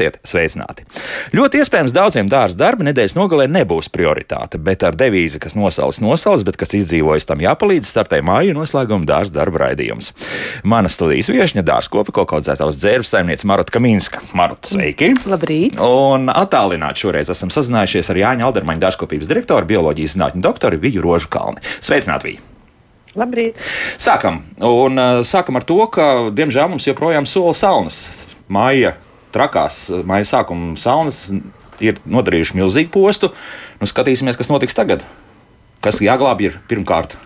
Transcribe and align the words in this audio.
Esiet 0.00 0.16
sveicināti! 0.24 0.86
Ļoti 1.36 1.60
iespējams, 1.60 1.92
daudziem 1.92 2.28
dārza 2.32 2.56
darba 2.56 2.86
nedēļas 2.86 3.12
nogalē 3.18 3.44
nebūs 3.52 3.90
prioritāte, 3.92 4.56
bet 4.56 4.80
ar 4.86 4.94
devīzi, 4.96 5.36
kas 5.42 5.52
nosaucas 5.58 5.98
nosaucas, 6.00 6.44
bet 6.48 6.56
kas 6.56 6.72
izdzīvojas 6.78 7.28
tam 7.28 7.42
jāpalīdz, 7.44 7.90
startē 7.90 8.22
māju 8.24 8.54
noslēguma 8.56 9.04
dārza 9.04 9.34
darba 9.34 9.66
raidījums. 9.66 10.14
Mana 10.64 10.88
studijas 10.88 11.28
viesņa 11.28 11.66
dārza 11.68 11.92
kopa 11.92 12.14
kaut 12.16 12.30
kāds 12.32 12.48
savas 12.48 12.78
dzērves 12.80 13.12
saimniece 13.12 13.48
Marta 13.50 13.74
Kaminska. 13.76 14.22
Marta, 14.32 14.70
sveiki! 14.72 15.10
Labrīt! 15.28 15.76
Un 15.84 16.32
attālināti 16.32 17.04
šoreiz 17.04 17.34
esam 17.36 17.52
sazinājušies 17.52 18.08
ar 18.14 18.22
Jāņa 18.22 18.48
Aldermaņa 18.48 18.84
dārzkopības 18.86 19.28
direktoru, 19.28 19.68
bioloģijas 19.68 20.16
zinātņu 20.16 20.42
doktoru 20.48 20.80
Viju 20.80 21.04
Rožu 21.04 21.28
Kalni. 21.28 21.60
Sveicināti! 21.84 22.32
Viju! 22.32 22.46
Labrīt! 23.20 23.60
Sākam. 24.00 24.46
Un, 24.64 24.96
uh, 24.96 25.20
sākam 25.28 25.60
ar 25.60 25.68
to, 25.68 25.82
ka, 25.92 26.10
diemžēl, 26.32 26.72
mums 26.72 26.88
joprojām 26.88 27.28
sola 27.28 27.52
saunas. 27.58 28.04
Māja 28.50 28.96
trakās 29.34 29.88
maija 30.06 30.28
sākuma 30.28 30.76
saunas 30.80 31.26
ir 31.80 32.00
nodarījuši 32.04 32.58
milzīgu 32.60 32.92
postu. 32.94 33.32
Nu, 33.80 33.88
skatīsimies, 33.88 34.38
kas 34.38 34.52
notiks 34.52 34.76
tagad. 34.76 35.04
Kas 35.84 36.02
jāglābj 36.04 36.50
ir 36.50 36.58
pirmkārt. 36.68 37.16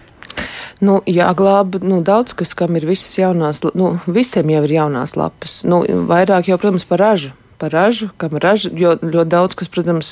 Nu, 0.85 1.01
jāglābj 1.07 1.83
nu, 1.87 2.01
daudz 2.07 2.35
kas, 2.39 2.53
kam 2.59 2.77
ir 2.79 2.87
visas 2.87 3.15
jaunās, 3.19 3.63
nu, 3.79 3.95
visiem 4.07 4.51
jau 4.51 4.63
ir 4.67 4.77
jaunās 4.77 5.15
lapas. 5.19 5.63
Nu, 5.67 5.83
vairāk 6.11 6.51
jau, 6.51 6.59
protams, 6.61 6.87
par 6.89 7.03
ražu 7.03 7.33
par 7.65 7.73
ražu, 7.73 8.11
kam 8.21 8.37
raža, 8.37 8.69
jo 8.77 8.93
ļoti 9.01 9.31
daudz, 9.33 9.57
kas, 9.57 9.71
protams, 9.73 10.09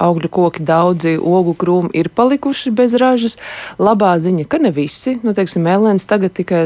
augļu 0.00 0.30
koki, 0.32 0.64
daudzi 0.64 1.18
ogu 1.20 1.52
krūmi 1.60 1.92
ir 1.92 2.08
palikuši 2.08 2.72
bez 2.72 2.94
ražas. 3.00 3.36
Labā 3.76 4.14
ziņa, 4.24 4.46
ka 4.48 4.62
ne 4.64 4.72
visi, 4.72 5.18
nu, 5.20 5.34
teiksim, 5.36 5.66
mēlēns 5.68 6.08
tagad 6.08 6.32
tikai 6.38 6.64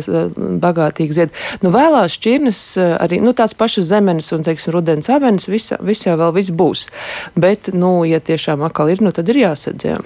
bagātīgi 0.62 1.17
zied. 1.17 1.34
Nu, 1.64 1.72
vēlās 1.75 2.14
šķirnes 2.20 2.62
arī, 3.00 3.19
nu, 3.25 3.34
tās 3.34 3.56
pašas 3.58 3.91
zemenes 3.91 4.30
un, 4.36 4.47
teiksim, 4.47 4.77
rudens 4.77 5.11
avenes, 5.11 5.48
visa, 5.50 5.80
visa 5.83 6.14
vēl 6.20 6.36
viss 6.39 6.55
būs. 6.55 6.86
Bet, 7.34 7.73
nu, 7.75 8.05
ja 8.06 8.23
tiešām 8.23 8.62
akal 8.69 8.95
ir, 8.95 9.02
nu, 9.02 9.14
tad 9.17 9.34
ir 9.34 9.42
jāsadz, 9.42 9.91
jā. 9.91 9.98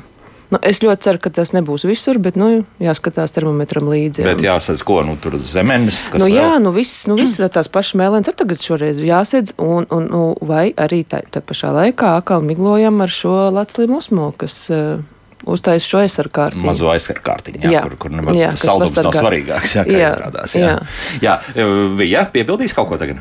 Nu, 0.53 0.59
es 0.69 0.83
ļoti 0.85 1.07
ceru, 1.07 1.21
ka 1.25 1.31
tas 1.33 1.55
nebūs 1.57 1.87
visur, 1.89 2.19
bet 2.21 2.37
nu, 2.37 2.51
jāskatās 2.83 3.33
termometram 3.33 3.89
līdzi. 3.89 4.21
Jā. 4.21 4.35
Bet 4.35 4.45
jāsadz, 4.45 4.83
ko 4.85 4.99
nu, 5.07 5.15
tur 5.23 5.39
zemenes. 5.49 6.03
Nu, 6.13 6.27
jā, 6.29 6.51
vēl? 6.55 6.65
nu 6.67 6.75
viss, 6.77 7.07
nu, 7.09 7.17
viss 7.17 7.41
tās 7.41 7.71
pašas 7.73 7.97
mēlēnas 8.03 8.29
ar 8.29 8.37
tagad 8.37 8.61
šoreiz 8.61 9.01
jāsadz, 9.01 9.55
un, 9.63 9.89
un, 9.89 10.11
nu, 10.13 10.27
vai 10.45 10.67
arī 10.77 11.03
tā, 11.09 11.23
tā 11.33 11.41
pašā 11.41 11.73
laikā 11.73 12.19
akal 12.21 12.45
miglojam 12.45 13.01
ar 13.01 13.13
šo 13.13 13.49
laclīm 13.55 13.97
osmo, 13.97 14.29
kas. 14.37 14.61
Uh, 14.73 15.01
uztaisīt 15.43 15.89
šo 15.91 16.01
aizsargātiņu. 16.05 16.63
Mazo 16.63 16.87
aizsargātiņu, 16.93 17.65
jā, 17.65 17.73
jā. 17.75 17.81
kur, 17.83 17.97
kur 18.05 18.13
nemaz 18.15 18.37
jā, 18.39 18.53
saldums 18.61 18.95
nav 18.95 19.17
svarīgāks. 19.17 19.75
Jā, 19.75 19.83
jā, 19.91 20.11
jā. 20.55 20.75
jā. 21.19 21.35
jā. 21.59 21.67
jā 22.07 22.23
piebildīs 22.31 22.77
kaut 22.77 22.93
ko 22.93 23.01
tagad? 23.01 23.19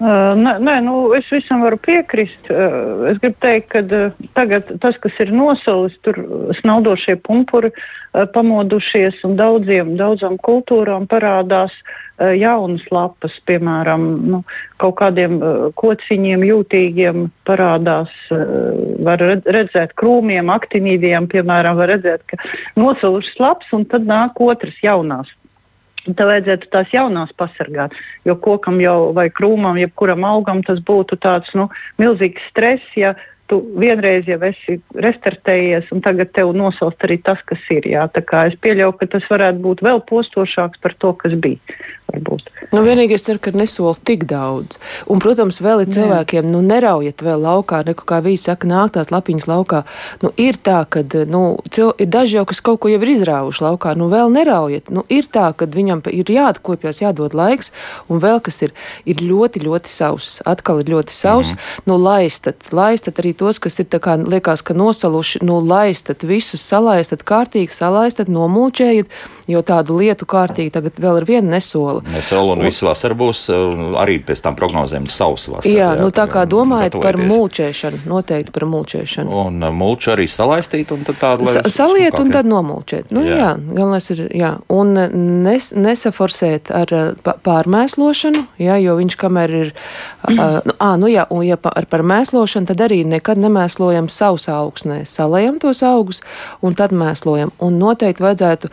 Uh, 0.00 0.32
nē, 0.32 0.54
nē 0.64 0.74
nu, 0.80 0.94
es 1.12 1.26
visam 1.28 1.60
varu 1.60 1.76
piekrist. 1.76 2.46
Uh, 2.48 3.02
es 3.10 3.18
gribu 3.20 3.36
teikt, 3.44 3.66
ka 3.68 3.82
uh, 3.84 4.14
tagad 4.32 4.70
tas, 4.80 4.96
kas 4.96 5.18
ir 5.20 5.28
nosalis, 5.36 5.98
tur 6.00 6.16
snaudošie 6.56 7.18
pumpuri 7.20 7.68
pamodušies 8.32 9.20
un 9.28 9.36
daudziem, 9.38 9.92
daudzām 10.00 10.34
kultūrām 10.42 11.04
parādās 11.06 11.76
jaunas 12.18 12.82
lapas, 12.90 13.36
piemēram, 13.46 14.06
nu, 14.32 14.40
kaut 14.82 14.96
kādiem 14.98 15.36
kociņiem, 15.78 16.42
jūtīgiem 16.48 17.28
parādās. 17.46 18.10
Var 19.06 19.22
redzēt 19.46 19.94
krūmiem, 20.00 20.50
aktinīdiem, 20.50 21.30
piemēram, 21.30 21.78
var 21.78 21.94
redzēt, 21.94 22.26
ka 22.26 22.40
nosalušas 22.80 23.38
lapas 23.38 23.70
un 23.78 23.86
tad 23.86 24.10
nāk 24.10 24.42
otras 24.42 24.82
jaunās 24.82 25.30
Tad 26.06 26.22
vajadzētu 26.30 26.70
tās 26.72 26.94
jaunās 26.94 27.34
pasargāt, 27.36 27.92
jo 28.24 28.36
kokam 28.40 28.78
jau 28.80 29.10
vai 29.16 29.28
krūmam, 29.28 29.76
jebkuram 29.80 30.24
augam 30.24 30.62
tas 30.64 30.80
būtu 30.80 31.18
tāds 31.20 31.52
nu, 31.58 31.68
milzīgs 32.00 32.46
stress, 32.48 32.94
ja 32.96 33.14
tu 33.50 33.58
vienreiz 33.82 34.28
jau 34.30 34.38
esi 34.46 34.78
restartējies, 34.94 35.90
un 35.94 36.02
tagad 36.04 36.30
tev 36.36 36.52
nosaukt 36.56 37.04
arī 37.06 37.18
tas, 37.26 37.42
kas 37.46 37.64
ir. 37.74 37.88
Jā. 37.90 38.06
Es 38.46 38.56
pieļauju, 38.62 38.96
ka 39.00 39.10
tas 39.16 39.26
varētu 39.30 39.62
būt 39.64 39.82
vēl 39.86 40.02
postošāks 40.06 40.80
par 40.82 40.94
to, 41.02 41.12
kas 41.18 41.34
bija. 41.34 41.78
Varbūt. 42.12 42.49
Nu, 42.70 42.84
vienīgi 42.86 43.16
es 43.16 43.24
ceru, 43.26 43.40
ka 43.42 43.50
nesola 43.50 43.96
tik 44.06 44.28
daudz. 44.30 44.78
Un, 45.10 45.18
protams, 45.22 45.58
vēl 45.64 45.82
ir 45.82 45.88
cilvēkiem, 45.90 46.46
nu, 46.52 46.60
neraujiet 46.62 47.22
vēl 47.26 47.42
laukā, 47.42 47.80
neko 47.88 48.04
kā 48.06 48.20
viņi 48.22 48.38
saka, 48.44 48.68
nāk 48.70 48.92
tās 48.94 49.10
lapiņas 49.10 49.48
laukā. 49.50 49.80
Nu, 50.22 50.30
ir 50.38 50.54
tā, 50.62 50.84
ka 50.86 51.02
nu, 51.26 51.42
cil, 51.74 51.90
ir 51.98 52.06
daži 52.14 52.38
jau, 52.38 52.44
kas 52.46 52.62
kaut 52.62 52.78
ko 52.84 52.92
jau 52.92 53.00
ir 53.02 53.10
izrāvuši 53.16 53.64
laukā, 53.66 53.96
nu, 53.98 54.06
vēl 54.12 54.30
neraujiet. 54.36 54.92
Nu, 54.94 55.02
ir 55.10 55.26
tā, 55.34 55.48
ka 55.50 55.66
viņam 55.66 56.04
ir 56.14 56.30
jāatkopjas, 56.30 57.02
jādod 57.02 57.34
laiks, 57.34 57.72
un 58.06 58.22
vēl 58.22 58.38
kas 58.46 58.62
ir, 58.68 58.76
ir 59.02 59.18
ļoti, 59.18 59.64
ļoti 59.66 59.90
sauss. 59.90 60.38
Atkal 60.46 60.84
ir 60.84 60.94
ļoti 60.94 61.16
sauss. 61.16 61.56
Mm 61.56 61.58
-hmm. 61.58 61.90
Nu, 61.90 61.98
laistat, 61.98 62.70
laistat 62.70 63.18
arī 63.18 63.34
tos, 63.34 63.58
kas 63.58 63.78
ir 63.82 63.90
tā 63.90 63.98
kā 63.98 64.14
liekas, 64.14 64.62
ka 64.62 64.74
nosaluši, 64.74 65.42
nu, 65.42 65.58
laistat 65.58 66.22
visus, 66.22 66.62
salaistat 66.62 67.26
kārtīgi, 67.26 67.74
salaistat, 67.74 68.28
nomulčējiet, 68.28 69.10
jo 69.50 69.62
tādu 69.66 69.98
lietu 70.00 70.28
kārtīgi 70.30 70.72
tagad 70.74 71.00
vēl 71.00 71.20
ar 71.20 71.28
vienu 71.28 71.50
nesola. 71.52 72.04
Nesola 72.10 72.54
un, 72.54 72.62
un 72.62 72.70
visu 72.70 72.86
vasaru 72.88 73.18
būs 73.24 73.46
arī 74.00 74.18
pēc 74.24 74.44
tam 74.44 74.56
prognozēm 74.58 75.08
savs 75.10 75.48
vasarā. 75.50 75.72
Jā, 75.72 75.90
jā, 75.94 76.00
nu 76.00 76.10
tā 76.14 76.26
kā 76.30 76.46
domājat 76.48 76.96
par 77.00 77.18
mulčēšanu, 77.20 78.04
noteikti 78.10 78.54
par 78.54 78.66
mulčēšanu. 78.70 79.40
Un 79.44 79.66
mulču 79.76 80.14
arī 80.14 80.26
salaistīt 80.30 80.92
un 80.94 81.04
tad 81.08 81.20
tādu 81.20 81.48
Sa 81.50 81.64
saliet 81.72 82.16
un 82.20 82.30
tad 82.32 82.48
nomulčēt. 82.48 83.10
Nu, 83.14 83.22
jā. 83.26 83.38
jā, 83.40 83.50
galvenais 83.58 84.10
ir, 84.14 84.22
jā. 84.36 84.52
Un 84.72 84.94
nes, 85.44 85.70
nesaforsēt 85.74 86.70
ar 86.74 86.94
pārmēslošanu, 87.46 88.44
jā, 88.60 88.78
jo 88.84 88.96
viņš 89.00 89.16
kamēr 89.20 89.54
ir, 89.60 89.72
uh, 90.28 90.60
nu, 90.66 90.76
ā, 90.76 90.90
nu 91.00 91.10
jā, 91.10 91.26
un 91.32 91.44
ja 91.46 91.58
par, 91.60 91.86
par 91.90 92.04
mēslošanu, 92.06 92.70
tad 92.70 92.84
arī 92.86 93.02
nekad 93.08 93.40
nemēslojam 93.42 94.10
sausā 94.12 94.58
augsnē, 94.60 95.02
salējam 95.08 95.58
tos 95.62 95.82
augus 95.86 96.22
un 96.64 96.76
tad 96.78 96.94
mēslojam. 96.96 97.54
Un 97.62 97.78
noteikti 97.80 98.24
vajadzētu 98.24 98.70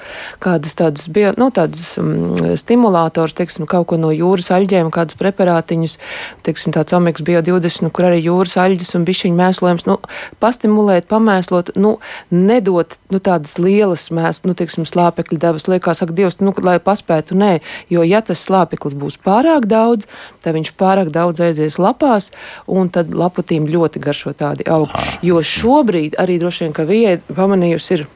kādus 0.76 1.08
tādus, 1.08 1.08
bio, 1.14 1.32
nu, 1.38 1.50
tādus 1.52 1.98
um, 1.98 2.36
stimulātors, 2.58 3.36
teiksim, 3.38 3.68
kaut 3.70 3.88
ko 3.88 3.98
no 3.98 4.12
jūras 4.12 4.50
aļģiem, 4.52 4.90
kādus 4.92 5.18
preparātiņus, 5.20 5.98
teiksim, 6.44 6.74
tāds 6.76 6.94
omeks 6.94 7.22
bio 7.22 7.42
20, 7.42 7.86
nu, 7.86 7.92
kur 7.92 8.08
arī 8.10 8.20
jūras 8.26 8.58
aļģis 8.58 8.96
un 8.98 9.06
bišķiņu 9.08 9.38
mēslojums, 9.38 9.88
nu, 9.88 9.98
pastimulēt, 10.40 11.08
pamēslot, 11.08 11.76
nu, 11.78 11.98
nedot, 12.32 12.98
nu, 13.14 13.20
tādas 13.20 13.58
lielas 13.62 14.10
mēs, 14.12 14.44
nu, 14.48 14.56
teiksim, 14.58 14.88
slāpekļu 14.88 15.40
devas, 15.40 15.68
liekas, 15.68 16.04
ak, 16.04 16.14
Dievs, 16.18 16.40
nu, 16.42 16.54
lai 16.66 16.80
paspētu, 16.82 17.38
nē, 17.38 17.60
jo 17.94 18.04
ja 18.08 18.24
tas 18.26 18.44
slāpeklis 18.48 18.98
būs 18.98 19.20
pārāk 19.24 19.68
daudz, 19.70 20.08
tad 20.44 20.58
viņš 20.58 20.74
pārāk 20.80 21.12
daudz 21.14 21.44
aizies 21.44 21.80
lapās, 21.82 22.32
un 22.68 22.90
tad 22.90 23.14
laputīm 23.14 23.68
ļoti 23.70 24.02
garšo 24.04 24.34
tādi 24.38 24.68
augi. 24.68 24.96
Ah. 24.98 25.18
Jo 25.22 25.44
šobrīd 25.46 26.18
arī 26.20 26.40
droši 26.42 26.66
vien, 26.66 26.76
ka 26.76 26.88
vieja 26.88 27.20
pamanījusi, 27.28 28.00
ir 28.00 28.08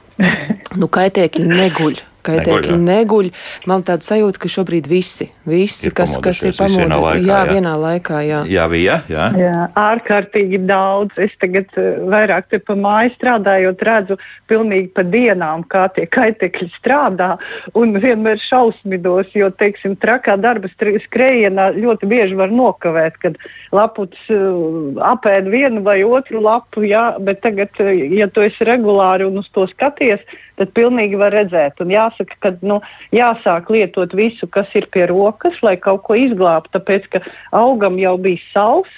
nu, 0.82 0.90
kaitēkļi 0.92 1.46
neguļ 1.52 2.02
kaitēkļi 2.26 2.78
neguļ. 2.78 2.86
neguļ. 2.88 3.30
Man 3.70 3.86
tāda 3.88 4.06
sajūta, 4.06 4.42
ka 4.42 4.52
šobrīd 4.52 4.88
visi, 4.90 5.30
visi 5.48 5.90
ir 5.90 5.96
kas, 5.98 6.16
kas 6.24 6.42
ir 6.46 6.56
pamodušies, 6.58 7.26
jā, 7.26 7.40
jā, 7.40 7.40
vienā 7.50 7.74
laikā. 7.80 8.22
Jā, 8.26 8.42
jā, 8.50 8.68
bija, 8.72 8.98
jā. 9.12 9.28
jā 9.40 9.56
ārkārtīgi 9.80 10.62
daudz. 10.70 11.18
Es 11.22 11.36
tagad 11.42 11.72
eh, 11.80 12.00
vairāk 12.12 12.50
te 12.52 12.62
pa 12.64 12.76
māju 12.80 13.14
strādājot, 13.16 13.84
redzu 13.88 14.18
pilnīgi 14.52 14.92
pa 14.96 15.06
dienām, 15.08 15.66
kā 15.70 15.88
tie 15.96 16.08
kaitēkļi 16.09 16.70
strādā. 16.76 17.32
Un 17.78 17.96
vienmēr 18.02 18.41
šausminos, 18.41 19.32
jo, 19.38 19.52
teiksim, 19.62 19.96
trakā 20.02 20.38
darba 20.41 20.72
skrējienā 20.72 21.72
ļoti 21.78 22.09
bieži 22.09 22.38
var 22.40 22.53
nokavēt, 22.53 23.18
kad 23.22 23.40
laputs 23.76 24.28
uh, 24.34 25.02
apēd 25.12 25.50
vienu 25.52 25.84
vai 25.85 26.02
otru 26.08 26.41
lapu, 26.44 26.85
jā, 26.88 27.12
bet 27.20 27.41
tagad, 27.46 27.73
eh, 27.84 28.08
ja 28.18 28.29
tu 28.32 28.44
esi 28.46 28.68
regulāri 28.68 29.28
un 29.28 29.41
uz 29.41 29.50
to 29.53 29.68
skaties, 29.70 30.23
tad 30.59 30.73
pilnīgi 30.78 31.20
var 31.20 31.34
redzēt. 31.35 31.82
Un 31.84 31.94
jāsaka, 32.11 32.35
ka 32.40 32.52
nu, 32.61 32.81
jāsāk 33.11 33.69
lietot 33.69 34.13
visu, 34.13 34.47
kas 34.47 34.67
ir 34.75 34.87
pie 34.91 35.08
rokas, 35.08 35.61
lai 35.63 35.78
kaut 35.78 36.03
ko 36.03 36.16
izglābtu, 36.16 36.72
tāpēc 36.78 37.08
ka 37.09 37.22
augam 37.52 37.97
jau 37.97 38.17
bija 38.17 38.40
sauss. 38.53 38.90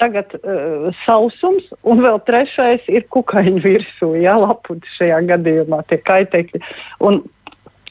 Tagad 0.00 0.32
uh, 0.34 0.90
sausums, 1.04 1.68
un 1.84 2.00
vēl 2.02 2.18
trešais 2.26 2.88
ir 2.88 3.04
kukaiņu 3.12 3.60
virsū, 3.62 4.16
jā, 4.18 4.34
laputi 4.40 4.88
šajā 4.96 5.20
gadījumā, 5.28 5.82
tie 5.86 6.00
kaitēkļi. 6.00 6.58
Un 7.06 7.20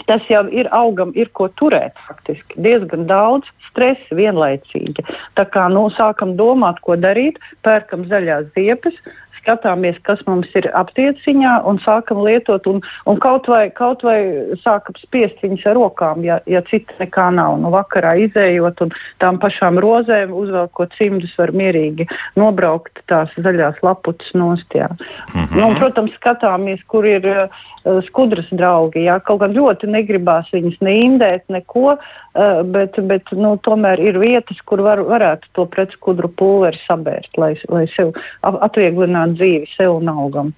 tas 0.09 0.25
jau 0.27 0.41
ir 0.51 0.67
augam, 0.75 1.13
ir 1.15 1.29
ko 1.31 1.47
turēt. 1.47 1.95
Faktiski. 2.07 2.57
Diezgan 2.59 3.05
daudz 3.07 3.47
stresa 3.69 4.17
vienlaicīgi. 4.17 5.05
Tā 5.37 5.45
kā 5.47 5.69
nu, 5.71 5.85
sākam 5.95 6.33
domāt, 6.35 6.81
ko 6.83 6.97
darīt, 6.99 7.39
pērkam 7.63 8.03
zaļās 8.09 8.49
ziepes, 8.57 8.97
skatāmies, 9.41 9.99
kas 10.05 10.21
mums 10.27 10.49
ir 10.57 10.69
aptieciņā 10.77 11.57
un 11.67 11.79
sākam 11.81 12.21
lietot, 12.25 12.67
un, 12.69 12.81
un 13.09 13.19
kaut, 13.21 13.49
vai, 13.51 13.65
kaut 13.73 14.05
vai 14.05 14.19
sākam 14.61 14.97
spiest 15.01 15.41
viņus 15.43 15.65
ar 15.71 15.77
rokām, 15.79 16.23
ja, 16.25 16.39
ja 16.49 16.61
cita 16.65 16.97
nekā 17.01 17.29
nav. 17.35 17.57
Nu, 17.61 17.71
vakarā 17.73 18.13
izējot 18.27 18.85
un 18.85 18.93
tām 19.21 19.39
pašām 19.41 19.79
rozēm 19.81 20.33
uzvelkot 20.37 20.95
cimdus, 20.97 21.33
var 21.39 21.53
mierīgi 21.57 22.07
nobraukt 22.39 23.03
tās 23.09 23.33
zaļās 23.37 23.81
laputas 23.85 24.31
nostjā. 24.37 24.89
Mm 25.33 25.41
-hmm. 25.41 25.57
nu, 25.57 25.67
un, 25.67 25.75
protams, 25.79 26.15
skatāmies, 26.19 26.83
kur 26.87 27.05
ir 27.05 27.25
uh, 27.25 28.01
skudras 28.07 28.49
draugi. 28.51 29.05
Jā. 29.07 29.19
Kaut 29.19 29.41
gan 29.41 29.55
ļoti 29.57 29.89
negribās 29.89 30.51
viņus 30.53 30.79
neindēt, 30.81 31.47
neko, 31.49 31.97
uh, 31.97 32.61
bet, 32.63 32.99
bet 33.07 33.31
nu, 33.31 33.57
tomēr 33.57 33.99
ir 33.99 34.19
vietas, 34.21 34.61
kur 34.65 34.81
var, 34.85 35.01
varētu 35.05 35.49
to 35.53 35.65
pretskudru 35.65 36.29
pulveri 36.29 36.79
sabērt, 36.85 37.37
lai, 37.37 37.55
lai 37.69 37.87
sev 37.87 38.13
atvieglinātu 38.41 39.30
dzīvi 39.37 39.69
sev 39.75 39.99
un 39.99 40.11
augam. 40.11 40.51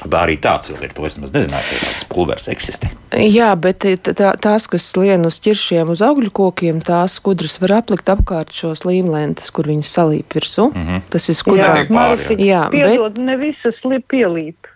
Arī 0.00 0.38
tāds 0.40 0.70
vēl 0.70 0.86
ir. 0.86 0.92
To 0.96 1.04
es 1.04 1.16
nezināju, 1.18 1.66
ka 1.66 1.78
tāds 1.82 2.04
pulveris 2.08 2.48
eksistē. 2.48 2.88
Jā, 3.20 3.50
bet 3.60 3.84
tā, 4.06 4.30
tās, 4.40 4.66
kas 4.70 4.86
lien 4.96 5.26
uz 5.28 5.36
ķiršiem, 5.44 5.90
uz 5.92 6.00
augļu 6.06 6.30
kokiem, 6.32 6.80
tās 6.86 7.18
skudras 7.20 7.58
var 7.60 7.80
aplikt 7.82 8.08
apkārt 8.08 8.54
šos 8.56 8.86
līmlentes, 8.88 9.50
kur 9.52 9.68
viņas 9.68 9.92
salīp 9.98 10.36
virsū. 10.38 10.70
Mm 10.72 10.86
-hmm. 10.86 11.06
Tas 11.10 11.28
ir 11.28 11.36
skudrā. 11.36 11.72
Jā, 11.76 11.86
pāri, 11.90 12.38
jā, 12.46 12.62
piedod, 12.72 13.18
bet... 13.18 13.24
ne 13.24 13.36
visas 13.36 13.82
pielīp. 14.08 14.70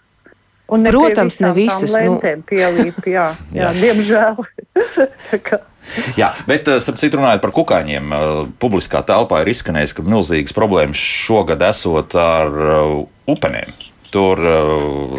Un 0.73 0.81
ne 0.81 0.91
Protams, 0.95 1.37
ne 1.45 1.53
visas. 1.57 1.93
Nu... 1.93 2.17
Pielīp, 2.49 3.05
jā, 3.05 3.29
jā, 3.53 3.69
jā. 3.69 3.73
diemžēl. 3.77 4.41
Jā, 6.17 6.31
bet 6.49 6.69
eh, 6.73 6.79
starp 6.81 6.97
citu, 6.97 7.19
runājot 7.21 7.43
par 7.43 7.53
kukaiņiem, 7.53 8.13
eh, 8.17 8.37
publiskā 8.57 9.03
telpā 9.05 9.43
ir 9.43 9.51
izskanējis, 9.53 9.93
ka 9.93 10.05
milzīgas 10.07 10.57
problēmas 10.57 10.97
šogad 10.97 11.61
esot 11.69 12.17
ar 12.17 12.49
uh, 12.49 12.95
upenēm 13.29 13.75
tur 14.15 14.41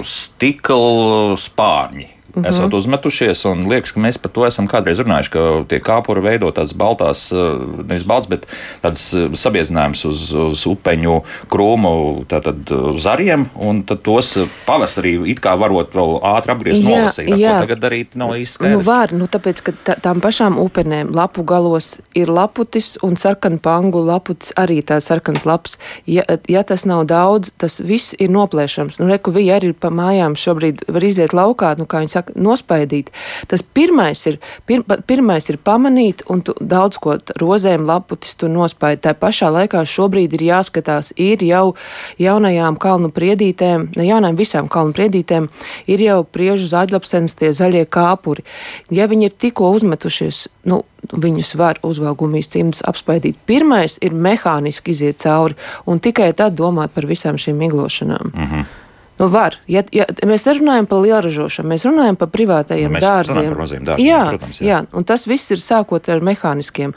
stikla 0.07 1.35
spārņi. 1.37 2.14
Mm 2.35 2.43
-hmm. 2.43 2.49
esat 2.49 2.73
uzmetušies, 2.73 3.45
un 3.45 3.67
liekas, 3.69 3.91
ka 3.91 3.99
mēs 3.99 4.17
par 4.21 4.31
to 4.31 4.45
esam 4.45 4.67
kādreiz 4.67 4.99
runājuši, 4.99 5.31
ka 5.31 5.39
tie 5.67 5.79
kāpuri 5.79 6.21
veido 6.21 6.51
tādas 6.51 6.73
baltās, 6.75 7.31
uh, 7.31 7.61
nevis 7.87 8.03
balts, 8.03 8.27
bet 8.27 8.47
tādas 8.83 9.13
uh, 9.13 9.31
sabiezinājumus 9.31 10.05
uz, 10.05 10.33
uz 10.33 10.65
upeņu 10.65 11.21
krūmu 11.49 12.25
tātad, 12.27 12.57
zariem, 12.99 13.47
un 13.55 13.83
tos 13.83 14.37
pavasarī 14.65 15.15
it 15.29 15.39
kā 15.39 15.55
varot 15.59 15.93
vēl 15.95 16.19
ātri 16.21 16.51
apgriezt 16.51 16.87
nolasīt. 16.87 17.29
Jā, 17.37 17.59
tagad 17.59 17.79
darīt 17.79 18.15
nav 18.15 18.35
īsti 18.35 18.57
skaidrs. 18.57 18.77
Nu 18.77 18.83
var, 18.83 19.13
nu 19.13 19.27
tāpēc, 19.31 19.61
ka 19.65 19.73
tā, 19.85 19.95
tām 20.01 20.21
pašām 20.23 20.57
upenēm 20.61 21.13
lapu 21.15 21.43
galos 21.43 21.99
ir 22.17 22.31
laputis 22.31 22.95
un 23.05 23.15
sarkanu 23.19 23.59
pangu 23.61 24.01
laputis 24.05 24.53
arī 24.59 24.81
tās 24.85 25.07
sarkanas 25.09 25.45
lapas. 25.45 25.77
Ja, 26.05 26.23
ja 26.49 26.63
tas 26.63 26.85
nav 26.85 27.05
daudz, 27.09 27.51
tas 27.61 27.79
viss 27.79 28.15
ir 28.19 28.31
noplēšams. 28.33 28.99
Nu, 28.99 29.09
reku, 29.11 29.33
arī 29.35 29.73
pa 29.77 29.91
mājām 29.93 30.35
šobrīd 30.39 30.85
var 30.91 31.03
iziet 31.05 31.35
laukā, 31.35 31.75
nu, 31.77 31.85
kā 31.85 32.01
viņi 32.03 32.13
saka, 32.13 32.24
saka, 32.25 32.39
nospaidīt. 32.39 33.11
Tas 33.47 33.61
pirmais 33.61 34.25
ir, 34.27 34.39
pir, 34.65 34.83
pirmais 35.07 35.49
ir 35.49 35.57
pamanīt, 35.57 36.23
un 36.29 36.41
tu 36.41 36.53
daudz 36.59 36.97
ko 36.97 37.17
rozēm, 37.39 37.85
laputis 37.85 38.35
tu 38.35 38.47
nospaidi. 38.47 39.01
Tā 39.01 39.13
pašā 39.13 39.51
laikā 39.51 39.85
šobrīd 39.85 40.33
ir 40.33 40.41
jāskatās, 40.51 41.13
ir 41.17 41.43
jau 41.43 41.75
jaunajām 42.19 42.77
kalnu 42.77 43.11
priedītēm, 43.11 43.91
ne 43.95 44.05
jaunajām 44.05 44.35
visām 44.35 44.67
kalnu 44.67 44.93
priedītēm, 44.93 45.49
ir 45.87 45.99
jau 45.99 46.23
priežu 46.23 46.67
zaļlapsenes 46.67 47.35
tie 47.35 47.53
zaļie 47.53 47.85
kāpuri. 47.85 48.43
Ja 48.91 49.07
viņi 49.07 49.29
ir 49.29 49.33
tikko 49.37 49.71
uzmetušies, 49.75 50.47
nu, 50.65 50.83
viņus 51.11 51.55
var 51.55 51.79
uzvalgumīs 51.85 52.49
cimdus 52.49 52.81
apspaidīt. 52.85 53.37
Pirmais 53.45 53.99
ir 54.01 54.13
mehāniski 54.13 54.91
iziet 54.91 55.21
cauri, 55.21 55.55
un 55.85 55.99
tikai 55.99 56.33
tad 56.33 56.57
domāt 56.57 56.95
par 56.95 57.05
visām 57.05 57.37
šīm 57.37 57.61
miglošanām. 57.61 58.33
-hmm. 58.33 58.84
Nu, 59.19 59.29
var. 59.31 59.55
Ja, 59.71 59.85
ja, 59.95 60.07
mēs 60.27 60.43
nerunājam 60.47 60.87
par 60.91 61.03
lielražošanu, 61.05 61.69
mēs 61.71 61.85
runājam 61.87 62.17
par 62.19 62.31
privātajiem 62.33 62.91
nu, 62.91 63.01
dārziem. 63.03 63.53
Par 63.53 63.61
dārziem 63.63 64.01
jā, 64.03 64.23
protams, 64.33 64.59
jā. 64.59 64.67
jā, 64.67 64.79
un 64.91 65.07
tas 65.07 65.23
viss 65.29 65.53
ir 65.55 65.63
sākot 65.63 66.09
ar 66.11 66.23
mehāniskiem. 66.25 66.91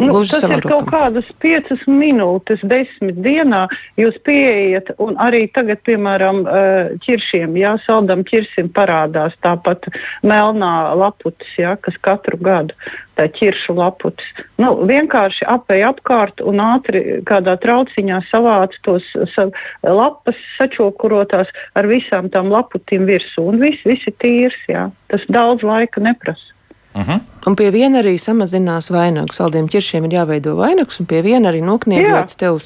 Nu, 0.00 0.24
tas 0.24 0.44
ir 0.46 0.62
kaut 0.64 0.88
kādas 0.90 1.28
piecas 1.42 1.82
minūtes, 1.88 2.62
desmit 2.66 3.18
dienā. 3.24 3.66
Jūs 4.00 4.16
pieejat, 4.26 4.94
un 5.02 5.18
arī 5.20 5.44
tagad, 5.52 5.82
piemēram, 5.86 6.40
eh, 6.46 6.94
ķiršiem, 7.04 7.56
jā, 7.60 7.74
saldam 7.84 8.24
ķirsim 8.24 8.70
parādās 8.72 9.36
tāpat 9.44 9.90
melnā 10.22 10.94
laputis, 10.96 11.52
jā, 11.58 11.76
kas 11.80 11.98
katru 12.00 12.40
gadu 12.40 12.74
tā 13.20 13.26
ķiršu 13.28 13.74
laputis. 13.76 14.28
Nu, 14.60 14.72
vienkārši 14.88 15.44
apēj 15.52 15.84
apkārt 15.90 16.40
un 16.40 16.62
ātri 16.64 17.20
kādā 17.28 17.56
trauciņā 17.60 18.22
savāc 18.30 18.78
tos 18.86 19.10
sa, 19.34 19.50
lapas 19.84 20.38
sačokurotās 20.56 21.52
ar 21.76 21.90
visām 21.90 22.30
tām 22.32 22.48
laputiem 22.52 23.04
virsū, 23.10 23.44
un 23.52 23.60
viss, 23.60 23.84
viss 23.84 24.08
ir 24.08 24.16
tīrs, 24.22 24.62
jā. 24.70 24.88
Tas 25.12 25.26
daudz 25.28 25.66
laika 25.66 26.00
neprasa. 26.00 26.54
Uh 26.94 27.00
mhm. 27.00 27.10
-huh. 27.10 27.20
Un 27.46 27.56
pie 27.56 27.70
viena 27.70 28.02
arī 28.02 28.18
samazinās 28.18 28.90
vainagu. 28.90 29.32
Saldiem 29.32 29.68
ķiršiem 29.68 30.04
ir 30.04 30.18
jāveido 30.18 30.56
vainags, 30.56 31.00
un 31.00 31.06
pie 31.06 31.22
viena 31.22 31.48
arī 31.50 31.62
nokniegot 31.64 32.34
tev 32.36 32.58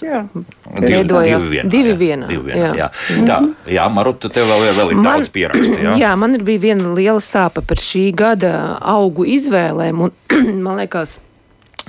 veidojās 0.81 1.43
divi, 1.43 1.63
divi 1.65 1.93
vienā. 1.93 2.27
Divi 2.27 2.43
vienā 2.43 2.57
jā. 2.57 2.75
Jā. 2.75 2.91
Jā. 3.17 3.27
Tā, 3.27 3.55
jā, 3.67 3.89
Maruta, 3.89 4.29
tev 4.29 4.47
vēl, 4.47 4.75
vēl 4.75 4.91
ir 4.91 4.97
man, 4.97 5.05
daudz 5.05 5.29
pierakstu. 5.29 5.79
Jā? 5.79 5.95
jā, 5.99 6.17
man 6.17 6.35
ir 6.35 6.43
bija 6.43 6.61
viena 6.61 6.95
liela 6.95 7.21
sāpe 7.21 7.61
par 7.61 7.77
šī 7.77 8.15
gada 8.15 8.79
augu 8.81 9.25
izvēlēm, 9.25 10.01
un 10.01 10.11
man 10.67 10.77
liekas, 10.83 11.19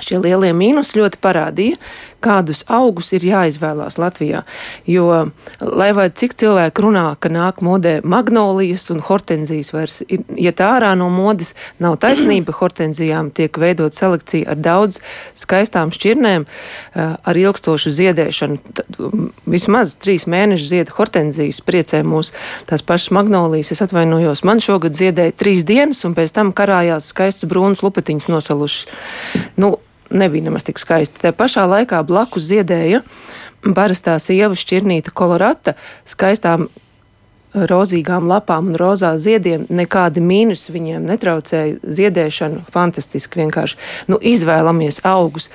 Šie 0.03 0.17
lielie 0.19 0.51
mīnus 0.51 0.91
ļoti 0.97 1.19
parādīja, 1.23 1.77
kādus 2.23 2.63
augus 2.71 3.11
ir 3.15 3.25
jāizvēlās 3.25 3.97
Latvijā. 4.01 4.43
Jo, 4.89 5.31
lai 5.61 5.91
vai 5.97 6.07
cik 6.09 6.35
cilvēki 6.39 6.85
runā, 6.85 7.05
ka 7.19 7.29
nāk 7.33 7.61
modē 7.65 7.99
magnolijas 8.03 8.89
un 8.93 9.01
hortenzijas 9.05 9.71
vairs 9.75 10.01
iet 10.09 10.61
ārā 10.63 10.93
no 10.97 11.09
modes, 11.13 11.53
nav 11.79 11.99
taisnība. 12.03 12.55
Hortenzijām 12.65 13.29
tiek 13.35 13.57
veidot 13.59 13.93
selekcija 13.97 14.53
ar 14.53 14.59
daudz 14.63 15.01
skaistām 15.37 15.91
šķirnēm, 15.93 16.45
eh, 16.45 17.15
ar 17.19 17.39
ilgstošu 17.39 17.91
ziedēšanu. 17.93 18.59
Tad, 18.77 18.99
vismaz 19.49 19.95
trīs 20.01 20.25
mēnešus 20.29 20.71
zied 20.71 20.93
hortenzijas, 20.95 21.61
priecē 21.65 22.01
mūs 22.07 22.31
tās 22.69 22.83
pašas 22.85 23.13
magnolijas. 23.15 23.73
Es 23.75 23.83
atvainojos, 23.85 24.45
man 24.47 24.63
šogad 24.63 24.97
ziedēja 24.97 25.35
trīs 25.35 25.65
dienas, 25.67 26.03
un 26.07 26.15
pēc 26.17 26.33
tam 26.35 26.53
karājās 26.55 27.11
skaistas 27.13 27.49
brūnas 27.49 27.83
lupatiņas 27.85 28.31
nosalušas. 28.31 28.87
Nu, 29.61 29.75
nebija 30.15 30.47
nemaz 30.47 30.65
tik 30.67 30.81
skaisti. 30.81 31.21
Tā 31.21 31.33
pašā 31.35 31.67
laikā 31.69 32.01
blakus 32.07 32.47
ziedēja 32.49 33.03
parastā 33.75 34.17
sieva 34.21 34.55
šķirnīta 34.57 35.13
kolorata, 35.15 35.75
skaistām 36.05 36.67
rozīgām 37.55 38.27
lapām 38.27 38.71
un 38.71 38.77
rozā 38.79 39.13
ziediem, 39.21 39.65
nekādi 39.71 40.23
mīnus 40.23 40.67
viņiem 40.73 41.05
netraucēja 41.07 41.79
ziedēšanu. 41.97 42.65
Fantastiski 42.73 43.39
vienkārši. 43.43 43.79
Nu, 44.11 44.19
izvēlamies 44.19 45.01
augus. 45.07 45.49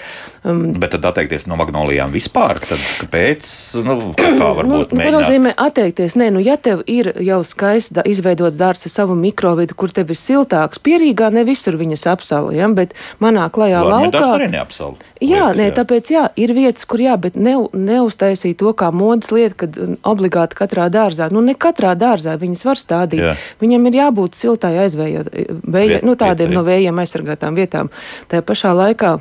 Um, 0.45 0.73
Bet 0.81 0.95
tad 0.95 1.05
atteikties 1.05 1.45
no 1.51 1.57
magnolijām 1.61 2.15
vispār? 2.15 2.57
Tad 2.65 2.81
kāpēc? 3.03 3.49
Nu, 3.85 3.97
kā 4.17 4.47
varbūt 4.57 4.95
nu, 4.97 5.03
nu, 5.03 5.11
nozīmē 5.13 5.53
atteikties? 5.61 6.15
Nē, 6.17 6.31
nu, 6.33 6.41
ja 6.41 6.57
tev 6.57 6.81
ir 6.89 7.11
jau 7.21 7.43
skaists 7.45 8.01
izveidots 8.09 8.57
dārsts 8.57 8.89
ar 8.89 8.95
savu 8.95 9.17
mikrovidu, 9.21 9.77
kur 9.77 9.93
tev 9.93 10.15
ir 10.15 10.17
siltāks, 10.17 10.81
pierīgā 10.81 11.29
ne 11.35 11.45
visur 11.45 11.77
viņas 11.77 12.07
apsala, 12.15 12.55
ja? 12.57 12.71
bet 12.73 12.97
manā 13.21 13.45
klajā 13.53 13.85
Labi, 13.85 14.09
laukā. 14.09 14.25
arī 14.39 14.49
neapsala. 14.57 14.97
Jā, 15.21 15.51
liekas, 15.51 15.61
nē, 15.61 15.69
jā. 15.69 15.77
tāpēc 15.77 16.13
jā, 16.15 16.27
ir 16.41 16.57
vietas, 16.57 16.89
kur 16.89 17.05
jā, 17.05 17.21
bet 17.21 17.37
ne, 17.37 17.59
neuztaisīt 17.77 18.57
to 18.63 18.73
kā 18.73 18.89
modas 18.97 19.29
lietu, 19.37 19.59
kad 19.67 19.77
obligāti 20.09 20.57
katrā 20.57 20.89
dārzā. 20.89 21.29
Nu, 21.29 21.45
ne 21.45 21.53
katrā 21.53 21.93
dārzā 22.01 22.39
viņas 22.41 22.65
var 22.65 22.81
stādīt. 22.81 23.27
Jā. 23.29 23.37
Viņam 23.61 23.91
ir 23.91 24.01
jābūt 24.01 24.41
siltai 24.41 24.79
aizvējot, 24.87 25.35
vēja, 25.69 26.01
nu, 26.01 26.17
tādiem 26.17 26.49
vieta, 26.49 26.57
no 26.57 26.65
vējiem 26.65 27.05
aizsargātām 27.05 27.61
vietām. 27.61 27.93
Tajā 28.33 28.47
pašā 28.49 28.73
laikā 28.73 29.19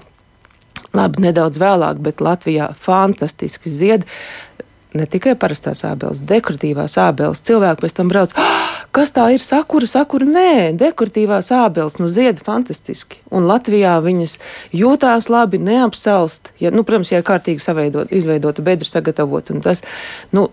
Labi, 0.97 1.21
nedaudz 1.27 1.59
vēlāk, 1.61 1.99
bet 2.01 2.21
Latvijā 2.23 2.71
fantastiski 2.81 3.69
zied. 3.69 4.07
Ne 4.97 5.05
tikai 5.05 5.35
parastās 5.37 5.83
ābeles, 5.85 6.23
dekoratīvās 6.25 6.95
ābeles. 6.97 7.43
Cilvēki 7.45 7.83
pēc 7.83 7.93
tam 7.99 8.09
brauc, 8.09 8.31
ah, 8.41 8.79
kas 8.95 9.13
tā 9.13 9.27
ir 9.35 9.43
sakura, 9.43 9.85
sakura. 9.85 10.25
Nē, 10.25 10.71
dekoratīvās 10.81 11.51
ābeles, 11.53 11.99
nu, 12.01 12.09
zied 12.09 12.41
fantastiski. 12.41 13.19
Un 13.29 13.45
Latvijā 13.45 13.99
viņas 14.01 14.39
jūtās 14.73 15.29
labi, 15.29 15.61
neapsalst. 15.61 16.49
Ja, 16.63 16.73
nu, 16.73 16.81
protams, 16.87 17.13
ja 17.13 17.21
kārtīgi 17.25 17.61
saveidot, 17.61 18.09
izveidota 18.09 18.65
bedra 18.65 18.89
sagatavot, 18.89 19.53
un 19.53 19.61
tas, 19.61 19.85
nu, 20.33 20.47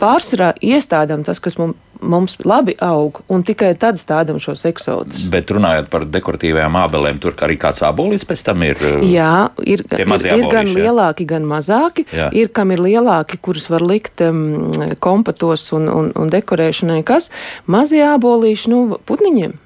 pārsvarā 0.00 0.52
iestādām 0.64 1.24
tas, 1.26 1.40
kas 1.42 1.58
mums, 1.60 1.76
mums 2.00 2.36
labi 2.44 2.74
aug, 2.84 3.22
un 3.32 3.44
tikai 3.46 3.72
tad 3.80 4.00
stādām 4.00 4.38
šos 4.42 4.66
eksotus. 4.68 5.24
Bet 5.32 5.50
runājot 5.54 5.88
par 5.92 6.06
dekoratīvajām 6.12 6.78
ābelēm, 6.82 7.20
tur 7.22 7.36
arī 7.46 7.58
kāds 7.60 7.82
ābolis 7.86 8.26
pēc 8.28 8.44
tam 8.48 8.64
ir. 8.66 8.80
Jā, 9.08 9.48
ir, 9.64 9.84
ir, 9.96 10.04
ir 10.04 10.46
gan 10.52 10.70
jā. 10.70 10.78
lielāki, 10.80 11.28
gan 11.28 11.46
mazāki. 11.48 12.06
Jā. 12.14 12.30
Ir 12.36 12.52
kam 12.56 12.74
ir 12.74 12.84
lielāki, 12.84 13.40
kurus 13.42 13.70
var 13.72 13.84
likt 13.86 14.24
um, 14.26 14.72
kompatos 15.02 15.70
un, 15.76 15.88
un, 15.92 16.10
un 16.16 16.32
dekorēšanai, 16.32 17.02
kas 17.06 17.30
mazie 17.66 18.04
ābolīši, 18.14 18.72
nu, 18.72 18.82
putniņiem. 19.08 19.56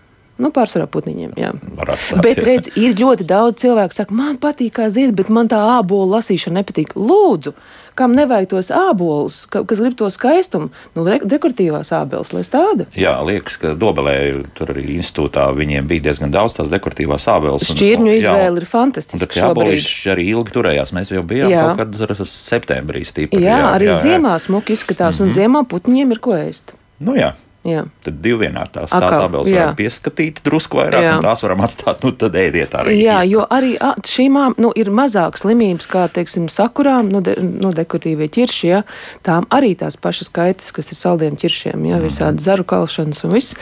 Nu, 0.40 0.50
pārsvarā 0.50 0.86
putniņiem. 0.90 1.34
Jā. 1.36 1.52
Var 1.76 1.92
atstāt, 1.96 2.22
Bet 2.24 2.40
jā. 2.40 2.44
redz, 2.48 2.70
ir 2.76 2.94
ļoti 2.98 3.26
daudz 3.28 3.60
cilvēku, 3.62 3.92
kas 3.92 4.02
saka, 4.04 4.14
man 4.16 4.38
patīk, 4.42 4.72
kā 4.80 4.88
zied, 4.90 5.14
bet 5.14 5.28
man 5.28 5.48
tā 5.48 5.60
ābolu 5.78 6.16
lasīšana 6.16 6.62
nepatīk. 6.64 6.94
Lūdzu, 6.96 7.52
kam 7.98 8.14
nevajag 8.16 8.48
tos 8.48 8.70
ābolus, 8.72 9.42
ka- 9.50 9.64
kas 9.68 9.78
grib 9.82 9.96
to 9.98 10.06
skaistumu, 10.08 10.70
nu, 10.96 11.04
dekoratīvās 11.04 11.90
ābeles, 11.92 12.32
lai 12.32 12.42
stāda. 12.46 12.86
Jā, 12.96 13.18
liekas, 13.26 13.58
ka 13.60 13.74
Dobelē 13.76 14.46
tur 14.56 14.72
arī 14.72 14.96
institūtā 14.96 15.50
viņiem 15.52 15.86
bija 15.90 16.06
diezgan 16.08 16.30
daudz 16.32 16.54
tās 16.56 16.70
dekoratīvās 16.72 17.26
ābeles. 17.28 17.68
un- 17.68 17.76
Šķirņu 17.76 18.10
jā, 18.14 18.20
izvēle 18.22 18.56
ir 18.62 18.66
fantastiska. 18.70 19.28
tad 19.34 19.50
abolīši 19.56 20.10
arī 20.14 20.24
ilgi 20.32 20.50
turējās. 20.56 20.92
Mēs 20.96 21.10
jau 21.12 21.22
bijām 21.22 21.50
Jā. 21.50 21.74
kaut 21.74 21.76
kad 21.76 22.24
septembrī 22.24 23.04
stīpri. 23.04 23.42
Jā, 23.42 23.74
arī 23.76 23.90
jā, 23.90 24.00
ziemā 24.00 24.38
smuki 24.40 24.72
izskatās, 24.76 25.20
Mhm. 25.20 25.22
un 25.22 25.32
ziemā 25.34 25.66
putniņiem 25.68 26.10
ir 26.12 26.18
ko 26.18 26.30
ēst. 26.32 26.72
Nu 27.00 27.12
jā. 27.14 27.34
Jā. 27.60 27.82
Tad 28.00 28.22
divi 28.24 28.46
vienā 28.46 28.62
tās, 28.72 28.92
abeles 28.96 29.50
jā. 29.50 29.66
varam 29.66 29.74
pieskatīt 29.76 30.38
drusku 30.46 30.78
vairāk, 30.78 31.02
Jā. 31.04 31.10
un 31.18 31.24
tās 31.26 31.42
varam 31.44 31.60
atstāt. 31.66 32.00
Nu, 32.00 32.14
tad 32.16 32.36
ēdiet 32.40 32.72
arī. 32.78 32.94
Jā, 33.02 33.18
jo 33.28 33.42
arī 33.52 33.74
šīm 34.08 34.38
nu, 34.56 34.70
ir 34.80 34.88
mazāk 34.96 35.36
slimības, 35.36 35.88
kā 35.90 36.06
teiksim, 36.08 36.46
sakurām, 36.52 37.10
nu, 37.12 37.20
de, 37.24 37.34
nu, 37.36 37.74
dekoratīvie 37.76 38.30
ķirši. 38.32 38.70
Ja, 38.70 38.80
tām 39.26 39.44
arī 39.52 39.74
tās 39.76 39.98
pašas 40.00 40.32
kaitas, 40.32 40.72
kas 40.72 40.88
ir 40.94 41.00
saldiem 41.00 41.36
ķiršiem, 41.40 41.84
ja, 41.90 41.98
visādi 42.00 42.40
zaru 42.44 42.64
kalšanas 42.64 43.20
un 43.28 43.36
viss. 43.36 43.58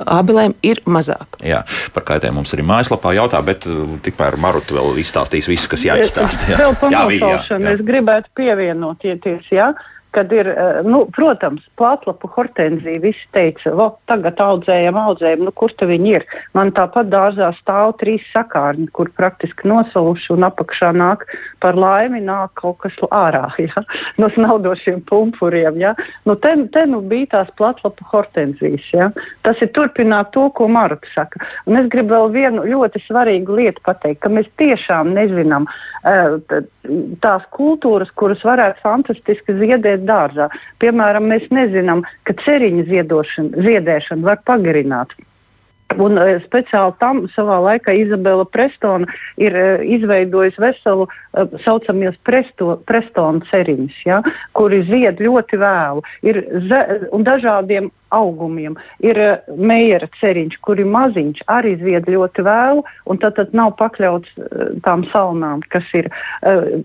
Abelēm 0.00 0.56
ir 0.64 0.80
mazāk. 0.88 1.36
Jā, 1.44 1.60
par 1.92 2.06
kaitēm 2.08 2.38
mums 2.40 2.54
arī 2.56 2.64
mājaslapā 2.68 3.12
jautā, 3.18 3.42
bet 3.44 3.68
uh, 3.68 3.98
tikmēr 4.04 4.38
Maruta 4.40 4.78
vēl 4.78 5.02
izstāstīs 5.04 5.48
visu, 5.50 5.68
kas 5.72 5.84
jāizstāsta. 5.84 6.48
Jā, 6.54 6.62
Vēl 6.64 6.76
par 6.80 6.92
Jā, 6.92 7.04
jā, 7.12 7.34
jā. 7.50 7.60
es 7.74 7.84
gribētu 7.84 8.32
pievienoties. 8.36 9.52
Ja? 9.52 9.74
Kad 10.16 10.32
ir, 10.32 10.48
eh, 10.48 10.78
nu, 10.84 11.02
protams, 11.12 11.66
plātlapu 11.76 12.30
hortenzija, 12.32 13.02
visi 13.02 13.26
teica, 13.36 13.74
ka 13.76 13.88
tagad 14.08 14.38
audzējam, 14.40 14.96
audzējam, 14.96 15.42
nu, 15.44 15.52
kur 15.52 15.74
tad 15.76 15.90
viņi 15.90 16.14
ir. 16.16 16.24
Man 16.56 16.72
tāpat 16.72 17.10
dārzā 17.12 17.50
stāv 17.58 17.92
trīs 18.00 18.24
sakārņi, 18.32 18.88
kur 18.96 19.10
praktiski 19.12 19.68
nosaluši 19.68 20.32
un 20.32 20.46
apakšā 20.48 20.94
nāk 20.96 21.26
par 21.60 21.76
laimi 21.76 22.22
nāk 22.24 22.54
kaut 22.62 22.78
kas 22.86 22.96
ārā 23.10 23.44
ja? 23.66 23.84
no 24.16 24.30
snaudošiem 24.32 25.02
pumpuriem. 25.04 25.76
Ja? 25.84 25.92
Nu, 26.24 26.38
te, 26.40 26.54
te 26.72 26.86
nu 26.88 27.02
bija 27.04 27.34
tās 27.36 27.52
plātlapu 27.60 28.08
hortenzijas. 28.14 28.88
Ja? 28.96 29.10
Tas 29.44 29.60
ir 29.60 29.68
turpināt 29.76 30.32
to, 30.32 30.48
ko 30.56 30.70
Marta 30.72 31.12
saka. 31.12 31.44
Un 31.68 31.76
es 31.82 31.92
gribu 31.92 32.16
vēl 32.16 32.32
vienu 32.32 32.64
ļoti 32.64 33.04
svarīgu 33.04 33.60
lietu 33.60 33.84
pateikt, 33.84 34.22
ka 34.24 34.32
mēs 34.32 34.48
tiešām 34.56 35.12
nezinām 35.12 35.68
t- 36.48 36.64
tās 37.24 37.46
kultūras, 37.56 38.10
kuras 38.14 38.44
varētu 38.46 38.82
fantastiski 38.84 39.56
ziedēt 39.60 40.04
dārzā. 40.08 40.48
Piemēram, 40.82 41.28
mēs 41.32 41.48
nezinām, 41.54 42.04
ka 42.24 42.36
ceriņa 42.44 42.86
ziedēšana 43.66 44.26
var 44.26 44.42
pagarināt. 44.46 45.16
Un 45.94 46.18
e, 46.18 46.38
speciāli 46.42 46.96
tam 47.00 47.22
savā 47.30 47.60
laikā 47.62 47.94
Izabela 47.94 48.44
Prestona 48.44 49.06
ir 49.38 49.54
e, 49.54 49.66
izveidojusi 49.96 50.60
veselu 50.60 51.06
e, 51.06 51.44
saucamies 51.62 52.18
presto, 52.26 52.74
prestona 52.90 53.44
ceriņus, 53.50 54.00
ja, 54.08 54.18
kuri 54.56 54.82
zied 54.88 55.22
ļoti 55.22 55.60
vēlu. 55.62 56.02
Ir 56.26 56.42
ze, 56.66 56.82
un 57.14 57.24
dažādiem 57.26 57.92
augumiem. 58.08 58.76
Ir 59.02 59.18
e, 59.18 59.28
meijera 59.58 60.08
ceriņš, 60.20 60.58
kur 60.64 60.80
ir 60.80 60.88
maziņš, 60.90 61.42
arī 61.50 61.74
zied 61.80 62.08
ļoti 62.10 62.44
vēlu, 62.46 62.84
un 63.10 63.20
tad, 63.22 63.36
tad 63.38 63.54
nav 63.56 63.74
pakļauts 63.80 64.36
e, 64.38 64.68
tām 64.86 65.04
salnām, 65.10 65.64
kas 65.72 65.88
ir 65.96 66.08
e, 66.10 66.82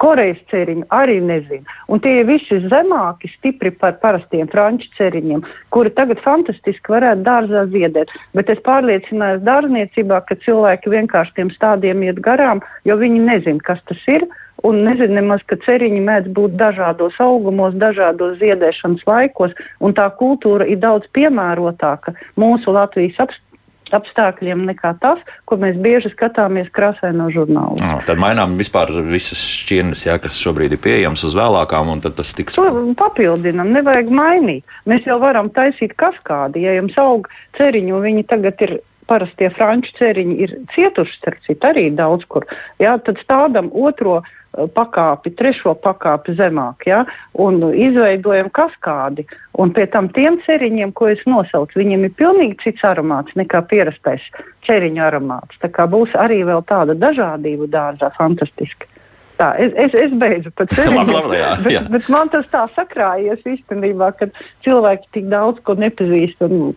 Korejas 0.00 0.40
ceriņi, 0.52 0.86
arī 0.94 1.18
nezinu. 1.24 1.64
Un 1.92 2.02
tie 2.04 2.20
ir 2.22 2.28
visi 2.30 2.60
zemāki, 2.64 3.30
stipri 3.36 3.74
par 3.76 3.98
parastiem 4.02 4.48
franču 4.50 4.90
ceriņiem, 4.98 5.44
kuri 5.74 5.92
tagad 5.94 6.22
fantastiski 6.24 6.96
varētu 6.96 7.26
dārzā 7.26 7.66
ziedēt. 7.72 8.12
Bet 8.34 8.50
es 8.50 8.62
pārliecinājos 8.66 9.44
dārzniecībā, 9.46 10.20
ka 10.28 10.36
cilvēki 10.42 10.90
vienkārši 10.94 11.36
tiem 11.36 11.52
stādiem 11.54 12.02
iet 12.06 12.18
garām, 12.24 12.62
jo 12.88 12.96
viņi 12.98 13.22
nezina, 13.28 13.62
kas 13.62 13.82
tas 13.88 14.02
ir. 14.10 14.26
Un 14.64 14.80
nezinu 14.86 15.18
nemaz, 15.18 15.42
ka 15.44 15.58
ceriņi 15.60 16.00
mēdz 16.06 16.30
būt 16.34 16.54
dažādos 16.56 17.18
augumos, 17.20 17.74
dažādos 17.76 18.38
ziedēšanas 18.40 19.02
laikos, 19.06 19.52
un 19.84 19.92
tā 19.94 20.06
kultūra 20.18 20.64
ir 20.66 20.80
daudz 20.80 21.10
piemērotāka 21.12 22.14
mūsu 22.40 22.72
Latvijas 22.72 23.20
apstākļiem 23.26 23.53
apstākļiem 23.92 24.64
nekā 24.70 24.94
tas, 25.02 25.20
ko 25.48 25.58
mēs 25.60 25.76
bieži 25.80 26.12
skatāmies 26.12 26.70
krāsaino 26.74 27.28
žurnālu. 27.34 27.80
Ah, 27.84 28.00
Tad 28.06 28.20
mainām 28.22 28.56
vispār 28.60 28.92
visas 29.08 29.40
šķirnes, 29.40 30.06
jā, 30.06 30.16
kas 30.22 30.38
šobrīd 30.40 30.76
ir 30.76 30.82
pieejamas 30.84 31.24
uz 31.28 31.36
vēlākām, 31.36 31.92
un 31.92 32.04
tas 32.04 32.32
tiks. 32.36 32.56
To 32.56 32.86
papildinām, 32.98 33.74
nevajag 33.74 34.10
mainīt. 34.14 34.78
Mēs 34.88 35.08
jau 35.08 35.18
varam 35.22 35.50
taisīt 35.52 35.96
kaskādi. 36.00 36.64
Ja 36.64 36.76
jums 36.78 36.96
aug 37.00 37.28
ceriņi, 37.58 37.94
un 37.96 38.04
viņi 38.08 38.26
tagad 38.30 38.64
ir 38.64 38.78
parastie 39.10 39.50
franču 39.52 39.92
ceriņi, 39.98 40.38
ir 40.40 40.54
cietuši, 40.72 41.18
starp 41.18 41.44
citu, 41.44 41.68
arī 41.68 41.90
daudz 41.94 42.24
kur. 42.28 42.46
Jā, 42.80 42.96
tad 43.04 43.20
stādām 43.20 43.68
otro 43.72 44.22
eh, 44.22 44.32
pakāpi, 44.74 45.32
trešo 45.34 45.74
pakāpi 45.82 46.34
zemāk, 46.38 46.86
ja, 46.88 47.02
un 47.40 47.60
izveidojam 47.72 48.50
kaskādi. 48.54 49.26
Un 49.58 49.72
pie 49.74 49.86
tam 49.90 50.08
tiem 50.14 50.40
ceriņiem, 50.42 50.92
ko 50.94 51.10
es 51.12 51.22
nosaucu, 51.26 51.78
viņiem 51.78 52.08
ir 52.08 52.16
pilnīgi 52.18 52.58
cits 52.62 52.86
aromāts 52.86 53.36
nekā 53.38 53.62
pierastais 53.70 54.26
ceriņu 54.66 55.04
aromāts. 55.04 55.60
Tā 55.62 55.70
kā 55.70 55.86
būs 55.90 56.14
arī 56.18 56.42
vēl 56.46 56.64
tāda 56.66 56.96
dažādība 56.98 57.70
dārzā, 57.70 58.10
fantastiski. 58.16 58.90
Tā, 59.34 59.50
es, 59.58 59.72
es, 59.74 59.94
es 59.98 60.12
beidzu 60.14 60.52
par 60.54 60.70
jā, 61.34 61.54
bet, 61.64 61.88
bet 61.90 62.10
man 62.12 62.30
tas 62.30 62.46
tā 62.52 62.64
sakrājies 62.76 63.42
īstenībā, 63.42 64.12
ka 64.18 64.30
cilvēki 64.62 65.10
tik 65.16 65.30
daudz 65.32 65.62
ko 65.66 65.74
nepazīst 65.78 66.44
un 66.46 66.76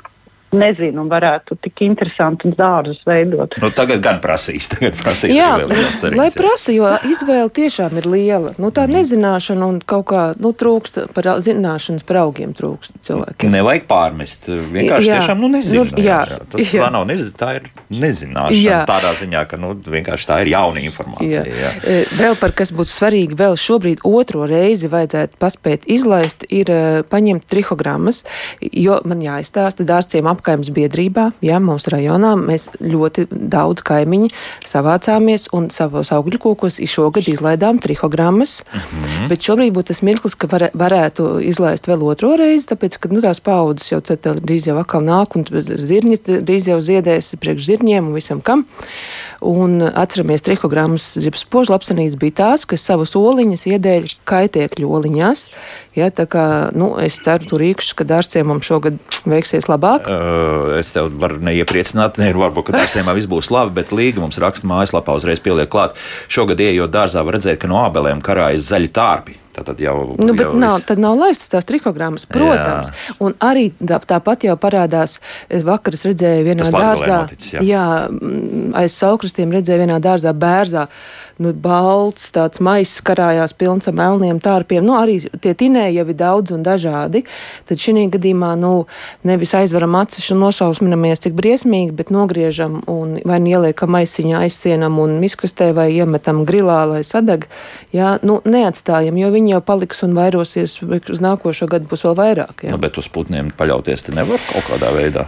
nezinu, 0.55 1.03
un 1.03 1.09
varētu 1.11 1.57
tik 1.61 1.81
interesantus 1.85 2.55
dārzus 2.57 3.01
veidot. 3.07 3.57
Nu, 3.61 3.71
tagad 3.75 4.01
gan 4.03 4.21
prasīs. 4.23 4.69
Tagad 4.73 4.97
prasīs 4.99 5.33
Jā, 5.35 5.53
arī 5.63 6.13
lai 6.15 6.27
jā. 6.29 6.35
prasa, 6.35 6.73
jo 6.75 6.89
izvēle 7.09 7.49
tiešām 7.53 7.97
ir 7.99 8.07
liela. 8.09 8.53
Nu, 8.61 8.69
tā 8.75 8.85
nezināšana 8.91 9.67
un 9.67 9.79
kaut 9.81 10.07
kā 10.11 10.23
nu, 10.39 10.51
trūkst 10.55 10.99
par 11.15 11.29
zināšanas 11.43 12.05
par 12.07 12.21
augiem 12.23 12.53
trūkst 12.57 12.99
cilvēkiem. 13.07 13.51
Nevajag 13.53 13.87
pārmest. 13.89 14.47
Vienkārši 14.47 15.09
Jā. 15.09 15.19
tiešām 15.19 15.41
nu, 15.43 15.51
nezinu. 15.55 15.85
Nu, 15.91 16.03
jā. 16.03 16.19
Tas 16.51 16.61
Jā. 16.63 16.85
tā 16.85 16.91
nav 16.93 17.07
nezi, 17.09 17.29
tā 17.37 17.53
ir 17.59 17.69
nezināšana. 17.91 18.61
Jā. 18.61 18.79
Tādā 18.89 19.13
ziņā, 19.19 19.43
ka 19.49 19.59
nu, 19.61 19.73
vienkārši 19.87 20.29
tā 20.29 20.39
ir 20.43 20.51
jauna 20.53 20.83
informācija. 20.83 21.43
Jā. 21.47 21.57
Jā. 21.63 21.73
E, 21.83 21.97
Vēl 22.17 22.37
par 22.39 22.53
kas 22.57 22.71
būtu 22.75 22.91
svarīgi, 22.91 23.37
vēl 23.37 23.57
šobrīd 23.59 24.03
otro 24.07 24.47
reizi 24.49 24.89
vajadzētu 24.91 25.39
paspēt 25.41 25.87
izlaist, 25.91 26.47
ir 26.53 26.71
e, 26.71 26.79
paņemt 27.07 27.47
trihogrammas, 27.49 28.23
jo 28.61 28.99
man 29.07 29.21
jāizstāsta 29.25 29.85
dārzciem 29.87 30.29
apkaimes 30.37 30.69
biedrībā, 30.73 31.31
jā, 31.43 31.57
mūsu 31.59 31.91
rajonā 31.97 32.35
mēs 32.39 32.69
ļoti 32.79 33.27
daudz 33.31 33.83
kaimiņi 33.87 34.31
savācāmies 34.69 35.49
un 35.57 35.69
savos 35.73 36.11
augļu 36.15 36.39
kokos 36.45 36.79
šogad 36.87 37.27
izlaidām 37.27 37.81
trihogrammas, 37.83 38.61
Mhm. 38.73 39.27
bet 39.29 39.43
šobrīd 39.43 39.73
būtu 39.75 39.91
tas 39.91 40.01
mirklis, 40.05 40.35
ka 40.37 40.47
var, 40.47 40.69
varētu 40.73 41.41
izlaist 41.43 41.87
vēl 41.87 42.03
otro 42.07 42.35
reizi, 42.37 42.67
tāpēc, 42.71 42.99
ka 42.99 43.09
nu, 43.09 43.21
tās 43.21 43.39
paudzes 43.43 43.91
jau 43.91 44.01
tad 44.01 44.21
drīz 44.21 44.67
jau 44.67 44.77
atkal 44.79 45.01
nāk 45.01 45.35
un 45.35 45.43
zirņi 45.43 46.17
drīz 46.45 46.67
jau 46.71 46.79
ziedēs 46.79 47.33
priekš 47.39 47.67
zirņiem 47.71 48.07
un 48.07 48.13
visam 48.13 48.41
kam. 48.41 48.65
Un 49.45 49.83
atceramies, 49.85 50.41
trihogrammas 50.41 51.11
zipas 51.21 51.43
požlapsenītes 51.45 52.17
bija 52.17 52.37
tās, 52.41 52.65
kas 52.65 52.85
savus 52.87 53.13
oliņas 53.19 53.67
iedēļ 53.69 54.07
kaitiekļu 54.27 54.89
oliņās. 54.97 55.43
Ja, 55.97 56.09
tā 56.13 56.25
kā, 56.29 56.45
nu, 56.77 56.91
es 57.01 57.19
ceru, 57.21 57.45
tur 57.49 57.61
rīkšs, 57.61 57.93
ka 57.97 58.07
dārstiem 58.09 58.49
mums 58.49 58.65
šogad 58.69 58.97
veiksies 59.29 59.69
labāk. 59.69 60.09
Uh, 60.09 60.77
es 60.81 60.93
tev 60.95 61.11
varu 61.21 61.41
neiepriecināt, 61.45 62.17
ne, 62.21 62.31
varbūt, 62.37 62.69
ka 62.69 62.79
dārziem 62.79 63.09
viss 63.17 63.29
būs 63.29 63.51
labi, 63.53 63.77
bet 63.77 63.93
Līga 63.93 64.23
mums 64.23 64.41
raksta 64.41 64.69
mājaslapā 64.69 65.17
uzreiz 65.17 65.41
pieliek 65.43 65.69
klāt. 65.69 65.97
Šogad, 66.33 66.61
ieejot 66.61 66.93
dārzā, 66.93 67.25
var 67.25 67.37
redzēt, 67.37 67.61
ka 67.61 67.69
no 67.69 67.83
ābelēm 67.85 68.25
karājas 68.25 68.71
zaļi 68.71 68.93
tārpi. 68.93 69.37
Tātad 69.57 69.79
jau, 69.81 69.95
Nu, 70.21 70.35
bet 70.37 70.51
jau 70.51 70.59
nav, 70.61 70.81
tad 70.85 70.99
nav 71.01 71.15
laistas 71.17 71.49
tās 71.49 71.65
trikogrammas, 71.65 72.27
protams. 72.29 72.91
Jā. 72.91 73.15
Un 73.25 73.33
arī 73.41 73.71
tā, 73.79 73.97
tāpat 74.05 74.45
jau 74.45 74.53
parādās, 74.61 75.17
vakar 75.65 75.97
es 75.97 76.05
redzēju 76.05 76.45
vienā 76.45 76.67
dārzā, 76.69 77.23
noticis, 77.25 77.55
jā. 77.55 77.63
jā, 77.65 77.85
mm, 78.11 78.75
aiz 78.77 78.97
saukristiem 79.01 79.55
redzēju 79.57 79.81
vienā 79.87 79.97
dārzā 80.03 80.35
bērzā, 80.37 80.85
nu, 81.43 81.53
balts, 81.53 82.29
tāds 82.35 82.61
maiss 82.63 83.01
karājās 83.05 83.53
pilns 83.57 83.87
ar 83.89 83.95
melniem 83.97 84.39
tārpiem. 84.43 84.85
Nu, 84.85 84.95
arī 84.99 85.19
tie 85.43 85.53
tinēji 85.57 85.99
jau 85.99 86.05
ir 86.07 86.17
daudz 86.17 86.53
un 86.55 86.63
dažādi. 86.65 87.23
Tad 87.69 87.81
šī 87.81 88.07
gadījumā, 88.13 88.53
nu, 88.59 88.73
nevis 89.27 89.53
aizveram 89.57 89.95
acis 89.99 90.29
un 90.33 90.41
nošausminamies, 90.45 91.23
cik 91.25 91.35
briesmīgi, 91.37 91.95
bet 91.97 92.11
nogriežam 92.13 92.81
un 92.91 93.17
vai 93.27 93.39
nu 93.43 93.53
ieliekam 93.55 93.93
maisiņā 93.95 94.43
aizsienam 94.45 94.99
un 95.01 95.17
miskastē 95.21 95.71
vai 95.77 95.89
iemetam 95.95 96.43
grilā, 96.47 96.83
lai 96.89 97.03
sadeg. 97.07 97.47
Jā, 97.95 98.17
nu, 98.27 98.39
neatstājam, 98.45 99.17
jo 99.17 99.31
viņi 99.33 99.55
jau 99.55 99.63
paliks 99.65 100.03
un 100.07 100.15
vairosies 100.17 100.79
uz 100.83 101.23
nākošo 101.23 101.69
gadu 101.71 101.89
būs 101.91 102.05
vēl 102.07 102.17
vairāk. 102.17 102.67
Jā. 102.67 102.75
Nu, 102.75 102.81
bet 102.81 102.99
uz 103.01 103.09
putniem 103.11 103.53
paļauties 103.57 104.07
te 104.07 104.15
nevar 104.15 104.43
kaut 104.51 104.67
kādā 104.71 104.93
veidā. 104.95 105.27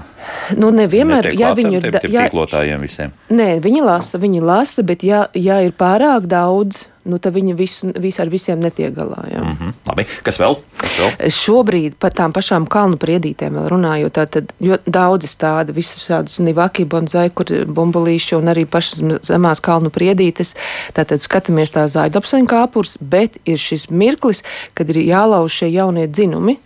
Nu, 0.57 0.71
nevienmēr, 0.73 1.31
ja 1.37 1.53
viņi 1.53 1.75
ir, 1.77 1.81
tiem- 1.91 1.99
tiem 2.01 2.11
ja, 2.13 2.27
tīklotājiem 2.27 2.81
visiem. 2.81 3.11
nē, 3.29 3.59
viņi 3.61 3.81
lasa, 3.85 4.17
viņi 4.17 4.41
lasa, 4.41 4.83
bet 4.83 5.03
ja, 5.03 5.27
ja 5.37 5.59
ir 5.61 5.71
pārāk 5.77 6.25
daudz, 6.25 6.85
nu, 7.09 7.17
tad 7.17 7.33
viņi 7.33 7.53
visu, 7.57 7.89
visu 7.97 8.21
ar 8.21 8.29
visiem 8.29 8.59
netiek 8.61 8.93
galā. 8.93 9.23
Jā. 9.31 9.41
Mm. 9.41 9.53
Mhm. 9.53 9.73
Labi, 9.87 10.05
kas 10.25 10.37
vēl? 10.41 10.57
Kas 10.77 10.97
vēl? 10.99 11.11
Šobrīd 11.33 11.95
par 11.99 12.11
tām 12.17 12.33
pašām 12.33 12.67
kalnu 12.69 12.97
priedītēm 13.01 13.57
vēl 13.57 13.67
runājot, 13.71 14.19
tad 14.29 14.53
ļoti 14.61 14.93
daudz 14.93 15.35
tādu 15.41 15.73
visu 15.73 15.97
šādus 16.01 16.39
nivaki, 16.45 16.85
bonzai, 16.85 17.29
kur 17.33 17.45
bumbulīši 17.45 18.37
un 18.37 18.45
arī 18.53 18.65
pašas 18.65 19.01
zemās 19.29 19.61
kalnu 19.61 19.89
priedītes. 19.93 20.55
Tātad 20.93 21.21
skatāmies 21.25 21.73
tā 21.73 21.85
zaidapsaņu 21.89 22.49
kāpurs, 22.49 22.97
bet 23.01 23.37
ir 23.45 23.57
šis 23.57 23.89
mirklis, 23.89 24.43
kad 24.73 24.89
ir 24.89 25.01
jālauž 25.05 25.61
šie 25.61 25.71
jaunie 25.73 26.07
dzinumi. 26.07 26.57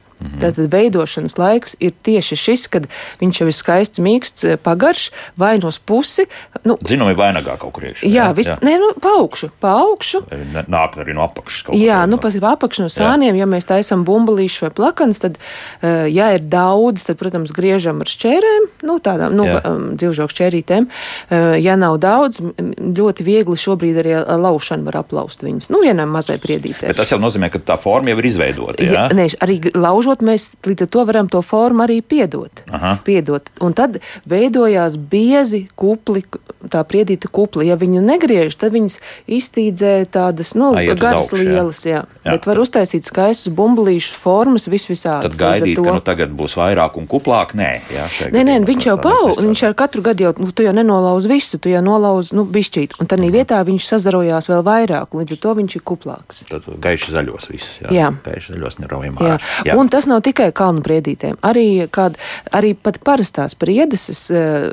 Tātad 0.42 0.68
veidošanas 0.72 1.38
laiks 1.40 1.76
ir 1.84 1.92
tieši 2.06 2.38
šis, 2.40 2.68
kad 2.72 2.88
viņš 3.22 3.40
jau 3.42 3.48
ir 3.50 3.56
skaists, 3.56 4.02
mīksts, 4.04 4.46
pagaršs, 4.64 5.12
vainos 5.40 5.80
pusi. 5.80 6.26
Nu, 6.68 6.78
Zinumi 6.88 7.16
vainagā 7.18 7.58
kaut 7.62 7.74
kur 7.76 7.84
iekšā. 7.90 8.08
jā, 8.10 8.30
viss, 8.36 8.50
nē, 8.64 8.78
nu, 8.82 8.92
pa 9.04 9.16
augšu, 9.20 9.52
pa 9.60 9.76
augšu. 9.84 10.24
Nāk 10.68 10.98
arī 11.02 11.16
no 11.16 11.26
apakšas 11.28 11.74
Jā, 11.78 12.04
nu, 12.10 12.18
pas 12.18 12.36
apakšu 12.36 12.86
no 12.86 12.90
sāniem, 12.92 13.36
ja 13.38 13.46
mēs 13.50 13.68
taisām 13.70 14.04
bumbulīšu 14.08 14.68
vai 14.68 14.72
plakans, 14.76 15.20
tad, 15.24 15.38
uh, 15.38 16.06
ja 16.12 16.32
ir 16.36 16.44
daudz, 16.48 17.06
tad, 17.08 17.18
protams, 17.22 17.52
griežam 17.56 18.02
ar 18.04 18.10
šķērēm, 18.12 18.68
nu, 18.88 18.98
tādām, 19.04 19.36
nu, 19.38 19.46
Jā. 19.48 19.62
um, 19.68 19.86
dzīvžoku 20.00 20.34
šķērītēm. 20.36 20.88
Uh, 21.30 21.56
ja 21.62 21.76
nav 21.80 21.98
daudz, 22.04 22.40
ļoti 22.40 23.26
viegli 23.28 23.58
šobrīd 23.60 24.00
arī 24.04 24.16
ar 24.24 24.40
laušanu 24.40 24.88
var 24.88 25.02
aplaust 25.04 25.44
viņus. 25.46 25.70
Nu, 25.74 25.82
vienam 25.84 26.12
mazai 26.14 26.40
priedītē. 26.44 26.90
Bet 26.92 27.00
tas 27.00 27.12
jau 27.14 27.20
nozīmē, 27.22 27.50
ka 27.54 27.60
tā 27.64 27.78
forma 27.82 28.14
jau 28.14 28.20
ir 28.24 28.30
izveidota. 28.32 28.84
Jā, 28.84 28.92
Ja, 28.94 29.08
nē, 29.10 29.26
arī 29.42 29.56
g- 29.60 29.72
laužot, 30.14 30.22
mēs 30.22 30.54
līdz 30.66 30.86
ar 30.86 30.90
to 30.90 31.06
varam 31.06 31.30
to 31.30 31.42
formu 31.42 31.84
arī 31.84 32.02
piedot. 32.02 32.64
Aha. 32.72 33.00
piedot. 33.04 33.50
Un 33.62 33.74
tad 33.74 34.00
veidojās 34.26 34.98
biezi 34.98 35.68
kupli, 35.76 36.24
tā 36.72 36.84
priedīta 36.88 37.30
kupla. 37.32 37.66
Ja 37.68 37.78
viņu 37.80 38.04
negriež, 38.06 38.56
tad 38.60 38.76
viņas 38.76 39.00
iztīdzē 39.28 39.94
tādas 40.14 40.54
nu, 40.58 40.72
uz 40.76 41.00
garas 41.00 41.28
augšu, 41.28 41.42
lielas. 41.42 41.84
Jā. 41.88 42.04
Jā, 42.24 42.36
Bet 42.36 42.48
var 42.48 42.62
uztaisīt 42.64 43.08
skaistus 43.08 43.54
bumbulīšus, 43.56 44.16
formas, 44.20 44.68
vis 44.72 44.88
visādi. 44.90 45.28
Tad 45.28 45.38
gaidīt, 45.40 45.80
ka 45.80 45.96
nu, 45.98 46.04
tagad 46.04 46.34
būs 46.38 46.56
vairāk 46.60 46.98
un 47.00 47.08
kuplāk. 47.10 47.56
Nē, 47.58 47.72
jā, 47.94 48.08
Nē, 48.34 48.44
nē, 48.48 48.58
viņš 48.68 48.88
jau 48.88 48.98
pau, 49.02 49.34
viņš 49.36 49.66
ar 49.68 49.76
katru 49.78 50.04
gadu 50.06 50.28
jau, 50.28 50.34
nu, 50.42 50.52
tu 50.56 50.66
jau 50.66 50.74
nenolauz 50.76 51.28
visu, 51.30 51.60
tu 51.62 51.72
jau 51.72 51.82
nolauz, 51.86 52.32
nu, 52.36 52.46
bišķīt, 52.50 52.98
un 53.02 53.10
tad 53.10 53.24
vietā 53.34 53.60
viņš 53.66 53.90
sazarojās 53.90 54.50
vēl 54.52 54.64
vairāk, 54.66 55.18
līdz 55.18 55.36
ar 55.36 55.42
to 55.46 55.56
viņš 55.60 55.78
ir 55.78 55.86
kuplāks. 55.92 56.44
Tad 56.50 56.68
gaiši 56.84 57.16
zaļos 57.16 57.50
visus. 57.52 57.76
Jā, 57.84 57.92
Jā. 57.94 58.10
gaiši 58.26 58.56
zaļos 58.56 58.80
neraujam. 58.82 59.20
Jā. 59.24 59.38
Jā. 59.68 59.78
Un 59.80 59.92
tas 59.94 60.08
nav 60.10 60.24
tikai 60.26 60.52
kalnu 60.56 60.84
priedītēm. 60.86 61.40
Arī, 61.46 61.68
kād, 61.94 62.20
arī 62.56 62.74
pat 62.76 63.00
parastās 63.06 63.58
priedes 63.60 64.10
es, 64.14 64.26
uh, 64.34 64.72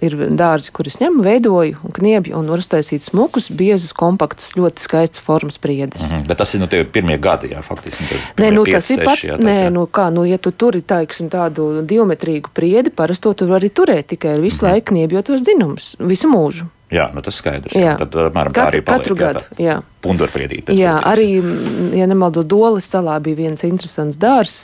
ir 0.00 0.14
dārzi, 0.38 0.70
kurus 0.72 0.98
ņemu, 1.00 1.22
veidoju 1.26 1.76
un 1.84 1.92
kniebju 1.96 2.36
un 2.38 2.46
var 2.52 2.58
uztaisīt 2.62 3.02
smukus, 3.02 3.48
biezus, 3.50 3.92
kompaktus, 3.92 4.52
ļoti 4.54 4.78
skaistus 4.84 5.20
formas 5.24 5.58
priedes. 5.58 6.06
Mhm, 6.10 6.26
Bet 6.28 6.38
tas 6.38 6.54
ir 6.54 6.60
nu, 6.60 6.66
tie 6.70 6.84
pirmie 6.84 7.18
gadi, 7.18 7.48
jā, 7.54 7.62
faktiski. 7.66 8.02
nu, 8.04 8.08
tas 8.08 8.44
Nē, 8.44 8.52
nu, 8.54 8.64
pieci, 8.64 8.74
tas 8.78 8.90
ir 8.90 8.96
seši, 8.96 9.04
pats. 9.10 9.24
jā, 9.26 9.36
nē, 9.36 9.44
tāds, 9.44 9.64
jā. 9.66 9.72
nu, 9.74 9.86
kā, 9.86 10.08
nu, 10.14 10.24
ja 10.24 10.38
tu 10.38 10.50
turi 10.52 10.82
taiksim, 10.82 11.28
tādu 11.28 11.82
diametrīgu 11.82 12.50
priedi, 12.54 12.90
parasti 12.90 13.22
to 13.28 13.32
tu 13.34 13.46
vari 13.50 13.68
turēt 13.70 14.06
tikai 14.14 14.32
ar 14.34 14.38
Mhm. 14.38 14.42
visu 14.46 14.64
laiku 14.64 14.92
kniebjot 14.94 15.24
tos 15.26 15.42
dzinumus, 15.42 15.96
visu 15.98 16.28
mūžu. 16.30 16.68
Jā, 16.88 17.10
nu, 17.12 17.20
tas 17.20 17.36
skaidrs. 17.36 17.74
Jā. 17.76 17.98
Tad, 18.00 18.14
apmēram, 18.30 18.52
tā 18.52 18.62
Katru- 18.64 18.78
arī 18.78 18.80
paliek, 18.80 19.02
katru 19.04 19.16
gadu, 19.18 19.42
jā. 19.60 19.74
Pundurpriedīt. 20.00 20.70
Jā, 20.72 20.94
arī, 21.04 21.26
mm, 21.42 21.90
ja 21.98 22.06
nemaldos, 22.08 22.46
Dolas 22.48 22.86
salā 22.88 23.18
bija 23.20 23.36
viens 23.36 23.64
interesants 23.66 24.16
dārzs, 24.16 24.62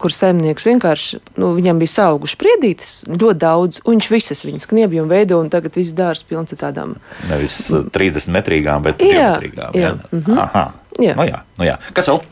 kur 0.00 0.14
saimnieks 0.14 0.64
vienkārši, 0.64 1.20
nu, 1.36 1.50
viņam 1.58 1.82
bija 1.82 2.06
auguši 2.06 2.38
priedītes 2.40 2.94
ļoti 3.10 3.38
daudz, 3.42 3.80
un 3.84 3.98
viņš 3.98 4.08
visas 4.14 4.44
viņas 4.46 4.70
kniebja 4.70 5.02
un 5.02 5.12
veido, 5.12 5.40
un 5.42 5.50
tagad 5.52 5.76
viss 5.76 5.92
dārzs 5.92 6.24
pilns 6.24 6.54
ar 6.56 6.62
tādām. 6.64 6.96
Nevis 7.28 7.58
uh, 7.70 7.84
30 7.92 8.32
metrīgām, 8.32 8.86
bet 8.86 9.04
Jā, 9.04 9.36
diametrīgām. 9.36 9.76
jā, 9.76 9.92
mhm. 10.12 10.38
Aha. 10.38 10.64
Jā. 10.96 11.12
Nu, 11.18 11.28
jā, 11.28 11.42
nu, 11.58 11.68
jā. 11.68 11.76
Kas 11.92 12.08
vēl? 12.08 12.22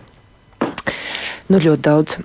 Nu, 1.54 1.60
ļoti 1.62 1.82
daudz. 1.86 2.16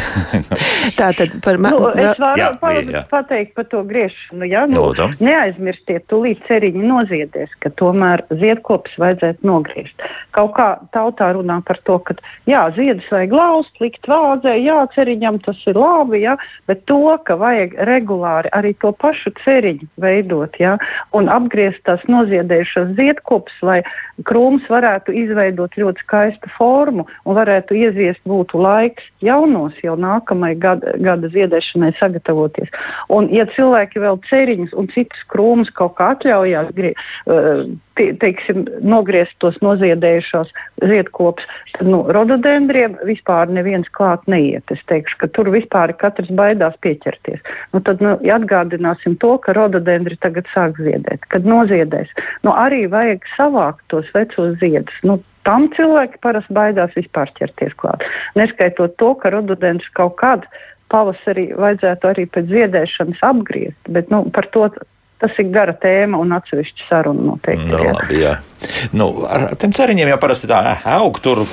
Tā 0.98 1.08
tad 1.18 1.32
par 1.42 1.56
Nu, 1.58 1.88
es 1.98 2.18
varu 2.22 2.38
Jā, 2.38 2.50
pa, 2.60 2.70
jā. 2.78 3.00
pateikt 3.10 3.56
par 3.56 3.66
to 3.66 3.80
griešanu. 3.88 4.46
Ja? 4.46 4.62
Nu, 4.70 4.84
Lūdzu. 4.84 5.08
neaizmirstiet, 5.18 6.04
tūlīt 6.10 6.44
ceriņi 6.46 6.84
noziedies, 6.86 7.50
ka 7.58 7.72
tomēr 7.74 8.22
ziedkopus 8.30 8.94
vajadzētu 9.02 9.48
nogriezt. 9.48 10.04
Kaut 10.36 10.54
kā 10.54 10.68
tautā 10.94 11.32
runā 11.34 11.58
par 11.66 11.80
to, 11.82 11.98
ka 11.98 12.14
jā, 12.46 12.62
ziedus 12.76 13.08
vajag 13.10 13.34
lauzt, 13.34 13.74
likt 13.82 14.06
vāzē, 14.06 14.54
jā, 14.62 14.78
ceriņam 14.94 15.40
tas 15.42 15.58
ir 15.66 15.80
labi, 15.80 16.22
jā, 16.22 16.36
bet 16.70 16.86
to, 16.86 17.00
ka 17.26 17.34
vajag 17.40 17.74
regulāri 17.90 18.54
arī 18.54 18.72
to 18.78 18.94
pašu 18.94 19.34
ceriņu 19.42 19.90
veidot 19.98 20.60
jā, 20.62 20.76
un 21.16 21.26
apgriezt 21.32 21.82
tās 21.90 22.06
noziedējušās 22.06 22.94
ziedkopus, 22.94 23.58
lai 23.66 23.80
krūms 24.22 24.70
varētu 24.70 25.16
izveidot 25.24 25.74
ļoti 25.80 26.06
skaistu 26.06 26.54
formu 26.54 27.08
un 27.26 27.38
varētu 27.40 27.74
ieviest 27.82 28.22
būtu 28.28 28.59
laiks 28.60 29.10
jaunos, 29.24 29.76
jau 29.84 29.96
nākamajai 30.00 30.58
gada, 30.60 30.94
gada 31.00 31.30
ziedēšanai 31.32 31.92
sagatavoties. 31.98 32.72
Un, 33.12 33.30
ja 33.34 33.46
cilvēki 33.50 34.02
vēl 34.02 34.20
ceriņus 34.28 34.74
un 34.78 34.90
citus 34.92 35.24
krūmus 35.32 35.72
kaut 35.74 35.96
kā 35.98 36.12
atļaujās 36.14 36.74
grie, 36.76 36.94
uh, 37.26 37.64
te, 38.00 38.10
teiksim, 38.20 38.64
nogriezt 38.80 39.36
tos 39.42 39.58
noziedējušos 39.64 40.52
ziedkopus, 40.90 41.48
tad 41.76 41.88
nu, 41.90 42.02
rododendriem 42.16 42.96
vispār 43.08 43.50
neviens 43.52 43.90
klāt 43.92 44.26
neiet. 44.30 44.70
Es 44.72 44.82
teikšu, 44.90 45.18
ka 45.20 45.30
tur 45.34 45.50
vispār 45.54 45.92
katrs 46.00 46.30
baidās 46.36 46.76
pieķerties. 46.84 47.42
Nu, 47.74 47.82
tad 47.84 48.04
nu, 48.04 48.16
atgādināsim 48.36 49.16
to, 49.20 49.36
ka 49.44 49.54
rododendri 49.56 50.18
tagad 50.20 50.48
sāk 50.54 50.80
ziedēt, 50.80 51.26
kad 51.32 51.48
noziedēs. 51.48 52.12
Nu, 52.46 52.54
arī 52.56 52.86
vajag 52.92 53.26
savākt 53.36 53.84
tos 53.92 54.08
vecos 54.16 54.56
ziedus. 54.62 54.96
Nu, 55.06 55.20
Tam 55.50 55.66
cilvēki 55.74 56.20
parasti 56.22 56.54
baidās 56.54 56.94
vispār 56.94 57.32
ķerties 57.34 57.74
klāt. 57.80 58.06
Neskaitot 58.38 58.94
to, 59.00 59.14
ka 59.18 59.32
rododendrs 59.34 59.90
kaut 59.96 60.14
kad 60.20 60.46
pavasarī 60.90 61.50
vajadzētu 61.58 62.10
arī 62.10 62.26
pēc 62.30 62.48
ziedēšanas 62.54 63.22
apgriezt. 63.26 63.90
Bet, 63.90 64.10
nu, 64.14 64.24
par 64.34 64.46
to 64.54 64.68
tas 65.20 65.36
ir 65.42 65.50
gara 65.52 65.74
tēma 65.76 66.20
un 66.22 66.32
atsevišķa 66.38 66.86
saruna 66.88 67.32
noteikti. 67.32 67.68
Nu, 67.68 67.82
jā. 67.82 67.92
labi, 67.98 68.20
jā. 68.22 68.34
Nu, 68.96 69.10
ar, 69.28 69.50
tiem 69.60 69.74
ceriņiem 69.76 70.14
jau 70.14 70.18
parasti 70.22 70.50
tā 70.50 70.62
eh, 70.72 70.90
aug 70.96 71.18
tur. 71.22 71.44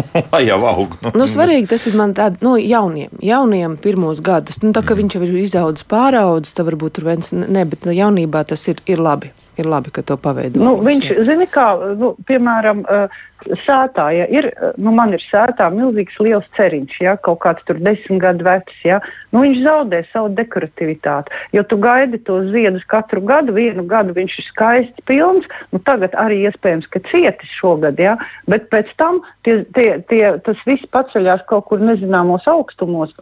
Lai 0.32 0.42
jau 0.46 0.58
aug. 0.64 0.94
Nu, 1.14 1.26
svarīgi 1.28 1.68
tas 1.70 1.84
ir 1.86 1.96
man 1.98 2.14
tādi 2.16 2.42
nu, 2.44 2.54
jauniem, 2.60 3.12
jauniem 3.24 3.76
pirmos 3.80 4.22
gadus. 4.24 4.60
Nu, 4.64 4.74
tā 4.76 4.82
kā 4.86 4.96
viņš 4.98 5.16
jau 5.16 5.22
ir 5.26 5.38
izaudzis 5.42 5.86
pāraudzis, 5.90 6.54
tad 6.56 6.68
varbūt 6.70 6.98
tur 6.98 7.10
viens 7.12 7.32
ne, 7.36 7.64
bet 7.68 7.86
jaunībā 7.86 8.42
tas 8.48 8.66
ir, 8.70 8.80
ir 8.90 9.02
labi. 9.02 9.32
Ir 9.60 9.66
labi, 9.68 9.90
ka 9.92 10.02
to 10.06 10.16
paveido. 10.16 10.60
Nu, 10.62 10.78
viņš, 10.80 11.10
zini, 11.28 11.44
kā, 11.52 11.66
nu, 12.00 12.14
piemēram, 12.28 12.80
uh, 12.88 13.18
sētā, 13.60 14.06
ja 14.16 14.24
ir, 14.32 14.48
uh, 14.54 14.70
nu, 14.80 14.92
man 14.96 15.12
ir 15.12 15.20
sētā 15.20 15.66
milzīgs 15.74 16.16
liels 16.22 16.46
ceriņš, 16.56 16.94
ja 17.04 17.16
kaut 17.20 17.42
kāds 17.44 17.66
tur 17.68 17.80
desmit 17.82 18.22
gadu 18.22 18.46
vecs, 18.46 18.78
ja, 18.86 19.00
nu, 19.34 19.42
viņš 19.44 19.60
zaudē 19.66 20.00
savu 20.08 20.30
dekorativitāti. 20.38 21.36
Jo 21.56 21.64
tu 21.68 21.76
gaidi 21.82 22.22
tos 22.24 22.48
ziedus 22.54 22.86
katru 22.88 23.20
gadu, 23.28 23.52
vienu 23.58 23.84
gadu 23.90 24.16
viņš 24.16 24.38
ir 24.40 24.48
skaists, 24.48 25.04
pilns, 25.10 25.50
nu, 25.74 25.82
tagad 25.84 26.16
arī 26.20 26.40
iespējams, 26.48 26.88
ka 26.88 27.04
cietis 27.10 27.52
šogad, 27.60 28.00
ja, 28.00 28.16
bet 28.48 28.70
pēc 28.72 28.94
tam 28.96 29.20
tie, 29.44 29.60
tie, 29.76 29.90
tie, 30.08 30.24
tas 30.46 30.62
viss 30.64 30.88
paceļās 30.94 31.44
kaut 31.50 31.68
kur 31.68 31.84
nezināmos 31.84 32.48
augstumos, 32.48 33.12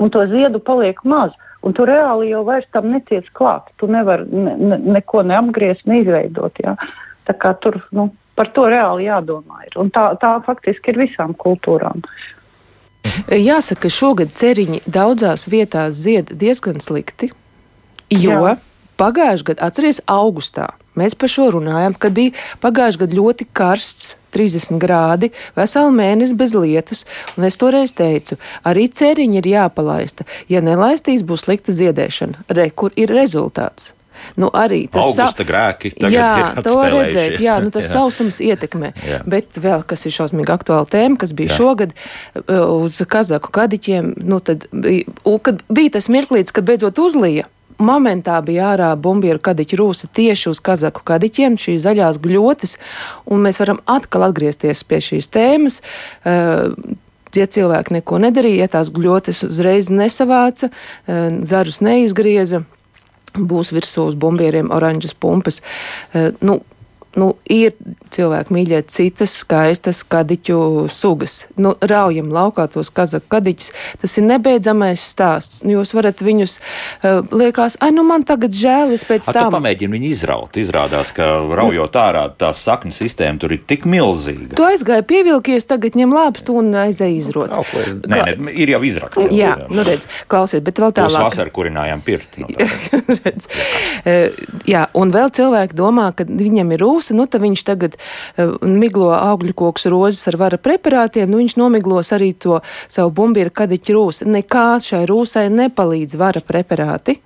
un 0.00 0.14
to 0.14 0.24
ziedu 0.32 0.62
paliek 0.62 1.04
maz. 1.04 1.36
Un 1.64 1.74
tu 1.74 1.86
reāli 1.88 2.30
jau 2.30 2.44
vairs 2.46 2.68
tam 2.72 2.90
netiec 2.92 3.28
klāt. 3.34 3.72
Tu 3.80 3.88
nevari 3.90 4.26
ne, 4.30 4.54
ne, 4.56 4.78
neko 4.98 5.24
neapgriezt, 5.26 5.86
neizveidot. 5.88 6.60
Ja? 6.62 6.76
Tā 7.26 7.34
kā 7.34 7.54
tur 7.58 7.80
nu, 7.96 8.10
par 8.36 8.52
to 8.54 8.66
reāli 8.70 9.08
jādomā. 9.08 9.64
Ir. 9.66 9.78
Un 9.80 9.90
tā, 9.94 10.10
tā 10.20 10.36
faktiski 10.46 10.92
ir 10.92 11.00
visām 11.06 11.34
kultūrām. 11.34 12.04
Jāsaka, 13.30 13.86
ka 13.86 13.92
šogad 13.92 14.32
ceriņi 14.36 14.82
daudzās 14.90 15.46
vietās 15.50 15.94
zied 15.98 16.32
diezgan 16.34 16.82
slikti, 16.82 17.30
jo 18.10 18.40
Jā. 18.42 18.56
pagājušajā 18.98 19.50
gadā, 19.52 19.68
atcerieties, 19.70 20.02
augustā 20.10 20.72
mēs 20.98 21.14
par 21.18 21.30
šo 21.30 21.50
runājām, 21.56 21.96
kad 22.00 22.14
bija 22.16 22.34
pagājušajā 22.62 23.04
gadā 23.04 23.18
ļoti 23.20 23.48
karsts. 23.56 24.16
30 24.36 24.80
grādi, 24.82 25.32
veselu 25.58 25.92
mēnesi 25.96 26.36
bez 26.38 26.54
lietus, 26.56 27.04
un 27.36 27.48
es 27.48 27.58
toreiz 27.60 27.96
teicu, 27.96 28.38
arī 28.68 28.86
ceriņi 28.92 29.42
ir 29.42 29.52
jāpalaista. 29.56 30.28
Ja 30.52 30.62
nelaistīs, 30.64 31.26
būs 31.26 31.48
slikta 31.48 31.74
ziedēšana. 31.76 32.46
Re, 32.52 32.70
kur 32.76 32.94
ir 33.00 33.12
rezultāts? 33.16 33.96
Nu, 34.36 34.50
arī 34.54 34.84
tas 34.92 35.06
Augusta 35.06 35.44
grēki 35.46 35.92
tagad 35.96 36.12
jā, 36.12 36.62
to 36.64 36.76
redzēt. 36.92 37.38
Jā, 37.42 37.56
nu, 37.64 37.72
tas 37.74 37.88
Jā. 37.88 37.92
sausums 37.98 38.40
ietekmē. 38.44 38.92
Jā. 39.06 39.20
Bet 39.28 39.58
vēl 39.60 39.84
kas 39.88 40.06
ir 40.08 40.14
šausmīgi 40.16 40.52
aktuāla 40.52 40.88
tēma, 40.92 41.18
kas 41.20 41.34
bija 41.36 41.52
Jā. 41.52 41.58
šogad 41.60 41.94
uh, 41.94 42.64
uz 42.82 42.98
kazaku 43.08 43.52
kadiķiem, 43.54 44.14
nu, 44.26 44.40
tad 44.44 44.68
bija, 44.72 45.06
kad 45.46 45.62
bija 45.68 45.96
tas 45.98 46.10
mirklīts, 46.12 46.54
kad 46.56 46.68
beidzot 46.68 47.00
uzlīja. 47.02 47.48
Momentā 47.76 48.38
bija 48.44 48.70
ārā 48.72 48.90
bumbieru 48.96 49.40
kadiķu 49.42 49.78
rūsa 49.80 50.08
tieši 50.16 50.48
uz 50.52 50.60
kazaku 50.64 51.02
kadiķiem, 51.06 51.58
šīs 51.60 51.82
zaļās 51.84 52.20
gļotis, 52.24 52.76
un 53.28 53.42
mēs 53.44 53.60
varam 53.60 53.82
atkal 53.84 54.24
atgriezties 54.30 54.80
pie 54.88 55.02
šīs 55.04 55.28
tēmas. 55.34 55.82
Tie 57.36 57.44
cilvēki 57.52 57.98
neko 57.98 58.22
nedarīja, 58.24 58.64
ja 58.64 58.72
tās 58.78 58.88
gļotes 58.94 59.42
uzreiz 59.50 59.90
nesavāca, 59.92 60.70
zarus 61.44 61.82
neizgrieza 61.84 62.62
būs 63.36 63.74
virsū 63.76 64.06
uz 64.08 64.16
bumbieriem 64.16 64.72
oranžas 64.72 65.12
pumpas. 65.12 65.60
Nu, 66.40 66.62
nu, 67.16 67.34
ir 67.44 67.76
cilvēki 68.12 68.54
mīļie 68.54 68.80
citas 68.90 69.32
skaistas 69.40 70.02
kadiķu 70.06 70.58
sugas. 70.92 71.44
Nu, 71.60 71.74
raujam 71.80 72.32
laukā 72.34 72.66
tos 72.72 72.90
kazaku 72.94 73.28
kadiķus. 73.32 73.70
Tas 74.02 74.16
ir 74.18 74.26
nebeidzamais 74.26 75.04
stāsts. 75.14 75.62
Nu, 75.64 75.78
jūs 75.78 75.94
varat 75.96 76.20
viņus, 76.24 76.56
uh, 76.58 77.22
liekas, 77.30 77.78
ai, 77.80 77.92
nu 77.96 78.04
man 78.06 78.26
tagad 78.26 78.56
žēl, 78.56 78.94
es 78.96 79.06
pēc 79.06 79.30
tam. 79.30 79.54
Pamēģinu 79.54 79.96
viņu 79.96 80.10
izraut. 80.10 80.58
Izrādās, 80.60 81.12
ka 81.16 81.28
raujot 81.60 81.96
ārā 82.00 82.26
tā 82.36 82.50
sakņu 82.56 82.94
sistēma 82.96 83.40
tur 83.42 83.54
ir 83.56 83.62
tik 83.68 83.86
milzīga. 83.88 84.56
Tu 84.58 84.66
aizgāji 84.66 85.06
pievilkies, 85.06 85.68
tagad 85.70 85.96
ņem 85.98 86.14
lāpstu 86.16 86.58
un 86.60 86.72
aizēj 86.86 87.16
izrot. 87.20 87.56
Nē, 88.06 88.22
nē, 88.34 88.52
ir 88.52 88.74
jau 88.74 88.82
izrakts. 88.86 89.28
Jā, 89.30 89.54
jā, 89.54 89.70
nu 89.72 89.86
redz, 89.86 90.08
klausiet, 90.30 90.64
bet 90.66 90.82
vēl 90.82 90.94
tālāk. 90.96 91.14
Mēs 91.14 91.36
vasarā 91.36 91.54
kurinājām 91.54 92.02
pirti. 92.06 92.44
No 92.44 92.50
redz, 93.22 93.48
uh, 93.48 94.44
jā, 94.68 94.86
un 94.98 95.14
vēl 95.14 95.32
cilvēki 95.36 95.78
domā, 95.78 96.10
ka 96.16 96.26
viņam 96.26 96.74
ir 96.74 96.82
rūs 96.82 96.96
rūsa, 96.96 97.16
nu 97.16 97.26
tad 97.26 97.44
viņš 97.44 97.64
tagad 97.66 97.95
uh, 97.96 98.56
miglo 98.62 99.12
augļu 99.16 99.54
kokus 99.56 99.88
rozes 99.92 100.26
ar 100.30 100.38
vara 100.40 100.60
preparātiem, 100.60 101.30
nu 101.30 101.42
viņš 101.42 101.56
nomiglos 101.60 102.12
arī 102.16 102.32
to 102.32 102.60
savu 102.88 103.14
bumbieru 103.16 103.50
kadiķu 103.50 103.96
rūsu. 103.96 104.28
Nekā 104.30 104.68
šai 104.84 105.04
rūsai 105.10 105.48
nepalīdz 105.52 106.18
vara 106.20 106.44
preparāti. 106.44 107.20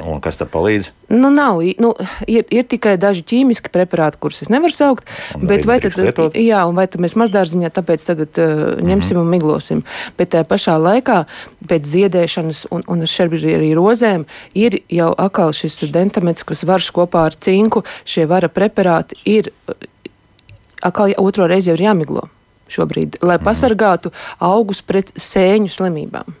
Un 0.00 0.18
kas 0.24 0.38
tam 0.40 0.48
palīdz? 0.50 0.88
Nu, 1.12 1.28
nav. 1.30 1.60
Nu, 1.82 1.90
ir, 2.30 2.46
ir 2.50 2.64
tikai 2.66 2.94
daži 3.00 3.22
ķīmiski 3.26 3.70
preparāti, 3.72 4.18
kurus 4.22 4.40
es 4.44 4.50
nevaru 4.50 4.72
saukt. 4.74 5.10
Bet 5.36 5.66
vai 5.68 5.76
tad, 5.82 5.94
lietot? 6.00 6.34
jā, 6.38 6.62
vai 6.74 6.86
tad 6.90 7.02
mēs 7.04 7.14
mazdārziņā 7.20 7.70
tāpēc 7.76 8.06
tagad 8.08 8.40
uh, 8.40 8.62
ņemsim 8.80 9.14
mm 9.14 9.20
-hmm. 9.20 9.20
un 9.20 9.30
miglosim. 9.34 9.82
Bet 10.18 10.32
tajā 10.34 10.48
pašā 10.48 10.78
laikā 10.80 11.24
pēc 11.68 11.86
ziedēšanas 11.92 12.66
un, 12.70 12.84
un 12.88 13.06
šeit 13.06 13.36
arī 13.36 13.74
rozēm 13.76 14.24
ir 14.54 14.80
jau 14.88 15.12
atkal 15.18 15.52
šis 15.52 15.84
dentamets, 15.92 16.42
kas 16.42 16.64
varš 16.64 16.90
kopā 16.96 17.26
ar 17.28 17.34
cinku. 17.34 17.84
Šie 18.04 18.26
vara 18.26 18.48
preparāti 18.48 19.20
ir 19.24 19.52
atkal 20.82 21.14
otro 21.18 21.46
reizi 21.50 21.70
jau 21.70 21.78
ir 21.78 21.86
jāmiglo 21.88 22.28
šobrīd, 22.70 23.18
lai 23.22 23.38
mm 23.38 23.46
pasargātu 23.50 24.12
augus 24.38 24.82
pret 24.86 25.10
sēņu 25.18 25.72
slimībām. 25.74 26.36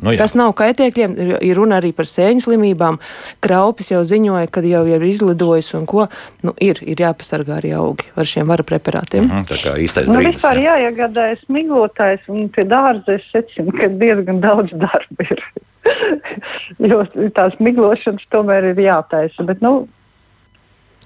Nu, 0.00 0.14
jā. 0.14 0.22
Tas 0.22 0.32
nav 0.38 0.54
kaitēkļiem, 0.56 1.16
ir 1.44 1.58
runa 1.58 1.76
arī 1.80 1.90
par 1.92 2.08
sēņu 2.08 2.46
slimībām. 2.46 2.96
Kraupis 3.44 3.90
jau 3.92 4.00
ziņoja, 4.08 4.48
ka 4.52 4.62
jau 4.64 4.82
ir 4.88 5.04
izlidojis 5.04 5.74
un 5.76 5.84
ko. 5.90 6.06
Nu, 6.46 6.54
ir, 6.56 6.80
ir 6.80 7.02
jāpasargā 7.04 7.58
arī 7.58 7.74
augi 7.76 8.08
ar 8.16 8.28
šiem 8.30 8.48
vara 8.48 8.64
preparātiem. 8.64 9.26
Mm 9.26 9.30
-hmm, 9.30 9.48
tā 9.50 9.60
kā 9.60 9.76
īstais 9.76 10.08
nu, 10.08 10.16
brīdis. 10.16 10.40
Vispār 10.40 10.62
jāiegādājas 10.64 11.44
miglotājs 11.48 12.24
un 12.28 12.48
pie 12.48 12.64
dārza 12.64 13.18
es 13.18 13.28
secinu, 13.32 13.76
ka 13.76 13.88
diezgan 13.88 14.40
daudz 14.40 14.72
darba 14.72 15.28
ir. 15.30 15.44
jo 16.90 17.04
tās 17.36 17.60
miglošanas 17.60 18.24
tomēr 18.32 18.72
ir 18.72 18.80
jātaisa. 18.80 19.44
Bet, 19.44 19.60
nu, 19.60 19.88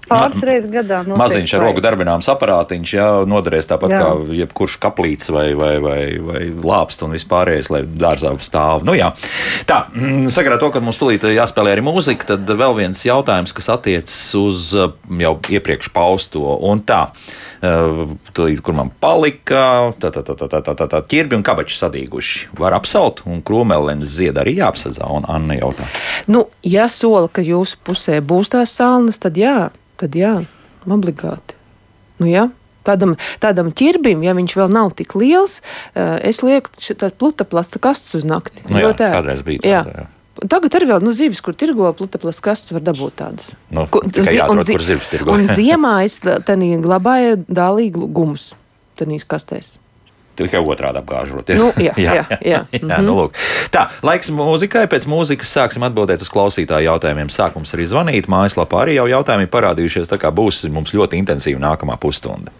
Pāris 0.09 0.43
reizes 0.45 0.69
gadā. 0.73 1.01
Maziņš 1.17 1.55
ar 1.57 1.63
roku 1.65 1.81
darbināms 1.83 2.29
aparātiņš, 2.31 2.93
jā, 2.97 3.07
noderēs 3.29 3.69
tāpat 3.69 3.93
jā. 3.95 4.01
kā 4.03 4.37
jebkurš 4.41 4.77
kaplīts 4.83 5.31
vai, 5.33 5.47
vai, 5.57 5.73
vai, 5.81 5.99
vai 6.21 6.43
lāpst 6.53 7.01
un 7.05 7.15
vispārējais, 7.15 7.71
lai 7.73 7.81
dārzā 7.85 8.35
stāv. 8.45 8.85
Nu, 8.85 8.93
jā. 8.97 9.11
Tā, 9.69 9.85
mm, 9.95 10.29
sakarā 10.33 10.59
to, 10.61 10.69
ka 10.73 10.83
mums 10.83 10.99
tulīt 11.01 11.25
jāspēlē 11.25 11.75
arī 11.75 11.85
mūzika, 11.85 12.35
tad 12.35 12.49
vēl 12.49 12.77
viens 12.77 13.01
jautājums, 13.07 13.55
kas 13.55 13.71
attiecas 13.73 14.19
uz 14.37 14.71
jau 14.75 15.33
iepriekš 15.49 15.89
pausto. 15.95 16.43
Un 16.69 16.83
tā, 16.85 17.07
tulīt, 18.35 18.61
kur 18.65 18.77
man 18.77 18.91
palika, 19.01 19.93
tā, 19.99 20.11
tā, 20.13 20.21
tā, 20.25 20.35
tā, 20.37 20.49
tā, 20.51 20.75
tā, 20.75 20.89
tā 20.91 21.01
ķirbi 21.09 21.39
un 21.39 21.45
kabači 21.45 21.79
sadīguši. 21.79 22.51
Var 22.59 22.75
apsalt 22.77 23.23
un 23.29 23.41
krūmelēnas 23.45 24.17
zied 24.19 24.37
arī 24.41 24.57
jāapsadzā, 24.59 25.07
un 25.17 25.25
Anna 25.31 25.57
jautā. 25.57 25.87
Nu, 26.29 26.45
ja 26.65 26.89
sola, 26.91 27.29
ka 27.31 27.45
jūsu 27.45 27.79
pusē 27.85 28.21
būs 28.21 28.53
tās 28.53 28.75
salnas, 28.75 29.21
tad 29.21 29.39
jā 29.39 29.71
tad 30.01 30.15
jā, 30.17 30.37
obligāti. 30.85 31.57
Nu, 32.21 32.29
jā. 32.29 32.49
Tādam, 32.85 33.15
tādam 33.41 33.71
ķirbim, 33.73 34.21
ja 34.21 34.35
viņš 34.37 34.53
vēl 34.59 34.69
nav 34.69 34.91
tik 34.97 35.15
liels, 35.17 35.57
eh, 35.97 36.19
es 36.29 36.43
lieku 36.45 36.69
tādu 36.93 37.15
plutaplasta 37.17 37.81
kastes 37.81 38.13
uz 38.19 38.27
nakti. 38.29 38.61
Nu, 38.69 38.77
jā, 38.83 38.91
kādreiz 38.93 39.41
bija 39.47 39.63
tāda. 39.63 39.95
Jā. 39.95 40.11
Tagad 40.51 40.75
arī 40.77 40.89
vēl 40.91 41.01
nu, 41.01 41.13
zivis, 41.15 41.39
kur 41.41 41.55
tirgo 41.57 41.89
plutaplasta 41.97 42.43
kastes, 42.45 42.75
var 42.75 42.83
dabūt 42.85 43.15
tādas. 43.23 43.55
Nu, 43.73 43.87
Ko, 43.89 44.03
zi 44.05 44.35
jāatrod, 44.35 44.61
un, 44.61 44.67
zi 44.67 44.75
kur 44.77 44.85
zivis 44.85 45.09
tirgo. 45.09 45.33
un 45.33 45.47
ziemā 45.57 45.95
es 46.05 46.19
glabāju 46.21 47.39
dālīgu 47.47 48.11
gumus 48.13 48.51
tenīs 48.99 49.25
kastēs 49.25 49.79
tikai 50.35 50.61
otrādi 50.61 51.01
apgāžot. 51.01 51.53
Nu, 51.57 51.71
jā, 51.81 51.93
jā, 52.05 52.13
jā, 52.19 52.25
jā. 52.29 52.39
jā 52.41 52.61
mm 52.81 52.89
-hmm. 52.89 53.01
nu, 53.07 53.15
lūk. 53.21 53.39
Tā, 53.71 53.87
laiks 54.03 54.29
mūzikai. 54.29 54.85
Pēc 54.91 55.07
mūzikas 55.07 55.55
sāksim 55.57 55.83
atbildēt 55.87 56.21
uz 56.21 56.29
klausītāju 56.29 56.89
jautājumiem. 56.91 57.29
Sākums 57.29 57.73
arī 57.73 57.87
zvanīt. 57.87 58.27
Mājaslapā 58.27 58.85
arī 58.85 58.99
jau 58.99 59.07
jautājumi 59.07 59.47
parādījušies. 59.47 60.11
Tā 60.11 60.17
kā 60.17 60.31
būs 60.31 60.63
mums 60.69 60.93
ļoti 60.93 61.17
intensīva 61.17 61.59
nākamā 61.59 61.97
pusstunda. 61.97 62.51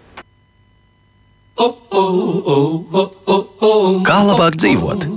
Kā 4.05 4.19
labāk 4.23 4.55
dzīvot? 4.59 5.07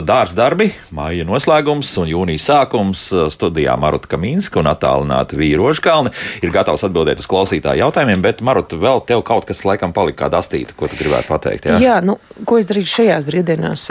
Dārza 0.00 0.36
darbi, 0.38 0.70
māja 0.94 1.26
noslēgums 1.28 1.90
un 2.00 2.08
jūnijas 2.08 2.48
sākums 2.48 3.04
studijā 3.34 3.74
Maruta 3.80 4.08
Kaminska 4.14 4.62
un 4.62 4.70
attālināta 4.70 5.36
Vīroža 5.38 5.84
Kalni 5.84 6.14
ir 6.40 6.54
gatavs 6.54 6.86
atbildēt 6.88 7.20
uz 7.20 7.28
klausītāju 7.30 7.84
jautājumiem, 7.84 8.24
bet 8.24 8.40
Maruta, 8.44 8.78
vēl 8.80 9.04
tev 9.08 9.24
kaut 9.28 9.48
kas 9.48 9.64
laikam 9.68 9.92
palika 9.92 10.24
kāda 10.24 10.40
astīta, 10.40 10.76
ko 10.78 10.88
tu 10.88 10.96
gribētu 11.00 11.28
pateikt. 11.28 11.68
Jā, 11.68 11.80
jā 11.82 11.96
nu, 12.04 12.16
ko 12.48 12.60
es 12.60 12.70
darīšu 12.70 13.02
šajās 13.02 13.28
brīvdienās? 13.28 13.88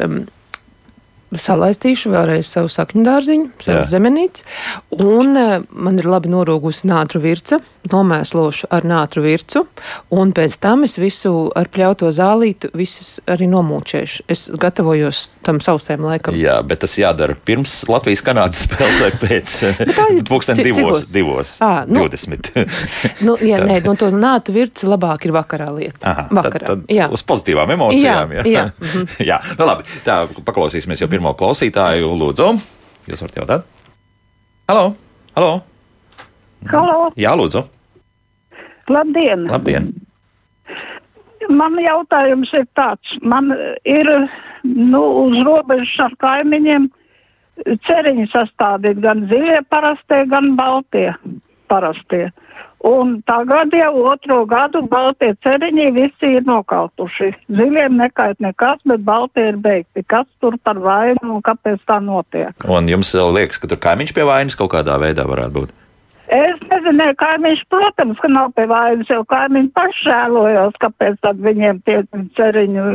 Salaistīšu 1.40 2.12
vēlreiz 2.12 2.50
savu 2.52 2.70
sakņu 2.72 3.04
dārziņu, 3.06 3.50
savu 3.64 3.84
zemenīti, 3.88 4.44
un 5.00 5.38
uh, 5.40 5.54
man 5.72 6.00
ir 6.02 6.10
labi 6.12 6.32
norūgusi 6.32 6.90
nātru 6.90 7.22
virca, 7.24 7.62
nomēslošu 7.92 8.68
ar 8.74 8.86
nātru 8.88 9.24
vircu, 9.24 9.64
un 10.14 10.34
pēc 10.36 10.58
tam 10.62 10.84
es 10.86 10.98
visu 11.02 11.32
ar 11.58 11.70
pļauto 11.72 12.12
zālītu 12.14 12.74
visas 12.78 13.22
arī 13.32 13.48
nomūčēšu. 13.52 14.26
Es 14.32 14.50
gatavojos 14.52 15.24
tam 15.46 15.62
sausēm 15.64 16.04
laikam. 16.06 16.36
Jā, 16.38 16.60
bet 16.68 16.84
tas 16.84 16.98
jādara 17.00 17.38
pirms 17.48 17.80
Latvijas-Kanādas 17.90 18.64
spēles 18.68 19.00
vai 19.06 19.12
pēc 19.24 19.56
pulksten 20.30 20.62
divos, 20.62 21.08
divos, 21.14 21.56
à, 21.64 21.88
nu, 21.88 22.04
20. 22.12 22.52
nu, 23.28 23.38
jā, 23.40 23.64
nē, 23.64 23.80
no 23.88 23.96
to 24.00 24.12
nātu 24.14 24.56
virci 24.56 24.90
labāk 24.90 25.30
ir 25.30 25.36
vakarā 25.40 25.72
lieta. 25.74 26.04
Aha, 26.12 26.28
vakarā, 26.42 26.76
tad, 26.76 26.86
tad 26.92 27.16
uz 27.16 27.24
pozitīvām 27.32 27.72
emocijām. 27.78 28.36
Jā, 28.42 28.46
jā. 28.46 28.68
jā. 28.84 29.08
jā. 29.32 29.42
nu 29.56 29.72
labi, 29.72 29.88
tā 30.06 30.22
paklausīsimies 30.44 31.02
jau 31.02 31.10
pirms 31.12 31.21
pirmo 31.22 31.36
klausītāju. 31.38 32.16
Lūdzu, 32.18 32.48
jūs 33.06 33.20
varat 33.22 33.36
jautāt? 33.38 33.66
Halo! 34.72 34.96
Halo! 35.36 35.52
Halo. 36.72 36.96
Jā, 37.14 37.36
lūdzu! 37.38 37.62
Labdien! 38.90 39.46
Labdien. 39.52 39.92
Man 41.54 41.78
jautājums 41.78 42.50
ir 42.58 42.66
tāds, 42.74 43.14
man 43.22 43.54
ir 43.86 44.10
nu, 44.66 45.04
uz 45.28 45.38
robežas 45.46 45.94
ar 46.08 46.18
kaimiņiem 46.26 46.90
ceriņi 47.86 48.26
sastādīti 48.32 49.06
gan 49.06 49.26
zilie 49.30 49.62
parastie, 49.70 50.24
gan 50.32 50.56
baltie 50.58 51.12
parastie. 51.72 52.28
Un 52.84 53.20
tagad 53.26 53.74
jau 53.78 53.92
otro 54.10 54.40
gadu 54.50 54.82
baltie 54.90 55.32
ceriņi 55.46 55.88
visi 55.96 56.32
ir 56.38 56.48
nokautuši. 56.48 57.30
Ziliem 57.48 58.00
nekait 58.00 58.42
nekas, 58.42 58.82
bet 58.90 59.04
baltie 59.06 59.52
ir 59.52 59.60
beigti. 59.62 60.04
Kas 60.04 60.26
tur 60.42 60.58
par 60.58 60.82
vainu 60.82 61.38
un 61.38 61.46
kāpēc 61.46 61.84
tā 61.88 62.02
notiek? 62.04 62.66
Un 62.66 62.90
jums 62.90 63.14
liekas, 63.38 63.62
ka 63.62 63.70
tur 63.70 63.82
kaimiņš 63.86 64.16
pie 64.18 64.26
vainas 64.28 64.58
kaut 64.58 64.74
kādā 64.74 64.98
veidā 65.02 65.28
varētu 65.30 65.60
būt? 65.60 65.78
Es 66.32 66.62
nezinu, 66.64 67.10
kaimiņš, 67.20 67.66
protams, 67.68 68.20
ka 68.24 68.30
nav 68.32 68.54
pie 68.56 68.64
vainas, 68.72 69.10
jo 69.12 69.26
kaimiņš 69.28 69.68
paši 69.76 70.06
žēlojās, 70.08 70.78
kāpēc 70.80 71.28
viņiem 71.44 71.82
tie 71.84 71.98
ceriņi 72.38 72.86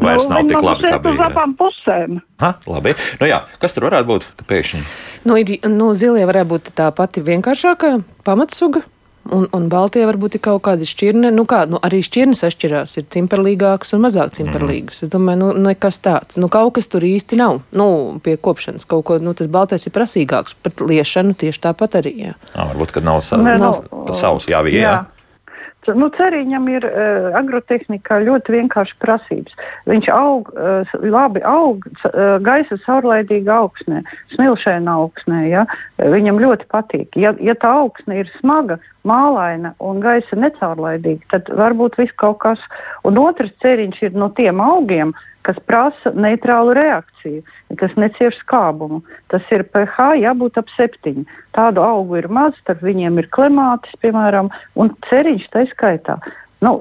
vairs 0.00 0.24
nu, 0.24 0.32
nav 0.32 0.48
tik 0.48 0.64
labi. 0.64 0.88
Tas 0.88 1.10
uz 1.12 1.22
abām 1.26 1.52
pusēm. 1.60 2.18
Ha, 2.40 2.54
labi. 2.64 2.96
Nu 3.20 3.28
jā, 3.28 3.42
kas 3.60 3.76
tur 3.76 3.90
varētu 3.90 4.08
būt? 4.14 4.28
Pēkšņi. 4.48 4.82
Nu, 5.28 5.36
ir, 5.36 5.58
nu, 5.68 5.92
zilie 5.98 6.24
varētu 6.24 6.52
būt 6.54 6.72
tā 6.78 6.88
pati 6.96 7.24
vienkāršākā 7.26 7.98
pamatsuga. 8.24 8.86
Un, 9.32 9.46
un 9.56 9.66
Baltijā 9.72 10.06
varbūt 10.08 10.36
ir 10.38 10.42
kaut 10.44 10.62
kāda 10.66 10.86
šķirne. 10.86 11.32
Nu, 11.34 11.46
kā, 11.48 11.64
nu, 11.70 11.80
arī 11.84 12.02
šķirnes 12.06 12.44
atšķirās. 12.46 12.96
Ir 13.00 13.08
cimperlīgākas 13.14 13.96
un 13.96 14.04
mazāk 14.04 14.36
cimperlīgas. 14.38 15.00
Mm. 15.00 15.06
Es 15.06 15.12
domāju, 15.12 15.40
nu, 15.42 15.50
nekas 15.66 16.00
tāds. 16.04 16.38
Nu, 16.40 16.50
kaut 16.52 16.76
kas 16.78 16.90
tur 16.92 17.06
īsti 17.06 17.40
nav. 17.40 17.60
Nu, 17.76 17.88
pie 18.22 18.36
kopšanas 18.38 18.86
kaut 18.88 19.06
ko, 19.08 19.18
nu, 19.22 19.34
tas 19.38 19.50
Baltais 19.50 19.88
ir 19.88 19.94
prasīgāks. 19.96 20.56
Pat 20.62 20.84
liešanu 20.84 21.36
tieši 21.38 21.64
tāpat 21.68 22.00
arī. 22.02 22.14
Jā. 22.28 22.38
À, 22.52 22.68
varbūt, 22.70 22.96
kad 22.96 23.06
nav 23.06 23.24
savs. 23.26 23.46
Nav, 23.46 23.84
nav 23.90 24.16
savs 24.18 24.48
jāvija. 24.50 24.80
Jā. 24.80 24.94
jā. 24.94 25.15
Nu, 25.94 26.08
Ceriņam 26.10 26.66
ir 26.72 26.86
uh, 26.88 27.28
agrotehnikā 27.38 28.18
ļoti 28.26 28.54
vienkārši 28.56 28.96
prasības. 29.02 29.54
Viņš 29.86 30.08
aug, 30.14 30.50
uh, 30.54 30.96
labi 31.02 31.42
aug 31.46 31.86
uh, 31.86 32.36
gaisa 32.42 32.78
caurlaidīga 32.82 33.60
augsnē, 33.60 34.02
smilšaina 34.34 34.96
augsnē. 35.02 35.44
Ja? 35.52 35.66
Viņam 36.00 36.42
ļoti 36.42 36.68
patīk. 36.72 37.20
Ja, 37.20 37.34
ja 37.38 37.54
tā 37.54 37.72
augsne 37.84 38.22
ir 38.24 38.32
smaga, 38.40 38.80
mālaina 39.06 39.74
un 39.78 40.02
gaisa 40.02 40.38
necaurlaidīga, 40.38 41.30
tad 41.36 41.54
varbūt 41.54 42.00
viss 42.00 42.16
kaut 42.18 42.40
kas. 42.42 42.62
Un 43.06 43.20
otrs 43.22 43.54
ceriņš 43.62 44.02
ir 44.08 44.18
no 44.18 44.32
tiem 44.34 44.62
augiem, 44.64 45.14
kas 45.46 45.58
prasa 45.70 46.12
neitrālu 46.14 46.74
reakciju, 46.76 47.44
kas 47.78 47.94
necieš 48.00 48.40
skābumu. 48.42 49.02
Tas 49.32 49.46
ir 49.54 49.64
pH 49.70 50.16
jābūt 50.22 50.58
ap 50.62 50.72
septiņi. 50.74 51.26
Tādu 51.56 51.84
augu 51.86 52.18
ir 52.20 52.28
maz, 52.28 52.58
starp 52.62 52.82
viņiem 52.86 53.22
ir 53.22 53.30
klimātis, 53.36 53.94
piemēram, 54.02 54.50
un 54.74 54.92
ceriņš 55.08 55.46
tā 55.54 55.66
skaitā. 55.70 56.18
Nu, 56.64 56.72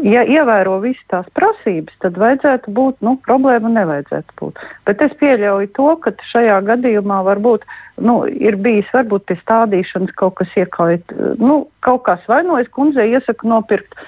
ja 0.00 0.22
ievēro 0.24 0.78
visas 0.80 1.04
tās 1.12 1.26
prasības, 1.36 1.98
tad 2.00 2.16
vajadzētu 2.16 2.72
būt, 2.72 3.02
nu, 3.04 3.18
problēma 3.20 3.68
nevajadzētu 3.74 4.36
būt. 4.40 4.62
Bet 4.88 5.02
es 5.04 5.12
pieļauju 5.20 5.68
to, 5.76 5.90
ka 6.00 6.14
šajā 6.30 6.56
gadījumā 6.64 7.18
varbūt 7.26 7.66
nu, 8.00 8.22
ir 8.28 8.56
bijis 8.60 8.88
varbūt 8.92 9.26
pie 9.28 9.36
stādīšanas 9.40 10.14
kaut 10.16 10.38
kas 10.40 10.54
iekājis. 10.56 11.04
Nu, 11.40 11.66
kaut 11.84 12.06
kas 12.08 12.24
vainojas, 12.28 12.70
kundze 12.72 13.04
iesaka 13.08 13.48
nopirkt, 13.48 13.98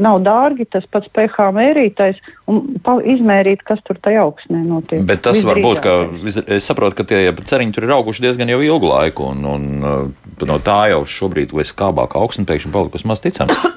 nav 0.00 0.20
dārgi, 0.24 0.68
tas 0.68 0.84
pats 0.84 1.08
pH 1.16 1.48
mērītājs 1.56 2.20
un 2.52 2.76
izmērīt, 3.08 3.64
kas 3.66 3.80
tur 3.88 3.96
tajā 4.04 4.26
augsnē 4.28 4.60
notiek. 4.68 5.04
Bet 5.08 5.24
tas 5.24 5.40
var 5.48 5.60
būt, 5.64 5.82
ka 5.84 5.96
es 6.58 6.68
saprotu, 6.68 7.00
ka 7.00 7.08
tie 7.08 7.32
ceriņi 7.32 7.76
tur 7.76 7.88
ir 7.88 7.96
auguši 7.96 8.28
diezgan 8.28 8.52
jau 8.52 8.60
ilgu 8.68 8.92
laiku, 8.92 9.32
un, 9.32 9.48
un 9.48 9.66
uh, 9.80 10.30
no 10.44 10.60
tā 10.60 10.82
jau 10.92 11.02
šobrīd 11.08 11.56
ir 11.56 11.72
skābāka 11.72 12.20
augsne 12.20 12.44
pēkšņi 12.48 12.76
palikusi 12.76 13.08
maz 13.08 13.24
ticama. 13.24 13.76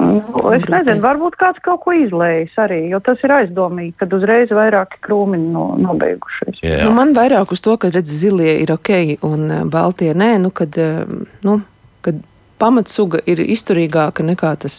Nu, 0.00 0.52
es 0.54 0.64
nezinu, 0.70 1.02
varbūt 1.04 1.36
kāds 1.40 1.62
kaut 1.64 1.82
ko 1.84 1.94
izlējis 1.96 2.56
arī, 2.62 2.80
jo 2.92 3.00
tas 3.04 3.20
ir 3.26 3.34
aizdomīgi, 3.36 3.94
kad 4.00 4.14
uzreiz 4.16 4.52
vairāki 4.54 5.00
krūmiņi 5.04 5.50
no, 5.54 5.66
nobeigušies. 5.80 6.62
Jā. 6.64 6.80
Nu, 6.86 6.94
man 6.96 7.14
vairāk 7.16 7.52
uz 7.54 7.62
to, 7.64 7.76
ka 7.80 7.92
redz, 7.92 8.12
zilie 8.22 8.56
ir 8.62 8.72
ok 8.74 8.92
un 9.26 9.46
eh, 9.50 9.62
baltie 9.70 10.14
nē, 10.16 10.32
nu, 10.44 10.52
kad, 10.54 10.78
eh, 10.80 11.04
nu, 11.46 11.60
kad 12.06 12.22
pamatsuga 12.60 13.22
ir 13.30 13.40
izturīgāka 13.44 14.24
nekā 14.26 14.54
tas 14.64 14.76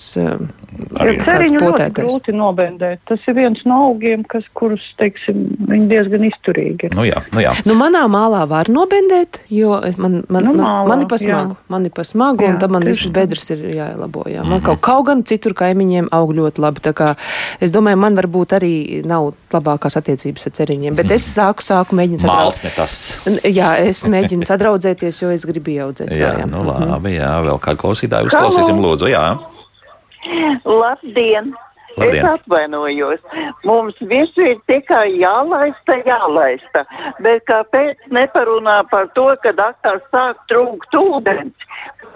uh, 0.78 1.24
ceriņu 1.26 1.62
ļoti 1.64 1.88
grūti 1.96 2.36
nobendēt. 2.36 3.02
Tas 3.10 3.24
ir 3.28 3.36
viens 3.38 3.64
no 3.68 3.80
augiem, 3.88 4.22
kas, 4.28 4.46
kurus, 4.58 4.84
teiksim, 5.00 5.42
viņi 5.70 5.88
diezgan 5.90 6.28
izturīgi. 6.28 6.92
Nu 6.96 7.06
jā, 7.08 7.24
nu 7.34 7.42
jā. 7.44 7.56
Nu, 7.66 7.76
manā 7.80 8.04
mālā 8.12 8.44
var 8.50 8.70
nobendēt, 8.72 9.42
jo 9.52 9.80
man, 9.98 10.22
man, 10.30 10.48
nu, 10.48 10.54
mālā, 10.60 10.84
man, 10.86 10.92
man 10.92 11.06
ir 11.06 11.10
pasmagu, 11.12 11.58
jā. 11.58 11.72
man 11.74 11.88
ir 11.90 11.96
pasmagu, 11.98 12.46
jā, 12.46 12.54
un 12.54 12.62
tam 12.62 12.76
man 12.78 12.86
visas 12.86 13.12
bedres 13.16 13.50
ir 13.56 13.66
jāielabo. 13.80 14.28
Jā. 14.30 14.46
Man 14.46 14.52
mm 14.52 14.58
-hmm. 14.60 14.66
kaut, 14.70 14.82
kaut 14.86 15.06
gan 15.10 15.24
citur 15.26 15.58
kaimiņiem 15.58 16.12
aug 16.12 16.36
ļoti 16.38 16.62
labi. 16.62 16.86
Tā 16.86 16.94
kā 16.94 17.16
es 17.60 17.72
domāju, 17.72 17.98
man 17.98 18.16
varbūt 18.16 18.56
arī 18.60 19.06
nav 19.06 19.34
labākās 19.52 19.98
attiecības 19.98 20.48
ar 20.48 20.52
ceriņiem, 20.60 20.96
bet 20.96 21.12
es 21.12 21.26
sāku, 21.36 21.66
sāku 21.66 21.98
mēģināt 21.98 22.30
sadraudzēties. 22.30 23.50
Jā, 23.58 23.76
es 23.78 24.06
mēģinu 24.06 24.46
sadraudzēties, 24.46 25.22
jo 25.22 25.30
es 25.30 25.46
gribu 25.46 25.72
ieaudzēt. 25.72 26.12
Jā, 26.12 26.38
jā. 26.40 26.46
Nu, 26.46 26.64
labi, 26.64 27.16
jā, 27.18 27.42
vēl 27.42 27.60
kā 27.60 27.72
kādu 27.72 27.86
klausītāju 27.86 28.30
uzklausīsim, 28.30 28.84
lūdzu. 28.84 29.10
Jā. 29.12 29.26
Labdien! 30.66 31.54
Labdien. 31.98 32.18
Es 32.18 32.24
atvainojos. 32.24 33.20
Mums 33.64 33.96
visu 34.00 34.46
ir 34.46 34.60
tikai 34.68 35.18
jālaista, 35.20 35.98
jālaista. 36.08 36.86
Bet 37.20 37.44
kāpēc 37.50 38.08
neparunā 38.16 38.82
par 38.92 39.10
to, 39.16 39.28
ka 39.44 39.52
atkal 39.52 40.00
sāk 40.14 40.40
trūkt 40.52 40.96
ūdens? 40.96 41.68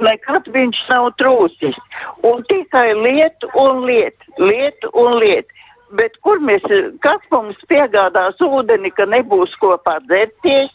Nekad 0.03 0.47
viņš 0.55 0.81
nav 0.89 1.11
trūcis. 1.19 1.77
Un 2.23 2.43
tikai 2.49 2.93
liet 2.95 3.47
un 3.53 3.83
liet, 3.87 4.17
liet 4.39 4.87
un 4.93 5.19
liet. 5.19 5.51
Bet 5.95 6.17
kur 6.25 6.41
mēs, 6.43 6.63
kas 7.03 7.21
mums 7.31 7.59
piegādās 7.69 8.39
ūdeni, 8.43 8.91
ka 8.95 9.05
nebūs 9.07 9.55
ko 9.59 9.75
padzerties? 9.85 10.71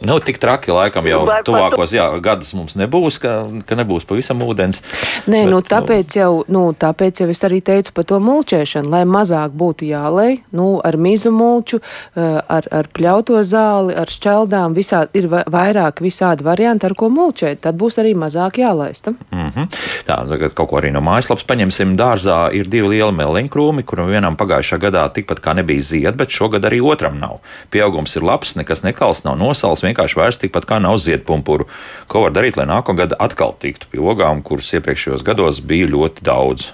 Nu, 0.00 0.18
tik 0.20 0.38
traki 0.38 0.74
laikam 0.74 1.06
jau 1.08 1.22
Vai 1.24 1.38
tuvākos 1.46 1.92
jā, 1.94 2.04
gadus 2.20 2.52
mums 2.56 2.76
nebūs, 2.76 3.16
ka, 3.22 3.32
ka 3.66 3.78
nebūs 3.78 4.04
pavisam 4.08 4.42
ūdens. 4.44 4.82
Nē, 5.24 5.46
bet, 5.46 5.52
nu, 5.52 5.60
tāpēc, 5.64 6.16
nu... 6.16 6.20
Jau, 6.20 6.32
nu, 6.52 6.64
tāpēc 6.76 7.22
jau 7.22 7.28
es 7.32 7.40
arī 7.46 7.62
teicu 7.64 7.94
par 7.96 8.04
to 8.10 8.18
mulčēšanu, 8.20 8.90
lai 8.92 9.02
mazāk 9.08 9.54
būtu 9.56 9.88
jālej, 9.88 10.40
nu, 10.56 10.68
ar 10.84 10.98
mizu 11.00 11.32
mulču, 11.32 11.80
eh, 11.80 12.36
ar, 12.40 12.68
ar 12.68 12.90
pļauto 12.92 13.40
zāli, 13.46 13.96
ar 13.96 14.12
šķeldām, 14.12 14.76
visā, 14.76 15.06
ir 15.16 15.30
vairāk 15.30 16.04
visādi 16.04 16.44
varianti, 16.44 16.88
ar 16.90 16.96
ko 16.98 17.08
mulčēt, 17.12 17.62
tad 17.64 17.80
būs 17.80 17.96
arī 18.02 18.12
mazāk 18.18 18.60
jālaista. 18.60 19.14
Mm 19.32 19.48
-hmm. 19.48 19.80
Tā, 20.06 20.20
tagad 20.28 20.54
kaut 20.54 20.70
ko 20.70 20.80
arī 20.80 20.92
no 20.92 21.00
mājaslapas 21.00 21.46
paņemsim. 21.48 21.96
Dārzā 21.96 22.52
ir 22.52 22.68
divi 22.68 22.88
lieli 22.88 23.12
meliņkrūmi, 23.12 23.82
kuram 23.82 24.10
vienam 24.12 24.36
pagājušā 24.36 24.78
gadā 24.78 25.08
tikpat 25.12 25.40
kā 25.40 25.54
nebija 25.54 25.82
zied, 25.82 26.16
bet 26.16 26.28
šogad 26.28 26.62
arī 26.62 26.82
otram 26.84 27.18
nav. 27.18 27.38
Pieaugums 27.70 28.16
ir 28.16 28.22
labs, 28.22 28.56
nekas 28.56 28.82
nekals, 28.82 29.24
nav 29.24 29.38
nosals 29.38 29.85
vienkārši 29.88 30.18
vairs 30.20 30.40
tikpat 30.42 30.66
kā 30.68 30.80
nav 30.82 30.98
ziedpumpuru. 31.02 31.68
Ko 32.10 32.26
var 32.26 32.34
darīt, 32.36 32.58
lai 32.58 32.68
nākamgad 32.70 33.16
atkal 33.22 33.56
tiktu 33.62 33.90
pie 33.92 34.02
ogām, 34.02 34.42
kuras 34.46 34.72
iepriekšējos 34.76 35.24
gados 35.26 35.62
bija 35.64 35.88
ļoti 35.92 36.26
daudz? 36.26 36.72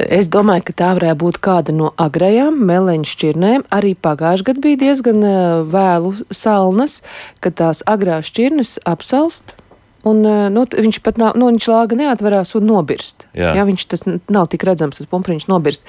Es 0.00 0.28
domāju, 0.32 0.64
ka 0.70 0.74
tā 0.80 0.90
varētu 0.96 1.20
būt 1.20 1.38
kāda 1.44 1.74
no 1.76 1.92
agrajām 2.00 2.56
meleņu 2.66 3.08
šķirnēm. 3.10 3.66
Arī 3.74 3.92
pagājušajā 3.94 4.48
gadā 4.48 4.64
bija 4.64 4.80
diezgan 4.86 5.24
eh, 5.26 5.38
vēlu 5.70 6.14
salnas, 6.34 7.00
kad 7.44 7.58
tās 7.60 7.84
agrās 7.90 8.30
šķirnes 8.32 8.78
apsalst. 8.88 9.54
Un, 10.02 10.22
eh, 10.24 10.48
nu, 10.52 10.64
viņš 10.64 11.00
pat 11.04 11.18
nav, 11.20 11.36
nu, 11.36 11.50
viņš 11.50 11.68
lāga 11.68 11.98
neatverās 11.98 12.54
un 12.56 12.66
nobirst. 12.70 13.26
Jā. 13.36 13.52
Jā, 13.58 13.66
viņš 13.68 13.86
tas 13.92 14.04
nav 14.06 14.48
tik 14.52 14.64
redzams, 14.64 15.00
tas 15.00 15.08
pumpriņš 15.10 15.46
nobirst. 15.50 15.84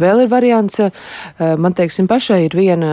Vēl 0.00 0.24
ir 0.24 0.32
variants, 0.32 0.80
eh, 0.80 0.90
man 1.60 1.76
teiksim, 1.76 2.08
pašai 2.08 2.44
ir 2.46 2.56
viena 2.56 2.92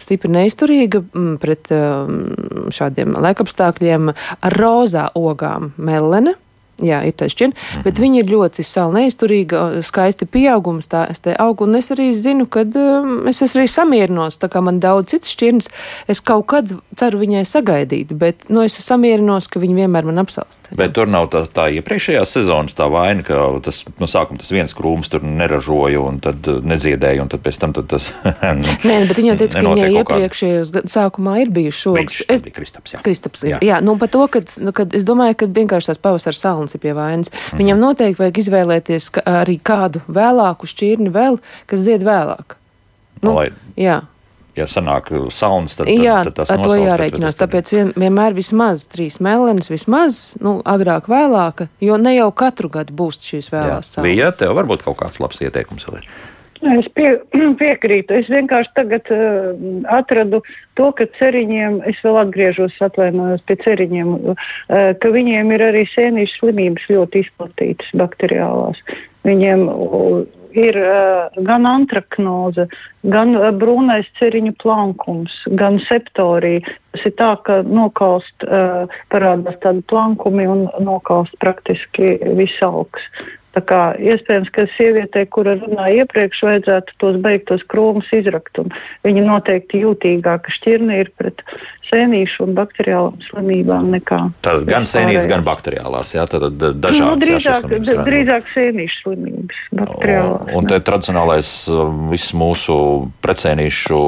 stipri 0.00 0.30
neizturīga 0.32 1.02
pret 1.40 1.68
mm, 1.68 2.70
šādiem 2.72 3.16
laikapstākļiem 3.20 4.14
ar 4.14 4.60
rozā 4.60 5.10
ogām 5.14 5.72
melene. 5.76 6.36
Jā, 6.80 7.02
ir 7.04 7.12
taču, 7.12 7.46
mm 7.46 7.52
-hmm. 7.52 7.82
bet 7.84 7.98
viņi 7.98 8.18
ir 8.18 8.30
ļoti 8.30 8.64
sāli 8.64 8.94
neizturīgi, 9.00 9.82
skaisti 9.84 10.26
pieaugums, 10.26 10.88
tā 10.88 11.10
es 11.10 11.18
te 11.18 11.34
augu, 11.38 11.64
un 11.64 11.74
es 11.76 11.90
arī 11.90 12.12
zinu, 12.14 12.46
ka 12.46 12.60
um, 12.60 13.28
es 13.28 13.40
arī 13.42 13.66
samierinos, 13.68 14.38
tā 14.38 14.48
kā 14.48 14.60
man 14.60 14.80
daudz 14.80 15.10
citas 15.10 15.30
šķirnes, 15.30 15.68
es 16.08 16.20
kaut 16.20 16.46
kad 16.46 16.72
ceru 16.96 17.18
viņai 17.18 17.44
sagaidīt, 17.44 18.12
bet, 18.12 18.48
nu, 18.48 18.62
es 18.62 18.78
samierinos, 18.80 19.48
ka 19.48 19.60
viņi 19.60 19.74
vienmēr 19.74 20.04
man 20.04 20.18
apsalst. 20.18 20.60
Jā. 20.70 20.76
Bet 20.76 20.92
tur 20.92 21.08
nav 21.08 21.28
tā, 21.28 21.44
tā 21.46 21.68
iepriekšējās 21.68 22.32
sezonas 22.32 22.74
tā 22.74 22.88
vaina, 22.90 23.22
ka 23.22 23.60
tas, 23.64 23.84
no 23.98 24.06
sākuma 24.06 24.38
tas 24.38 24.50
viens 24.50 24.74
krūms 24.74 25.10
tur 25.10 25.22
neražoja 25.22 26.00
un 26.00 26.20
tad 26.20 26.48
uh, 26.48 26.60
nedziedēja, 26.64 27.22
un 27.22 27.28
tad 27.28 27.40
pēc 27.44 27.60
tam 27.60 27.72
tad 27.72 27.90
tas. 27.92 28.12
Nē, 28.88 28.96
bet 29.08 29.16
viņa 29.16 29.36
teica, 29.36 29.60
ka 29.60 29.74
viņai 29.74 29.90
iepriekšējos 30.00 30.72
sākumā 30.90 31.40
ir 31.44 31.52
bijuši 31.54 31.80
šoks. 31.84 32.22
Es, 32.28 32.44
Kristaps, 32.54 32.94
jā. 32.94 33.02
Kristaps, 33.04 33.44
jā. 33.46 33.58
jā, 33.64 33.80
nu, 33.84 33.96
par 34.00 34.10
to, 34.12 34.26
ka, 34.32 34.42
nu, 34.62 34.72
kad 34.76 34.94
es 34.96 35.06
domāju, 35.08 35.36
ka 35.42 35.50
vienkārši 35.60 35.90
tās 35.90 36.00
pavasara 36.02 36.36
salnas 36.36 36.69
bērns 36.70 36.74
ir 36.74 36.80
pie 36.80 36.94
vainas. 36.94 37.30
Mhm. 37.30 37.58
Viņam 37.58 37.80
noteikti 37.80 38.22
vajag 38.22 38.38
izvēlēties 38.44 39.10
arī 39.26 39.58
kādu 39.62 40.02
vēlāku 40.08 40.66
šķirni 40.66 41.10
vēl, 41.10 41.40
kas 41.66 41.80
zied 41.80 42.02
vēlāk. 42.02 42.56
Nu, 43.22 43.34
Lai... 43.34 43.50
Jā 43.76 44.02
ja 44.56 44.66
sanāk 44.66 45.08
saunas, 45.32 45.76
tad, 45.78 45.86
tad, 45.86 46.02
Jā, 46.02 46.18
tad 46.26 46.34
tas 46.36 46.50
ar 46.52 46.60
to 46.60 46.74
jārēķinās. 46.76 47.36
Tāpēc 47.38 47.70
vien, 47.72 47.92
vienmēr 47.96 48.34
vismaz 48.36 48.82
trīs 48.90 49.20
melenes, 49.22 49.70
vismaz, 49.70 50.34
nu, 50.42 50.58
agrāk, 50.68 51.06
vēlāk, 51.08 51.68
jo 51.80 51.96
ne 51.96 52.16
jau 52.16 52.28
katru 52.34 52.68
gadu 52.68 52.92
būs 52.98 53.22
šīs 53.24 53.48
vēlās 53.54 53.94
saunas. 53.94 54.08
Bija, 54.08 54.32
tev 54.36 54.52
varbūt 54.58 54.84
kaut 54.84 54.98
kāds 55.00 55.20
labs 55.22 55.40
ieteikums 55.40 55.86
vēl 55.88 56.02
ir. 56.02 56.10
Es 56.60 56.88
pie, 56.92 57.14
piekrītu. 57.60 58.18
Es 58.20 58.28
vienkārši 58.28 58.72
tagad 58.76 59.12
uh, 59.14 59.52
atradu 59.88 60.42
to, 60.76 60.90
ka 60.96 61.06
ceriņiem, 61.16 61.80
es 61.88 62.00
vēl 62.04 62.20
atgriežos, 62.26 62.76
atvainojos 62.84 63.44
pie 63.48 63.56
ceriņiem, 63.64 64.10
uh, 64.34 64.50
ka 65.00 65.14
viņiem 65.14 65.54
ir 65.56 65.64
arī 65.70 65.86
sēnīšu 65.88 66.42
slimības 66.42 66.90
ļoti 66.92 67.24
izplatītas 67.24 67.94
bakteriālās. 67.96 68.84
Viņiem 69.24 69.64
uh, 69.72 70.20
ir 70.52 70.76
uh, 70.76 71.42
gan 71.46 71.66
antraknoze, 71.70 72.66
gan 73.08 73.34
uh, 73.38 73.48
brūnais 73.56 74.08
ceriņu 74.20 74.54
plankums, 74.60 75.40
gan 75.56 75.80
septorija. 75.80 76.64
Tas 76.92 77.06
ir 77.06 77.16
tā, 77.16 77.32
ka 77.46 77.60
nokalst, 77.64 78.44
uh, 78.44 78.90
parādās 79.12 79.60
tādi 79.62 79.84
plankumi 79.88 80.48
un 80.50 80.66
nokalst 80.84 81.38
praktiski 81.40 82.18
viss 82.36 82.60
augs. 82.66 83.08
Tā 83.50 83.60
kā 83.66 83.80
iespējams, 83.98 84.50
ka 84.54 84.64
sievietei, 84.76 85.24
kura 85.26 85.56
runāja 85.58 86.04
iepriekš, 86.04 86.42
vajadzētu 86.46 86.94
tos 87.02 87.16
beigtos 87.22 87.64
krūmus 87.66 88.12
izrakt. 88.14 88.60
Viņa 89.06 89.24
noteikti 89.26 89.82
jūtīgāka 89.82 90.54
šķirne 90.54 91.00
ir 91.02 91.10
pret 91.18 91.42
sēnīšu 91.88 92.46
un 92.46 92.54
bakteriālām 92.54 93.18
slimībām 93.26 93.90
nekā. 93.96 94.20
Tad 94.46 94.62
gan 94.70 94.86
sēnītas, 94.86 95.26
gan 95.30 95.42
bakteriālās, 95.46 96.14
jā, 96.14 96.28
tad 96.30 96.46
dažādas. 96.60 97.02
Nu, 97.02 97.18
drīzāk, 97.18 97.68
jā, 97.74 97.98
drīzāk 98.06 98.50
sēnīšu 98.54 99.02
slimības. 99.02 99.66
Un, 99.74 100.48
un 100.60 100.70
te 100.70 100.78
tradicionālais 100.86 101.52
um, 101.74 102.06
viss 102.14 102.30
mūsu 102.38 102.76
pretsēnīšu 103.24 104.02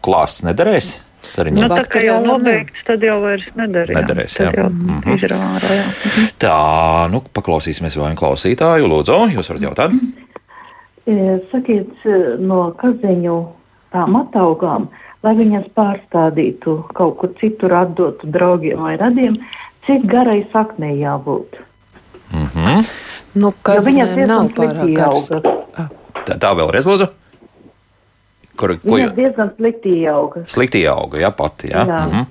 klāsts 0.00 0.46
nederēs? 0.48 0.94
Ceriņiem. 1.32 1.64
Nu, 1.64 1.68
tā 1.72 1.84
kā 1.88 2.02
jau 2.04 2.18
nobeigts, 2.24 2.82
tad 2.84 3.04
jau 3.06 3.16
vairs 3.22 3.46
nedarīs. 3.56 3.96
Nedarīs, 3.96 4.34
jā. 4.36 4.50
Jau 4.52 4.68
mm 4.68 4.98
-hmm. 4.98 5.14
izrāra, 5.16 5.70
jā. 5.78 5.86
Tā, 6.44 6.58
nu, 7.12 7.22
paklausīsimies 7.38 7.96
vēl 7.96 8.06
vienu 8.10 8.20
klausītāju. 8.20 8.90
Lūdzu, 8.92 9.18
jūs 9.36 9.48
varat 9.48 9.62
jautāt? 9.62 9.96
E, 11.06 11.40
sakiet, 11.50 11.94
e, 12.04 12.18
no 12.38 12.74
kazeņu 12.76 13.38
tām 13.92 14.16
ataugām, 14.20 14.88
lai 15.22 15.34
viņas 15.34 15.72
pārstādītu 15.76 16.76
kaut 16.92 17.16
kur 17.16 17.32
citur, 17.40 17.72
atdotu 17.72 18.26
draugiem 18.26 18.78
vai 18.78 18.96
radiem, 18.96 19.36
cik 19.86 20.04
garai 20.06 20.46
saknei 20.52 21.00
jābūt? 21.00 21.58
Mm 22.32 22.46
-hmm. 22.54 22.92
Nu, 23.34 23.52
kas 23.62 23.86
ja 23.86 23.90
viņas 23.90 24.28
nav 24.28 24.48
pārāk 24.56 24.94
garas. 24.94 25.28
Tā, 26.26 26.36
tā 26.36 26.54
vēlreiz, 26.56 26.86
lūdzu. 26.86 27.08
Kur, 28.56 28.76
ko 28.82 28.96
Viņa 28.96 29.08
jūs 29.08 29.16
diezgan 29.16 29.50
slikti 29.56 29.96
ieauga. 30.02 30.44
slikti 30.46 30.86
auga, 30.86 31.18
jā, 31.24 31.32
pati. 31.36 31.72
Jā. 31.72 31.86
Jā. 31.88 32.06
Mhm. 32.06 32.30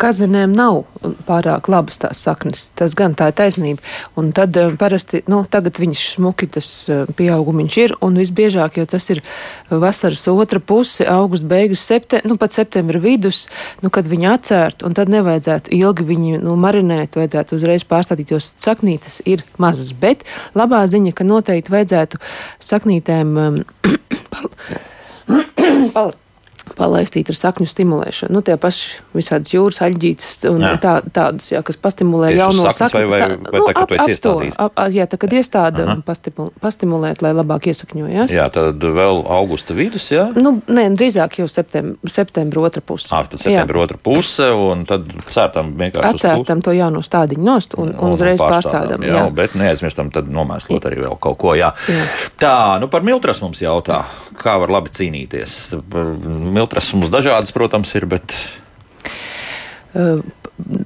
Kazinēm 0.00 0.52
nav 0.52 0.82
pārāk 1.24 1.68
labas 1.72 1.96
tās 2.00 2.20
saknes. 2.20 2.66
Tas 2.76 2.92
gan 2.96 3.14
tā 3.16 3.30
ir 3.30 3.36
taisnība. 3.36 3.80
Un 4.20 4.28
tad 4.36 4.56
eh, 4.60 4.74
parasti, 4.76 5.22
nu, 5.28 5.40
tagad 5.48 5.78
viņš 5.80 6.02
smuki 6.16 6.48
tas 6.52 6.68
eh, 6.92 7.08
pieaugums 7.16 7.76
ir, 7.80 7.94
un 8.04 8.18
visbiežāk 8.20 8.76
jau 8.80 8.84
tas 8.88 9.08
ir 9.12 9.22
vasaras 9.70 10.26
otra 10.28 10.60
puse, 10.60 11.06
augusta 11.08 11.48
beigas, 11.48 11.84
septe, 11.84 12.20
nu, 12.28 12.36
pat 12.40 12.52
septembra 12.56 13.00
vidus, 13.00 13.46
nu, 13.80 13.88
kad 13.92 14.08
viņi 14.08 14.28
atcērt, 14.34 14.84
un 14.84 14.96
tad 14.96 15.12
nevajadzētu 15.12 15.72
ilgi 15.76 16.08
viņu 16.12 16.42
nu, 16.44 16.56
marinēt, 16.60 17.16
vajadzētu 17.16 17.56
uzreiz 17.56 17.84
pārstādīt, 17.88 18.34
jo 18.34 18.40
saknītes 18.40 19.22
ir 19.24 19.46
mazas. 19.60 19.94
Bet 19.96 20.28
labā 20.56 20.84
ziņa, 20.92 21.16
ka 21.16 21.28
noteikti 21.28 21.72
vajadzētu 21.72 22.20
saknītēm 22.68 23.64
哦 25.94 26.12
palaistīt 26.78 27.28
ar 27.32 27.36
sakņu 27.38 27.66
stimulēšanu. 27.70 28.30
Nu, 28.34 28.40
tie 28.46 28.56
paši 28.60 29.00
visādas 29.16 29.52
jūras 29.54 29.80
aļģītes 29.86 30.44
un 30.50 30.60
Jā. 30.64 30.72
tā, 30.80 30.92
tādas, 31.12 31.48
jā, 31.52 31.62
kas 31.66 31.76
pastimulē 31.76 32.30
Tieši 32.32 32.40
jauno 32.40 32.70
saknes 32.72 32.92
vai- 32.92 33.20
vai- 33.20 33.36
vai 33.52 33.60
tā, 33.60 33.74
ka 33.74 33.86
tu 33.86 33.94
esi 33.94 34.14
iestādījis? 34.14 34.54
ap, 34.58 34.72
ap, 34.76 34.88
jā, 34.94 35.06
tā 35.10 35.18
kad 35.18 35.30
iestāda 35.30 36.02
pastimul, 36.04 36.52
pastimulēt, 36.60 37.22
lai 37.22 37.32
labāk 37.32 37.68
iesakņojas. 37.72 38.30
jā, 38.30 38.46
tad 38.52 38.78
vēl 38.80 39.24
augusta 39.26 39.74
vidus, 39.74 40.08
jā. 40.10 40.28
Nu, 40.36 40.62
nē, 40.68 40.88
drīzāk 40.96 41.38
jau 41.38 41.48
septembra, 41.48 41.96
septembra 42.08 42.60
otra 42.60 42.80
puse. 42.80 43.08
Ah, 43.12 43.24
pēc 43.24 43.38
septembra 43.46 43.80
otra 43.84 43.98
puse, 44.02 44.50
un 44.52 44.84
tad 44.84 45.06
cērtam 45.30 45.74
vienkārši. 45.76 46.14
Atcērtam 46.14 46.62
to 46.62 46.70
jauno 46.72 47.00
stādiņu 47.02 47.42
nost 47.44 47.74
un, 47.78 47.94
un 47.98 48.12
uzreiz 48.12 48.38
pārstādām. 48.40 49.02
Jā, 49.04 49.26
bet 49.34 49.54
neaizmirstam 49.54 50.10
tad 50.12 50.28
nomēslot 50.28 50.84
arī 50.88 51.00
vēl 51.04 51.18
kaut 51.20 51.38
ko. 51.38 51.54
Jā. 51.54 51.72
Jā. 51.88 52.04
Tā, 52.38 52.80
nu 52.80 52.88
par 52.88 53.02
miltras 53.02 53.40
mums 53.42 53.60
jautā, 53.60 54.04
kā 54.40 54.58
var 54.60 54.68
labi 54.68 54.90
cīnīties. 54.90 55.80
Par 55.90 56.04
Miltras 56.60 56.92
mums 56.92 57.08
dažādas, 57.12 57.56
protams, 57.56 57.96
ir, 57.96 58.06
bet 58.10 58.36
Uh, 59.90 60.20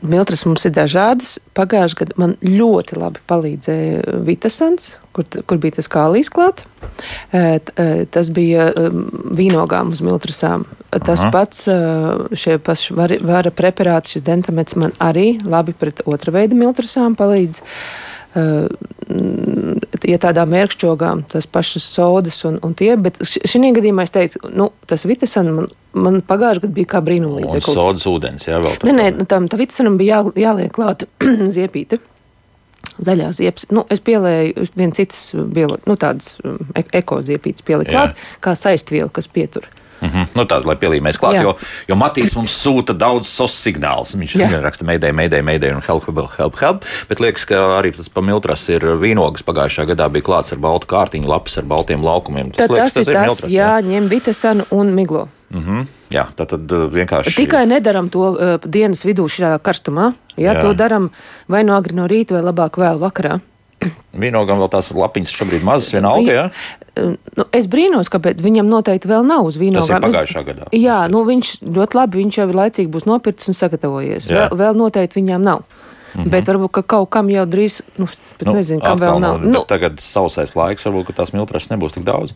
Miltras 0.01 0.45
mums 0.47 0.63
ir 0.65 0.73
dažādas. 0.73 1.35
Pagājušajā 1.59 1.99
gadā 1.99 2.15
man 2.21 2.37
ļoti 2.41 2.97
labi 2.97 3.21
palīdzēja 3.29 4.21
Vitasans, 4.25 4.95
kur, 5.13 5.27
kur 5.51 5.59
bija 5.61 5.77
tas 5.81 5.91
kālīs 5.91 6.31
klāt. 6.33 6.63
T- 7.33 7.75
eh, 7.77 8.05
Tas 8.15 8.31
bija 8.31 8.69
vīnogām 9.35 9.91
uz 9.93 10.01
miltrasām. 10.05 10.65
Tas 10.95 11.25
Aha. 11.27 11.31
pats, 11.35 11.67
šie 12.39 12.57
paši 12.63 12.95
vara 12.95 13.51
preparāti, 13.51 14.15
šis 14.15 14.25
dentamets 14.25 14.77
man 14.79 14.95
arī 15.03 15.41
labi 15.43 15.75
pret 15.75 16.05
otra 16.07 16.33
veida 16.39 16.55
miltrasām 16.55 17.19
palīdz. 17.19 17.61
Mm, 17.61 18.14
Ja 20.05 20.19
tādām 20.19 20.51
mērkšķogām, 20.51 21.23
tas 21.31 21.47
pašas 21.47 21.85
sodas 21.87 22.41
un, 22.49 22.57
un 22.67 22.73
tie, 22.77 22.91
bet 22.99 23.21
šī 23.23 23.61
gadījumā 23.77 24.07
es 24.09 24.15
teiktu, 24.15 24.51
nu, 24.51 24.71
tas 24.91 25.05
Vitasans 25.07 25.53
man, 25.55 25.69
man 25.95 26.19
pagājušajā 26.27 26.65
gadā 26.65 26.77
bija 26.81 26.91
kā 26.95 27.03
un 27.03 27.07
brīnumlīdzeklis. 27.09 27.79
sodas 27.79 28.09
ūdens, 28.11 28.49
jā, 28.49 28.59
vēl 28.65 28.75
Nē, 28.89 28.97
nē, 28.97 29.07
nu, 29.21 29.29
tam 29.31 29.47
tā 29.51 29.61
vitaminam 29.61 30.01
bija 30.01 30.19
jā, 30.19 30.35
jāliek 30.49 30.75
klāta 30.75 31.09
ziepīte. 31.57 32.01
Zaļā 33.05 33.31
ziepes. 33.35 33.69
Nu, 33.75 33.83
es 33.91 34.03
pielēju 34.05 34.69
viens 34.79 34.99
cits, 34.99 35.23
biolo, 35.35 35.81
nu, 35.89 35.97
tādas 36.01 36.37
um, 36.47 36.61
e 36.79 36.85
ekoziepītes 37.01 37.65
pieliku 37.67 37.91
Jā. 37.91 38.05
klāt, 38.05 38.29
kā 38.45 38.55
saistvielu, 38.59 39.11
kas 39.15 39.31
pietur. 39.31 39.67
Mhm. 40.05 40.35
Nu, 40.37 40.45
tādu, 40.49 40.69
lai 40.69 40.77
pielīmēs 40.77 41.19
klāt, 41.21 41.39
Jā. 41.39 41.43
jo, 41.47 41.53
jo 41.89 41.97
Matīs 41.97 42.35
mums 42.37 42.53
sūta 42.53 42.93
daudz 42.97 43.29
sos 43.31 43.55
signālus. 43.57 44.15
Viņš 44.19 44.37
Jā. 44.37 44.51
raksta 44.65 44.85
meidē, 44.85 45.13
meidē, 45.17 45.41
meidē 45.41 45.73
un 45.75 45.81
help, 45.87 46.05
help, 46.11 46.35
help, 46.37 46.59
help. 46.61 46.85
Bet 47.09 47.23
liekas, 47.25 47.47
ka 47.49 47.63
arī 47.79 47.95
tas 47.97 48.11
pamiltras 48.13 48.67
ir 48.69 48.85
vīnogas. 49.01 49.47
Pagājušajā 49.47 49.89
gadā 49.95 50.11
bija 50.13 50.27
klāts 50.29 50.53
ar 50.53 50.61
baltu 50.61 50.91
kārtiņu, 50.91 51.31
lapas 51.31 51.57
ar 51.59 51.65
baltiem 51.71 52.05
laukumiem. 52.05 52.53
Tad 52.53 52.75
liekas, 52.75 52.99
tas, 52.99 53.07
ir 53.07 53.15
tas, 53.15 53.31
miltras, 53.31 53.51
jā, 53.53 53.73
ņem 53.81 54.11
vitasanu 54.13 54.69
un 54.71 54.93
miglo. 54.95 55.29
Mhm. 55.55 55.87
jā, 56.11 56.25
tā 56.35 56.47
tad 56.51 56.73
uh, 56.73 56.87
vienkārši. 56.91 57.37
Tikai 57.37 57.65
nedaram 57.71 58.09
to 58.11 58.33
uh, 58.35 58.57
dienas 58.67 59.05
vidū 59.07 59.29
šajā 59.31 59.57
karstumā. 59.63 60.13
Jā, 60.35 60.51
Jā. 60.51 60.55
jā. 60.59 60.63
to 60.67 60.75
daram 60.75 61.11
vai 61.49 61.63
no 61.63 61.77
agri 61.79 61.95
no 61.95 62.09
rīta, 62.11 62.35
vai 62.35 62.43
labāk 62.43 62.81
vēl 62.81 62.99
vakarā. 62.99 63.39
Vīnogam 64.15 64.59
vēl 64.63 64.71
tās 64.71 64.91
lapiņas 64.95 65.35
šobrīd 65.35 65.63
mazas, 65.67 65.93
vienalga. 65.93 66.33
Jā? 66.33 66.45
Uh, 66.51 67.17
Nu, 67.37 67.43
es 67.51 67.67
brīnos, 67.67 68.07
kāpēc 68.07 68.39
viņam 68.39 68.69
noteikti 68.71 69.09
vēl 69.11 69.25
nav 69.27 69.49
uz 69.49 69.57
vīnogām. 69.59 69.83
Tas 69.83 69.89
ir 69.91 69.97
Es- 69.97 70.15
pagājušā 70.15 70.45
gadā. 70.47 70.69
Jā, 70.71 71.09
nu 71.11 71.25
viņš 71.27 71.49
ļoti 71.67 71.95
labi, 71.99 72.21
viņš 72.23 72.37
jau 72.39 72.47
laicīgi 72.55 72.87
būs 72.89 73.07
nopircis 73.11 73.49
un 73.51 73.55
sagatavojies. 73.59 74.29
Jā. 74.31 74.45
Vēl, 74.49 74.59
vēl 74.61 74.77
noteikti 74.79 75.19
viņām 75.19 75.43
nav. 75.43 75.65
Mm 76.15 76.23
-hmm. 76.23 76.31
Bet 76.31 76.45
varbūt 76.47 76.71
ka 76.71 76.83
kaut 76.83 77.11
kam 77.11 77.27
jau 77.31 77.43
drīz, 77.47 77.81
nu, 77.99 78.05
es 78.05 78.21
nu, 78.47 78.53
nezinu, 78.55 78.81
kam 78.81 78.99
vēl 79.01 79.19
nav. 79.19 79.41
Nu, 79.43 79.51
Nu, 79.51 79.65
tagad 79.67 79.99
sausais 79.99 80.55
laiks, 80.55 80.85
varbūt 80.87 81.11
tās 81.17 81.33
miltras 81.33 81.67
nebūs 81.71 81.95
tik 81.95 82.05
daudz. 82.05 82.31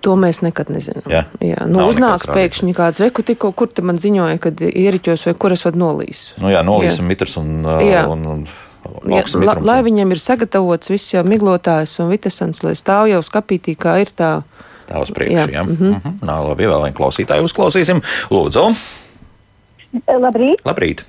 to 0.00 0.14
mēs 0.14 0.42
nekad 0.42 0.68
nezinām. 0.70 1.02
Jā. 1.10 1.24
Jā, 1.40 1.66
nu, 1.66 1.78
Nav 1.80 1.88
uznāks 1.90 2.26
pēkšņi 2.30 2.74
kāds 2.74 3.00
reku, 3.00 3.22
tikko, 3.22 3.52
kur 3.52 3.66
te 3.66 3.82
man 3.82 3.96
ziņoja, 3.96 4.38
kad 4.38 4.54
ieriķos 4.60 5.26
vai 5.26 5.34
kur 5.34 5.50
esat 5.52 5.74
nolīs. 5.74 6.32
Nu, 6.38 6.46
jā, 6.48 6.62
nolīs 6.62 6.94
Jā. 6.98 7.00
un 7.00 7.06
mitrs 7.08 7.36
un, 7.36 7.64
uh, 7.66 7.80
Jā. 7.82 8.06
un, 8.06 8.26
un 8.26 8.46
Ja, 9.10 9.22
la, 9.44 9.56
lai 9.60 9.78
viņam 9.86 10.12
ir 10.14 10.20
sagatavots 10.22 10.90
viss 10.92 11.14
jau 11.14 11.24
miglotājs 11.26 11.98
un 12.02 12.10
vitasants, 12.12 12.62
lai 12.66 12.74
stāv 12.78 13.08
jau 13.10 13.22
skapītī, 13.22 13.76
kā 13.78 13.98
ir 14.02 14.12
tā. 14.16 14.42
Tā 14.86 15.00
uz 15.02 15.10
priekšu. 15.10 15.34
Jā. 15.34 15.46
Jā, 15.50 15.62
mm 15.66 15.76
-hmm. 15.76 16.18
Nā, 16.22 16.38
labi, 16.48 16.66
vēl 16.66 16.82
vienu 16.84 16.96
klausītāju 16.96 17.44
uzklausīsim. 17.48 18.02
Lūdzu, 18.30 18.74
Labrīt! 20.06 20.62
labrīt! 20.64 21.04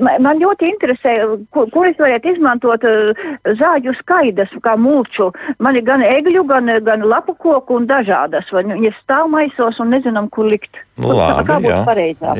Ma- 0.00 0.18
Man 0.20 0.40
ļoti 0.40 0.68
interesē, 0.68 1.12
kur, 1.50 1.70
kur 1.72 1.86
es 1.88 1.96
varētu 1.96 2.34
izmantot 2.34 2.84
uh, 2.84 3.22
zāģu 3.56 3.94
skaidrs, 3.96 4.52
kā 4.60 4.74
mūču. 4.76 5.30
Man 5.58 5.76
ir 5.76 5.82
gan 5.86 6.02
egļu, 6.04 6.44
gan, 6.44 6.68
gan 6.84 7.00
lapu 7.08 7.34
koku 7.34 7.76
un 7.80 7.86
dažādas. 7.86 8.52
vai 8.52 8.64
nu 8.64 8.76
Viņas 8.76 9.00
stāv 9.04 9.30
maisos 9.32 9.80
un 9.80 9.88
nezinām, 9.94 10.28
kur 10.28 10.44
likt. 10.44 10.76
Labi, 10.98 11.46
kā 11.48 11.56
būtu 11.64 11.72
jā. 11.72 11.84
pareizāk? 11.88 12.36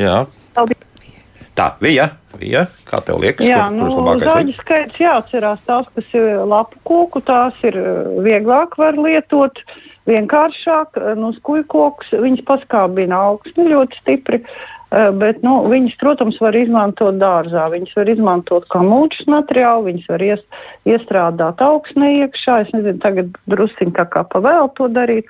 Tā, 1.53 1.67
bija, 1.85 2.07
bija. 2.41 2.65
Kā 2.89 3.03
tev 3.05 3.19
liekas, 3.21 3.45
Jā, 3.45 3.67
kur, 3.69 3.77
nu, 3.77 3.85
kurš 3.85 3.97
labākais? 3.99 4.29
zāģu 4.29 4.49
likt? 4.49 4.61
skaits 4.65 5.01
jāatcerās 5.03 5.65
tās, 5.69 5.89
kas 5.93 6.13
ir 6.17 6.29
lapu 6.49 6.79
koku, 6.89 7.21
tās 7.21 7.59
ir 7.69 7.77
eh, 7.77 8.13
vieglāk 8.25 8.79
var 8.81 8.97
lietot, 8.97 9.61
vienkāršāk, 10.09 10.97
eh, 10.97 11.11
nu, 11.21 11.35
skujkoks, 11.37 12.15
viņas 12.25 12.47
paskābina 12.49 13.19
augsni 13.29 13.67
ļoti 13.69 14.01
stipri, 14.01 14.41
eh, 14.41 15.11
bet, 15.13 15.43
nu, 15.45 15.59
viņas, 15.69 15.99
protams, 16.01 16.41
var 16.41 16.57
izmantot 16.57 17.21
dārzā, 17.21 17.67
viņas 17.75 17.93
var 18.01 18.15
izmantot 18.15 18.69
kā 18.73 18.81
mūčas 18.89 19.29
materiālu, 19.29 19.91
viņas 19.91 20.09
var 20.09 20.25
ies, 20.31 20.47
iestrādāt 20.89 21.61
augsnē 21.61 22.15
iekšā, 22.23 22.63
es 22.65 22.73
nezinu, 22.73 22.97
tagad 23.05 23.37
drusciņ 23.53 23.93
tā 24.01 24.09
kā 24.09 24.25
pavēl 24.25 24.73
to 24.81 24.89
darīt, 24.89 25.29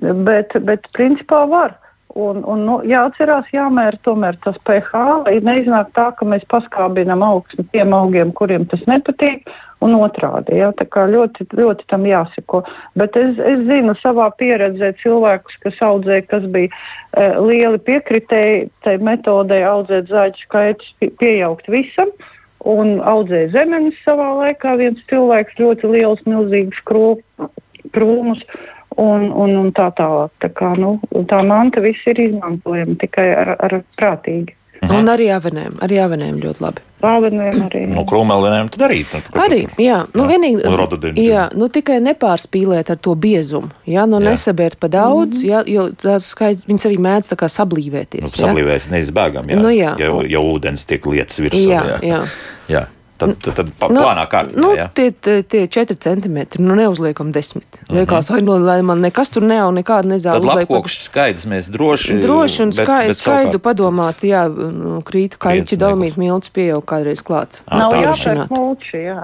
bet, 0.00 0.56
bet 0.64 0.88
principā 0.96 1.44
var. 1.52 1.76
Un, 2.20 2.42
un, 2.44 2.62
nu, 2.66 2.76
jāatcerās, 2.84 3.48
jāmēra 3.54 3.96
tomēr 4.04 4.36
tas 4.44 4.58
pH, 4.66 5.00
lai 5.24 5.38
neiznāk 5.46 5.92
tā, 5.96 6.10
ka 6.16 6.26
mēs 6.28 6.44
paskābinām 6.50 7.22
augsni 7.24 7.64
tiem 7.72 7.94
augiem, 7.96 8.32
kuriem 8.36 8.66
tas 8.68 8.82
nepatīk, 8.90 9.48
un 9.84 9.94
otrādi. 9.96 10.58
Jā, 10.60 10.70
tā 10.76 10.86
kā 10.90 11.06
ļoti, 11.10 11.46
ļoti 11.56 11.86
tam 11.90 12.04
jāseko. 12.08 12.62
Bet 12.98 13.16
es, 13.20 13.38
es 13.38 13.62
zinu 13.68 13.94
savā 14.00 14.28
pieredzē 14.40 14.92
cilvēkus, 15.00 15.56
kas 15.64 15.80
audzēja, 15.86 16.26
kas 16.30 16.44
bija 16.52 16.68
e, 16.68 17.30
lieli 17.40 17.80
piekritēji 17.88 18.68
tai 18.84 18.98
metodei 19.00 19.62
audzēt 19.66 20.12
zāģu 20.12 20.44
skaitus, 20.44 20.92
pie, 21.00 21.12
pieaugt 21.22 21.72
visam. 21.72 22.12
Un 22.68 22.98
audzēja 23.08 23.54
zemenes 23.54 23.96
savā 24.04 24.28
laikā 24.42 24.76
viens 24.76 25.00
cilvēks, 25.08 25.56
ļoti 25.62 25.94
liels, 25.94 26.20
milzīgs 26.28 26.82
krū- 26.84 27.22
krūmus. 27.96 28.44
Un, 28.98 29.28
un, 29.30 29.56
un 29.56 29.68
tā 29.72 29.90
tālāk. 29.94 30.32
Tā, 30.42 30.50
kā, 30.50 30.72
nu, 30.78 30.96
tā 31.30 31.42
manta 31.46 31.82
viss 31.84 32.06
ir 32.10 32.18
izmantojama 32.18 32.98
tikai 32.98 33.28
ar, 33.38 33.54
ar 33.62 33.82
prātīgi. 33.98 34.56
Un 34.88 35.10
arī 35.12 35.26
avenēm, 35.28 35.76
arī 35.84 35.98
avenēm 36.00 36.38
ļoti 36.40 36.64
labi. 36.64 36.82
Pāveniem 37.00 37.58
arī. 37.66 37.82
Nu, 37.88 38.02
krūmelēm 38.08 38.70
tad 38.72 38.84
arī. 38.88 39.00
Nu, 39.12 39.40
Arī, 39.40 39.60
jā, 39.80 39.98
nu, 40.16 40.24
Jā, 40.24 40.28
vienīgi, 40.32 40.62
un 40.68 40.76
rododendri. 40.76 41.24
jā, 41.28 41.46
nu, 41.56 41.68
tikai 41.72 41.98
nepārspīlēt 42.04 42.92
ar 42.92 42.98
to 43.00 43.14
biezumu. 43.16 43.70
Jā, 43.88 44.06
nu, 44.08 44.20
Jā. 44.20 44.32
nesabērt 44.32 44.76
pa 44.80 44.88
daudz, 44.92 45.40
jā, 45.44 45.62
jo 45.68 45.88
tās 45.96 46.28
skaits, 46.34 46.66
viņas 46.68 46.88
arī 46.88 46.98
mēdz 47.00 47.32
tā 47.32 47.38
kā 47.40 47.48
sablīvēties. 47.52 48.24
Nu, 48.24 48.32
jā. 48.32 48.48
sablīvēs 48.48 48.88
neizbēgam, 48.92 49.52
jā. 49.52 49.60
Nu, 49.60 49.72
jā. 49.72 49.94
Ja, 50.00 50.12
ja 50.28 50.44
ūdens 50.44 50.84
tiek 50.88 51.04
lietas 51.08 51.40
virsū. 51.40 51.64
Jā, 51.68 52.00
jā. 52.04 52.22
jā. 52.68 52.84
Tad, 53.20 53.34
tad, 53.44 53.54
tad 53.58 53.70
pa, 53.78 53.88
plānā 53.92 54.22
kārtībā. 54.32 54.60
Nu, 54.64 54.70
jā. 54.78 54.86
tie, 54.96 55.10
tie, 55.12 55.42
tie 55.44 55.66
4 55.68 55.96
centimetri, 56.00 56.62
nu 56.64 56.74
neuzliekam 56.78 57.32
10. 57.36 57.60
Liekas, 57.92 58.30
ai, 58.32 58.40
nu, 58.46 58.56
lai 58.64 58.78
man 58.86 59.02
nekas 59.04 59.28
tur 59.34 59.44
nav, 59.44 59.68
nekāda 59.76 60.08
nezāle. 60.08 60.40
Mhm. 60.40 60.48
Tad 60.48 60.60
lapkoks 60.62 60.96
skaidrs 61.10 61.44
mēs 61.50 61.68
droši. 61.68 62.16
Droši 62.24 62.62
un 62.64 62.72
bet- 62.72 62.86
skai, 62.86 63.06
bet 63.12 63.20
skaidu 63.20 63.58
savukārt- 63.58 63.66
padomāt, 63.68 64.24
jā, 64.24 64.46
nu, 64.48 65.02
krītu 65.04 65.36
kaļķi, 65.38 65.76
dalmīt 65.84 66.16
milts 66.16 66.48
pieaug 66.48 66.80
kādreiz 66.88 67.20
klāt. 67.22 67.60
Ā, 67.68 67.78
Nav 67.84 67.92
jāpērk 67.92 68.48
mūči. 68.48 69.04
Jā. 69.10 69.20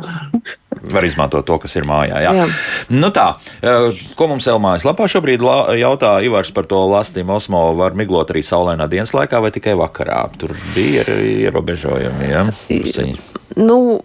Var 0.83 1.07
izmantot 1.09 1.47
to, 1.47 1.59
kas 1.62 1.77
ir 1.79 1.87
mājā. 1.89 2.21
Jā. 2.25 2.33
Jā. 2.37 2.47
Nu 2.93 3.11
tā, 3.15 3.27
eh, 3.62 3.97
ko 4.18 4.29
mums 4.31 4.47
vēl 4.47 4.61
mājas 4.62 4.87
lapā 4.87 5.09
šobrīd 5.11 5.43
jautā 5.81 6.12
Ivars 6.27 6.53
par 6.55 6.68
to 6.70 6.83
lastījumu 6.91 7.37
osmo, 7.39 7.62
var 7.79 7.97
miglot 7.99 8.31
arī 8.31 8.45
saulēnā 8.47 8.89
dienas 8.93 9.14
laikā 9.16 9.41
vai 9.43 9.51
tikai 9.51 9.74
vakarā? 9.79 10.27
Tur 10.39 10.57
bija 10.74 11.07
ierobežojumi, 11.07 12.31
jā? 12.31 12.47
Drusciņi. 12.68 13.18
Nu, 13.57 14.03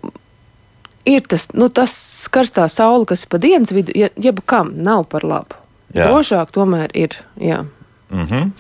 ir 1.05 1.26
tas, 1.28 1.49
nu, 1.53 1.69
tas 1.69 1.93
karstā 2.32 2.67
saule, 2.72 3.05
kas 3.09 3.26
pa 3.26 3.41
dienas 3.41 3.74
vidu, 3.76 3.93
ja, 3.95 4.09
jeb 4.15 4.41
kam 4.45 4.74
nav 4.78 5.07
par 5.11 5.28
labu. 5.28 5.57
Jā. 5.91 6.07
drošāk 6.07 6.53
tomēr 6.55 6.91
ir. 6.95 7.17
Jā. 7.41 7.65
Mm 8.12 8.26
-hmm. 8.26 8.51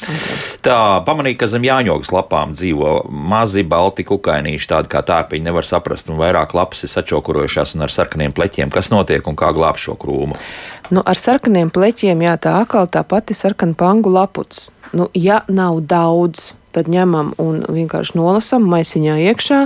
Tā 0.63 1.03
pamanīja, 1.05 1.37
ka 1.37 1.47
zem 1.47 1.63
jāņogas 1.63 2.11
lapām 2.11 2.53
dzīvo 2.55 3.05
mazi 3.09 3.63
balti 3.63 4.03
kukainīši, 4.03 4.67
tādi 4.67 4.87
kā 4.87 5.01
tārpiņi 5.03 5.43
nevar 5.43 5.65
saprast, 5.65 6.09
un 6.09 6.17
vairāk 6.17 6.53
lapas 6.53 6.83
ir 6.83 6.89
sačokurojušās 6.89 7.75
un 7.75 7.81
ar 7.81 7.91
sarkaniem 7.91 8.31
pleķiem. 8.31 8.69
Kas 8.69 8.91
notiek 8.91 9.27
un 9.27 9.35
kā 9.35 9.51
glābt 9.53 9.79
šo 9.79 9.95
krūmu? 9.95 10.35
Nu, 10.89 11.01
ar 11.05 11.15
sarkaniem 11.15 11.69
pleķiem, 11.69 12.21
jā, 12.21 12.37
tā 12.37 12.61
atkal 12.61 12.87
tā 12.87 13.03
pati 13.03 13.33
sarkana 13.33 13.73
pangu 13.73 14.09
laputs. 14.09 14.69
Nu, 14.93 15.09
ja 15.13 15.41
nav 15.47 15.81
daudz, 15.81 16.53
tad 16.75 16.89
ņemam 16.91 17.33
un 17.41 17.61
vienkārši 17.69 18.17
nolasām 18.19 18.65
maisiņā 18.71 19.17
iekšā. 19.31 19.59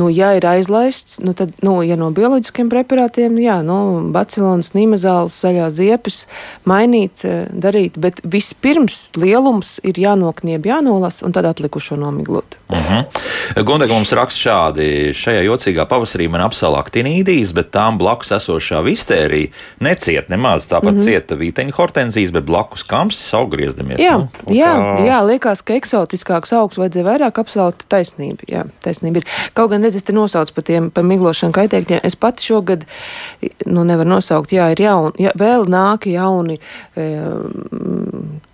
Nu, 0.00 0.08
ja 0.12 0.32
ir 0.38 0.46
aizlaists, 0.46 1.20
nu, 1.24 1.34
tad, 1.38 1.54
nu, 1.62 1.80
ja 1.86 1.96
no 2.00 2.10
bioloģiskiem 2.14 2.70
preparātiem, 2.72 3.36
jā, 3.42 3.60
nu, 3.66 3.78
bacilons, 4.14 4.72
nīmazāls, 4.76 5.36
zaļā 5.44 5.68
ziepes, 5.74 6.26
mainīt, 6.68 7.24
eh, 7.24 7.46
darīt. 7.52 7.98
Bet 8.02 8.22
vispirms 8.24 9.12
lielums 9.18 9.78
ir 9.86 9.98
jānoknieb, 10.00 10.66
jānolas 10.66 11.22
un 11.22 11.34
tad 11.34 11.48
atlikušo 11.50 11.96
nomiglot. 11.96 12.56
Uh 12.72 12.78
-huh. 12.78 13.64
Gundega 13.64 13.94
mums 13.94 14.12
raksta 14.12 14.40
šādi: 14.40 15.12
šajā 15.12 15.42
jocīgā 15.44 15.86
pavasarī 15.86 16.28
man 16.30 16.40
apsala 16.40 16.82
aktinīdijas, 16.82 17.52
bet 17.52 17.70
tām 17.70 17.98
blakus 17.98 18.30
esošā 18.30 18.82
vistērija 18.84 19.50
neciet 19.80 20.28
nemaz. 20.28 20.68
Tāpat 20.68 20.92
mm 20.92 20.98
-hmm. 20.98 21.04
cieta 21.04 21.34
vīteņa 21.34 21.72
hortenzijas, 21.76 22.30
bet 22.30 22.44
blakus 22.44 22.82
kamsis 22.82 23.34
auggriezdamies. 23.34 23.98
Jā, 23.98 24.18
nu, 24.18 24.28
jā, 24.54 24.72
jā, 25.06 25.20
liekas, 25.26 25.62
ka 25.62 25.74
eksotiskāks 25.74 26.51
augs 26.56 26.78
vajadzēja 26.80 27.06
vairāk 27.06 27.40
apsaukt 27.42 27.84
taisnību. 27.92 28.46
Jā, 28.50 28.64
taisnība 28.84 29.22
ir. 29.22 29.28
Kaut 29.56 29.72
gan 29.72 29.84
redz, 29.84 29.98
es 30.00 30.06
te 30.06 30.14
nosaucu 30.16 30.56
par 30.56 30.66
tiem 30.68 30.90
par 30.94 31.06
miglošanu 31.08 31.54
kaitēkļiem. 31.56 32.02
Es 32.06 32.16
pati 32.18 32.46
šogad, 32.46 32.86
nu, 33.66 33.86
nevaru 33.88 34.14
nosaukt, 34.14 34.54
jā, 34.54 34.68
ir 34.74 34.84
jauni, 34.84 35.26
jā, 35.26 35.34
vēl 35.38 35.66
nāk 35.72 36.06
jauni, 36.10 36.58
e, 36.96 37.08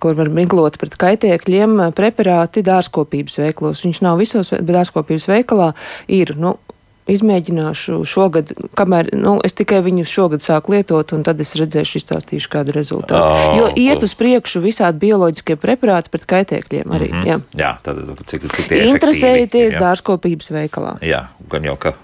kur 0.02 0.18
var 0.18 0.32
miglot 0.32 0.78
pret 0.80 0.96
kaitēkļiem 1.00 1.78
preparāti 1.98 2.64
dārzkopības 2.66 3.40
veiklos. 3.42 3.84
Viņš 3.86 4.02
nav 4.06 4.20
visos, 4.22 4.52
bet 4.54 4.74
dārzkopības 4.74 5.28
veikalā 5.30 5.72
ir, 6.06 6.36
nu, 6.38 6.56
izmēģināšu 7.08 8.02
šogad, 8.08 8.52
kamēr 8.78 9.10
nu, 9.16 9.36
es 9.44 9.56
tikai 9.56 9.80
viņu 9.86 10.06
šogad 10.08 10.44
sāku 10.44 10.74
lietot, 10.76 11.14
un 11.16 11.24
tad 11.26 11.40
es 11.44 11.54
redzēšu, 11.58 12.00
izstāstīšu 12.02 12.52
kādu 12.52 12.74
rezultātu. 12.76 13.20
Oh, 13.20 13.54
jo 13.58 13.70
iet 13.80 14.04
uz 14.04 14.14
priekšu 14.18 14.62
visādi 14.64 15.02
bioloģiskie 15.06 15.58
preparāti 15.60 16.12
pret 16.12 16.26
kaitēkļiem 16.28 16.98
arī. 16.98 17.12
Mm 17.12 17.22
-hmm. 17.22 17.28
jā. 17.28 17.64
jā, 17.64 17.72
tad 17.82 18.02
cik, 18.26 18.50
cik 18.52 18.68
tie 18.68 18.84
Interesējieties 18.92 19.74
jā. 19.74 19.80
dārzkopības 19.80 20.52
veikalā. 20.52 20.98
Jā, 21.04 21.26
gan 21.48 21.64
jau 21.64 21.76
ka 21.76 21.94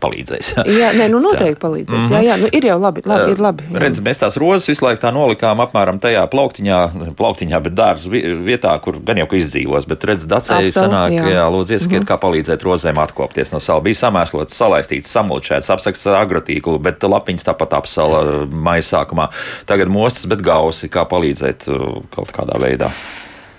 palīdzēs. 0.00 0.52
jā, 0.80 0.90
nē, 0.96 1.08
nu 1.12 1.20
noteikti 1.26 1.60
palīdzēs. 1.62 1.96
Mm 1.96 2.08
-hmm. 2.08 2.14
Jā, 2.14 2.20
jā, 2.24 2.36
nu 2.40 2.48
ir 2.52 2.66
jau 2.70 2.78
labi, 2.80 3.02
labi, 3.04 3.32
ir 3.32 3.40
labi. 3.40 3.66
Jā. 3.70 3.82
Redz, 3.84 4.00
mēs 4.04 4.22
tās 4.22 4.38
rozes 4.40 4.68
visu 4.68 4.84
laiku 4.84 5.02
tā 5.02 5.12
nolikām 5.14 5.62
apmēram 5.64 6.00
tajā 6.00 6.26
plauktiņā, 6.32 6.78
plauktiņā 7.18 7.60
bet 7.60 7.76
dārza 7.78 8.10
vietā, 8.10 8.74
kur 8.80 8.98
gan 9.04 9.18
jau 9.22 9.26
ka 9.30 9.36
izdzīvos, 9.36 9.86
bet 9.86 10.04
redz, 10.04 10.26
dacēji 10.30 10.72
sanāk, 10.74 11.14
jā, 11.18 11.28
jā 11.36 11.46
lūdzu, 11.52 11.72
iesakiet, 11.72 12.02
mm 12.02 12.04
-hmm. 12.04 12.10
kā 12.10 12.18
palīdzēt 12.24 12.66
rozēm 12.66 12.98
atkopties 13.02 13.52
no 13.52 13.60
sala. 13.60 13.80
Bija 13.80 13.94
samēslots, 13.94 14.56
salaistīts, 14.56 15.12
samulčēts, 15.12 15.70
apsakts 15.70 16.06
ar 16.06 16.24
agrotīklu, 16.24 16.78
bet 16.78 17.02
lapiņas 17.02 17.44
tāpat 17.44 17.76
apsala 17.78 18.46
maija 18.50 18.82
sākumā. 18.82 19.28
Tagad 19.66 19.88
mostas, 19.88 20.26
bet 20.26 20.42
gausi, 20.42 20.88
kā 20.88 21.04
palīdzēt 21.04 21.64
kaut 22.10 22.32
kādā 22.32 22.58
veidā. 22.60 22.90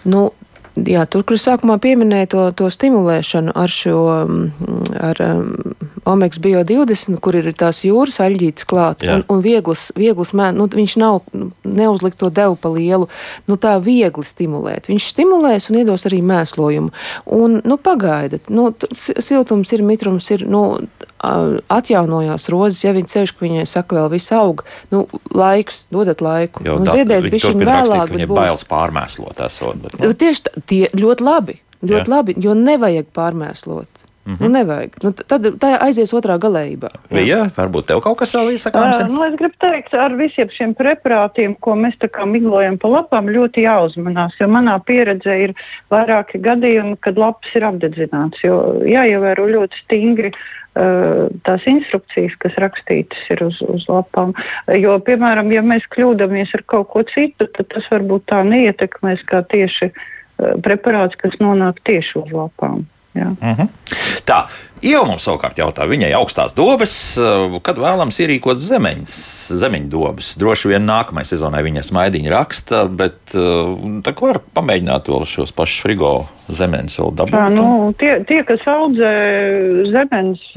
Nu, 0.05 0.31
Jā, 0.71 1.03
tur, 1.03 1.25
kur 1.27 1.35
sākumā 1.35 1.75
pieminēja 1.83 2.29
to, 2.31 2.43
to 2.55 2.69
stimulēšanu 2.71 3.51
ar 3.59 3.71
šo 3.75 3.97
ar, 4.95 5.19
omega 6.05 6.41
bio20, 6.41 7.19
kur 7.21 7.35
ir 7.37 7.49
tās 7.57 7.83
jūras 7.85 8.19
aļģītes 8.23 8.67
klāt, 8.69 9.05
Jā. 9.05 9.19
un, 9.19 9.25
un 9.31 9.43
vieglas, 9.43 9.89
vieglas 9.97 10.33
mē, 10.37 10.51
nu, 10.57 10.67
viņš 10.71 10.95
nav 11.01 11.21
neuzlikt 11.67 12.19
to 12.21 12.31
devu 12.33 12.57
pa 12.59 12.71
lielu, 12.73 13.07
nu 13.49 13.57
tā 13.61 13.75
viegli 13.83 14.25
stimulēt. 14.25 14.89
Viņš 14.91 15.11
stimulēs 15.13 15.69
un 15.71 15.81
iedos 15.83 16.07
arī 16.09 16.21
mēslojumu. 16.25 16.93
Un, 17.37 17.59
nu, 17.67 17.77
pagaidat, 17.81 18.49
nu, 18.53 18.71
siltums 18.91 19.73
ir, 19.75 19.85
mitrums 19.85 20.29
ir, 20.33 20.45
nu, 20.49 20.63
atjaunojās 21.21 22.49
rozes, 22.49 22.81
ja 22.85 22.95
viņi 22.97 23.11
ceļš, 23.11 23.35
ka 23.37 23.45
viņai 23.45 23.65
saka, 23.69 23.99
vēl 23.99 24.11
viss 24.15 24.33
aug, 24.33 24.63
nu, 24.93 25.05
laiks, 25.37 25.85
dodat 25.93 26.23
laiku. 26.25 26.65
Jo, 26.65 26.79
nu, 26.81 26.89
ziedēs 26.89 27.29
bišķiņ 27.29 27.61
vēlāk. 27.61 28.07
Rakstīt, 28.07 28.15
viņai 28.17 28.29
bailes 28.31 28.65
pārmēslot 28.69 29.43
esot. 29.45 29.83
Bet, 29.85 29.99
nu. 30.01 30.13
Tieši 30.17 30.47
tā, 30.47 30.55
tie 30.65 30.83
ļoti 30.97 31.27
labi, 31.27 31.59
ļoti 31.85 32.07
Jā. 32.07 32.13
labi, 32.15 32.37
jo 32.41 32.57
nevajag 32.57 33.11
pārmēslot. 33.13 34.00
Mm 34.23 34.33
-hmm. 34.33 34.41
Nu, 34.41 34.47
nevajag. 34.47 34.91
Nu, 35.01 35.11
tad 35.11 35.45
tā 35.45 35.69
aizies 35.81 36.13
otrā 36.13 36.37
galējībā. 36.37 36.89
Jā, 37.09 37.23
jā 37.25 37.39
varbūt 37.55 37.85
tev 37.89 38.01
kaut 38.05 38.17
kas 38.17 38.35
vēl 38.35 38.51
ir 38.53 38.59
sakāms. 38.59 39.01
Uh, 39.01 39.07
nu, 39.09 39.23
es 39.25 39.35
gribu 39.35 39.55
teikt, 39.57 39.93
ar 39.93 40.15
visiem 40.15 40.49
šiem 40.49 40.75
preparātiem, 40.77 41.55
ko 41.59 41.73
mēs 41.75 41.97
tā 41.97 42.07
kā 42.07 42.25
miglojam 42.25 42.77
pa 42.77 42.87
lapām, 42.87 43.29
ļoti 43.29 43.65
jāuzmanās. 43.65 44.37
Jo 44.39 44.47
manā 44.47 44.77
pieredzē 44.85 45.37
ir 45.43 45.53
vairāki 45.89 46.37
gadījumi, 46.37 46.97
kad 46.99 47.17
lapas 47.17 47.55
ir 47.55 47.63
apdedzināts. 47.63 48.43
Jo 48.43 48.81
jāievēro 48.85 49.47
ļoti 49.49 49.75
stingri 49.83 50.31
tās 51.43 51.65
instrukcijas, 51.67 52.35
kas 52.39 52.53
rakstītas 52.55 53.19
ir 53.29 53.43
uz, 53.43 53.59
uz 53.61 53.89
lapām. 53.89 54.33
Jo, 54.71 54.99
piemēram, 54.99 55.51
ja 55.51 55.61
mēs 55.61 55.83
kļūdāmies 55.91 56.53
ar 56.55 56.63
kaut 56.65 56.87
ko 56.93 57.03
citu, 57.03 57.47
tad 57.47 57.67
tas 57.73 57.89
varbūt 57.91 58.29
tā 58.31 58.43
neietekmēs 58.47 59.25
kā 59.27 59.41
tieši 59.43 59.91
preparāts, 60.63 61.19
kas 61.19 61.35
nonāk 61.43 61.83
tieši 61.83 62.19
uz 62.23 62.31
lapām. 62.31 62.85
Jā. 63.13 63.25
Mm 63.41 63.55
-hmm. 63.55 63.67
Tā, 64.25 64.47
Ieva 64.81 65.03
mums 65.05 65.21
savukārt 65.27 65.59
jautā, 65.61 65.85
viņai 65.85 66.09
augstās 66.17 66.55
dobes, 66.57 66.93
kad 67.61 67.77
vēlams 67.77 68.17
ierīkot 68.23 68.57
zemeņas, 68.57 69.15
zemeņu 69.61 69.89
dobes. 69.93 70.31
Droši 70.41 70.71
vien 70.71 70.87
nākamajai 70.89 71.29
sezonai 71.35 71.61
viņas 71.67 71.91
maidiņa 71.93 72.31
raksta, 72.33 72.79
bet 72.89 73.19
tā 73.29 74.13
var 74.25 74.41
pamēģināt 74.57 75.11
vēl 75.11 75.27
šos 75.29 75.53
pašus 75.53 75.83
frigo 75.85 76.13
zemeņus 76.49 76.97
vēl 76.97 77.13
dabūt. 77.19 77.37
Jā, 77.37 77.43
nu, 77.53 77.67
tie, 78.01 78.09
tie, 78.25 78.39
kas 78.47 78.65
audzē 78.73 79.11
zemeņus 79.93 80.47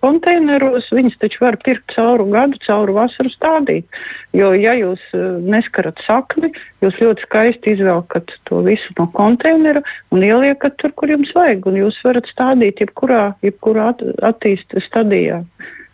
konteineros, 0.00 0.88
viņas 0.96 1.20
taču 1.20 1.44
var 1.44 1.60
pirkt 1.60 1.92
cauru 1.92 2.30
gadu, 2.32 2.58
cauru 2.64 2.96
vasaru 2.96 3.32
stādīt. 3.32 4.00
Jo, 4.32 4.54
ja 4.56 4.72
jūs 4.80 5.04
neskarat 5.44 6.00
sakni, 6.06 6.54
jūs 6.80 7.02
ļoti 7.04 7.28
skaisti 7.28 7.76
izvelkat 7.76 8.32
to 8.48 8.64
visu 8.64 8.96
no 8.98 9.10
konteinera 9.12 9.84
un 10.08 10.24
ieliekat 10.24 10.80
tur, 10.80 10.96
kur 10.96 11.12
jums 11.12 11.36
vajag. 11.36 11.68
Un 11.68 11.78
jūs 11.84 12.00
varat 12.06 12.32
stādīt 12.32 12.80
jebkurā, 12.82 13.34
jebkurā 13.44 13.73
at, 13.82 14.02
attīstības 14.22 14.88
stadijā. 14.90 15.42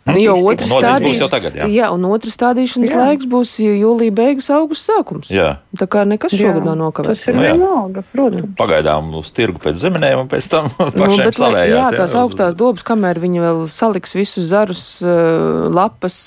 Nu, 0.01 0.17
jo 0.17 0.33
otrs 0.49 0.71
stādījums 0.71 1.19
jau 1.21 1.27
tagad, 1.29 1.57
jā. 1.59 1.67
jā, 1.69 1.87
un 1.93 2.05
otrs 2.09 2.33
stādīšanas 2.33 2.89
jā. 2.89 3.01
laiks 3.05 3.27
būs 3.29 3.51
jūlija 3.61 4.13
beigas, 4.17 4.47
augusts 4.49 4.89
sākums. 4.89 5.29
Jā. 5.29 5.59
Tā 5.77 5.85
kā 5.91 6.01
nekas 6.09 6.33
šogad 6.33 6.65
nav 6.65 6.79
nokavēts. 6.79 7.21
Tas 7.21 7.29
ir 7.29 7.37
vienalga, 7.37 8.01
protams. 8.09 8.55
Pagaidām 8.57 9.11
uz 9.19 9.29
tirgu 9.35 9.61
pēc 9.61 9.77
zemenēm 9.77 10.23
un 10.23 10.31
pēc 10.31 10.47
tam 10.49 10.71
pašiem 10.79 11.27
nu, 11.29 11.35
savējās. 11.37 11.75
Jā, 11.75 11.83
tās 11.93 12.15
jā, 12.15 12.23
augstās 12.23 12.57
dobas, 12.57 12.85
kamēr 12.87 13.21
viņi 13.21 13.43
vēl 13.43 13.61
saliks 13.69 14.17
visus 14.17 14.47
zarus, 14.49 14.83
lapas, 15.01 16.17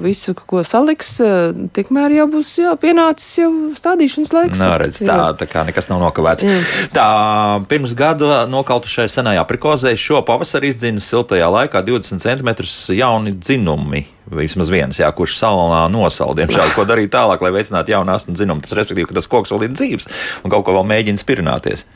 visu, 0.00 0.32
ko 0.48 0.64
saliks, 0.64 1.18
tikmēr 1.76 2.16
jau 2.16 2.26
būs 2.32 2.54
jā, 2.62 2.72
pienācis 2.80 3.42
jau 3.42 3.52
stādīšanas 3.76 4.34
laiks. 4.38 4.64
Nā, 4.64 4.72
redz, 4.80 5.02
tā, 5.04 5.18
tā 5.36 5.50
kā 5.52 5.66
nekas 5.68 5.92
nav 5.92 6.00
nokavēts. 6.06 6.48
Jā. 6.48 6.58
Tā, 6.96 7.08
pirms 7.68 7.92
gada 7.98 8.46
nokautušai 8.48 9.08
senajā 9.12 9.44
prikozē 9.52 9.92
šo 10.00 10.24
pavasarī 10.24 10.72
izdzina 10.72 11.04
siltajā 11.04 11.52
laikā 11.52 11.84
20 11.84 12.24
cm 12.24 12.56
jaunu 12.96 13.17
jauni 13.18 13.34
dzinumi. 13.34 14.06
Vismaz 14.28 14.68
viens, 14.70 14.98
jā, 15.00 15.08
kurš 15.12 15.38
salonā 15.40 15.86
nosauc. 15.90 16.36
Diemžēl, 16.36 16.74
ko 16.76 16.84
darīt 16.84 17.10
tālāk, 17.14 17.40
lai 17.40 17.52
veicinātu 17.54 17.94
jaunu 17.94 18.12
asnu 18.12 18.36
dzinumu. 18.36 18.60
Tas 18.62 18.76
respektīvi, 18.76 19.08
ka 19.08 19.16
tas 19.16 19.26
koks 19.26 19.52
vēl 19.54 19.64
ir 19.66 19.72
dzīves 19.72 20.08
un 20.44 20.52
kaut 20.52 20.66
ko 20.66 20.76
vēl 20.76 20.84
mēģina 20.86 21.20
spirināties. 21.20 21.86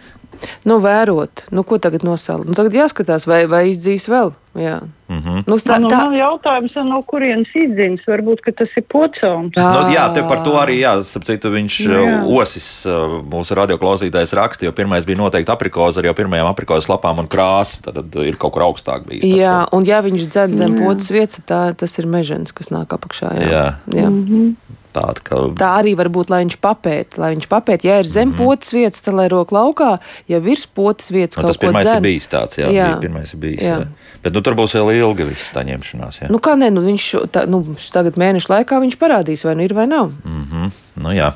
Nu, 0.64 0.81
vērot, 0.83 1.45
nu, 1.53 1.62
ko 1.62 1.79
tagad 1.79 2.07
nosaukt. 2.09 2.49
Nu, 2.49 2.57
tagad 2.57 2.75
jāskatās, 2.75 3.29
vai, 3.29 3.45
vai 3.47 3.68
izdzīs 3.70 4.09
vēl. 4.11 4.33
Jā. 4.55 4.80
Mm 5.09 5.18
-hmm. 5.18 5.42
nu, 5.46 5.57
tā, 5.57 5.78
nu, 5.80 5.88
tā... 5.88 5.96
Man 5.96 6.14
jautājums, 6.16 6.74
no 6.84 7.03
kurienes 7.03 7.48
izdziņas, 7.55 8.05
varbūt 8.07 8.44
tas 8.57 8.68
ir 8.76 8.84
pocams. 8.88 9.57
Nu, 9.57 9.88
jā, 9.92 10.05
te 10.14 10.22
par 10.28 10.44
to 10.44 10.53
arī 10.61 10.80
jāsaprot. 10.80 11.44
Viņš 11.53 11.78
nu, 11.88 11.94
jā. 11.94 12.40
osis 12.40 12.86
mūsu 13.30 13.55
radioklausītājs 13.57 14.32
raksta, 14.32 14.64
jo 14.64 14.72
pirmais 14.72 15.05
bija 15.05 15.18
noteikti 15.18 15.53
aprikoze 15.53 16.00
ar 16.00 16.05
jau 16.05 16.14
pirmajām 16.14 16.46
aprikoze 16.46 16.92
lapām 16.92 17.18
un 17.18 17.28
krāsu. 17.28 17.82
Tad, 17.82 17.94
tad 17.94 18.14
ir 18.24 18.36
kaut 18.36 18.53
kur 18.53 18.62
augstāk 18.62 19.09
bijis. 19.09 19.24
Jā, 19.24 19.66
un 19.72 19.84
ja 19.84 20.00
viņš 20.00 20.28
dzen 20.28 20.55
zem 20.55 20.76
pocis 20.84 21.11
vietas, 21.11 21.40
tā, 21.46 21.74
tas 21.74 21.98
ir 21.98 22.07
mežens, 22.07 22.53
kas 22.53 22.68
nāk 22.68 22.92
apakšā. 22.92 23.32
Jā. 23.40 23.48
Jā. 23.48 23.74
Jā. 23.94 24.09
Mm 24.11 24.24
-hmm. 24.28 24.78
Tāda, 24.92 25.22
ka... 25.24 25.38
Tā 25.57 25.70
arī 25.80 25.94
var 25.96 26.11
būt, 26.12 26.28
lai 26.32 26.42
viņš 26.44 26.59
papēta. 26.61 27.20
Lai 27.22 27.30
viņš 27.32 27.48
papēta, 27.48 27.88
ja 27.88 27.98
ir 28.03 28.09
zem 28.09 28.28
mm 28.28 28.34
-hmm. 28.34 28.44
potes 28.44 28.72
vietas, 28.76 29.00
tad 29.00 29.16
lai 29.16 29.28
rok 29.32 29.53
laukā, 29.55 29.92
ja 30.28 30.40
virs 30.44 30.66
potes 30.66 31.09
vietas 31.11 31.38
no, 31.38 31.42
kaut 31.42 31.55
tas 31.55 31.61
pirmais 31.62 31.86
dzen. 31.88 31.96
ir 31.96 32.03
bijis 32.03 32.28
tāds, 32.28 32.59
jā, 32.61 32.68
jā. 32.68 32.88
Pirmais 33.00 33.32
ir 33.32 33.40
bijis. 33.40 33.62
Jā. 33.62 33.78
Jā. 33.80 33.86
Bet 34.22 34.36
nu, 34.36 34.41
tur 34.43 34.57
būs 34.59 34.74
vēl 34.78 34.93
ilga 34.99 35.26
viss 35.28 35.53
tā 35.55 35.64
ņemšanās. 35.66 36.22
Jā. 36.22 36.30
Nu, 36.32 36.40
kā 36.43 36.57
nē, 36.59 36.70
nu, 36.74 36.82
viņš 36.84 37.07
tā, 37.34 37.45
nu, 37.51 37.62
tagad 37.95 38.18
mēnešu 38.20 38.53
laikā 38.53 38.80
viņš 38.82 38.99
parādīs, 39.01 39.45
vai 39.47 39.57
nu 39.59 39.66
ir 39.66 39.74
vai 39.74 39.86
nav. 39.90 40.12
Mm 40.24 40.45
-hmm. 40.51 40.70
nu, 41.03 41.14
jā. 41.16 41.32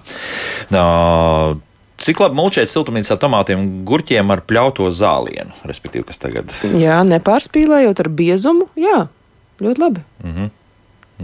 Nā, 0.70 0.84
Cik 1.96 2.18
labi 2.20 2.36
mulčēt 2.36 2.68
siltumnīcā 2.68 3.16
tomātiem, 3.16 3.84
gurķiem 3.88 4.30
ar 4.30 4.42
pļauto 4.44 4.90
zālienu, 4.92 5.54
respektīvi, 5.64 6.04
kas 6.04 6.18
tagad? 6.20 6.52
Jā, 6.76 7.00
nepārspīlējot 7.08 8.02
ar 8.04 8.08
biezumu, 8.08 8.68
jā, 8.76 9.08
ļoti 9.64 9.80
labi. 9.80 10.00
Mm 10.24 10.32
-hmm. 10.34 10.50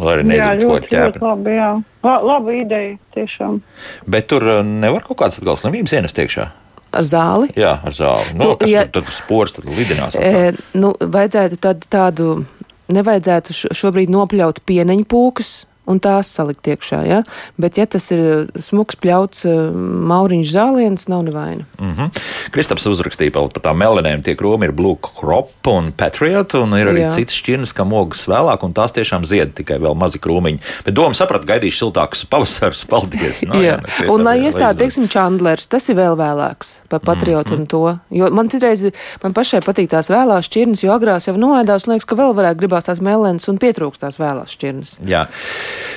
Lai 0.01 0.14
arī 0.16 0.24
nezinu, 0.24 0.68
ko 0.68 0.76
ļoti, 0.78 0.89
ļoti 0.89 1.18
ķēpa. 1.18 1.26
labi. 1.26 1.51
Jā. 1.51 1.83
La, 2.03 2.14
laba 2.24 2.53
ideja, 2.57 2.97
tiešām. 3.14 3.61
Bet 4.09 4.26
tur 4.33 4.43
uh, 4.43 4.64
nevar 4.64 5.05
kaut 5.05 5.18
kādas 5.20 5.39
atkal 5.39 5.59
slimības 5.61 5.93
ienest 5.93 6.18
iekšā. 6.18 6.49
Ar 6.93 7.03
zāli. 7.09 7.49
Jā, 7.57 7.78
ar 7.84 7.90
zāli. 7.97 8.34
Nu, 8.36 8.45
Nu, 8.51 8.57
kas 8.61 8.68
ja- 8.70 8.84
tur 8.86 9.03
tad 9.03 9.12
spors 9.16 9.53
tad 9.57 9.64
lidinās? 9.64 10.14
E, 10.20 10.53
nu, 10.74 10.93
vajadzētu 11.01 11.57
tad 11.59 11.86
tādu, 11.88 12.45
nevajadzētu 12.93 13.55
šo- 13.57 13.72
šobrīd 13.72 14.11
nopļaut 14.12 14.61
pieneņu 14.68 15.07
pūkus. 15.09 15.64
Un 15.93 16.01
tās 16.03 16.30
salikt 16.32 16.66
iekšā, 16.72 17.03
ja? 17.09 17.20
bet, 17.61 17.76
ja 17.76 17.86
tas 17.90 18.09
ir 18.14 18.49
smuks 18.57 18.97
pļauts 19.03 19.45
uh, 19.49 19.72
mauriņš 20.09 20.53
zāliens, 20.55 21.09
nav 21.12 21.26
nevaina. 21.26 21.66
Mm 21.78 21.95
-hmm. 21.95 22.22
Kristaps 22.55 22.86
uzrakstīja 22.88 23.32
par 23.34 23.51
tām 23.53 23.78
melanēm. 23.82 24.22
Tie 24.24 24.34
krūmi 24.38 24.68
ir 24.68 24.72
Blue 24.72 24.97
Crop 25.20 25.68
un 25.68 25.93
Patriot, 25.93 26.55
un 26.55 26.74
ir 26.78 26.88
arī 26.88 27.05
Jā. 27.05 27.12
citas 27.16 27.36
šķirnes, 27.36 27.74
kam 27.76 27.93
ogas 27.93 28.24
vēlāk, 28.28 28.64
un 28.64 28.72
tās 28.72 28.93
tiešām 28.97 29.24
zied 29.28 29.55
tikai 29.55 29.78
vēl 29.82 29.95
mazi 29.99 30.18
krūmiņi. 30.18 30.59
Bet 30.86 30.95
doma 30.95 31.14
saprat, 31.14 31.45
gaidīšu 31.45 31.84
siltākus 31.84 32.24
pavasarus. 32.26 32.84
Paldies! 32.93 33.43
No, 33.43 33.55
jā, 33.55 33.61
nu, 33.61 33.62
jā. 33.62 33.76
Kristap, 33.82 34.14
Un 34.14 34.24
lai 34.24 34.38
jā, 34.38 34.51
iestāda, 34.51 34.78
teiksim, 34.78 35.09
Chandlers, 35.09 35.68
tas 35.68 35.88
ir 35.88 35.97
vēl 35.99 36.16
vēlāks 36.18 36.74
par 36.88 37.01
patriotu 37.01 37.55
mm 37.55 37.57
-hmm. 37.57 37.61
un 37.61 37.66
to. 37.66 37.99
Jo 38.11 38.30
man 38.30 38.49
citreiz, 38.49 38.84
man 39.22 39.32
pašai 39.32 39.61
patīk 39.61 39.88
tās 39.88 40.11
vēlās 40.11 40.49
šķirnes, 40.49 40.84
jo 40.84 40.93
agrās 40.93 41.26
jau 41.26 41.36
noēdās, 41.36 41.86
liekas, 41.86 42.05
ka 42.05 42.16
vēl 42.16 42.34
varētu 42.34 42.61
gribās 42.61 42.84
tās 42.84 43.01
melens 43.01 43.49
un 43.49 43.59
pietrūkst 43.59 44.01
tās 44.05 44.18
vēlās 44.18 44.55
šķirnes. 44.57 44.99
Jā. 45.07 45.26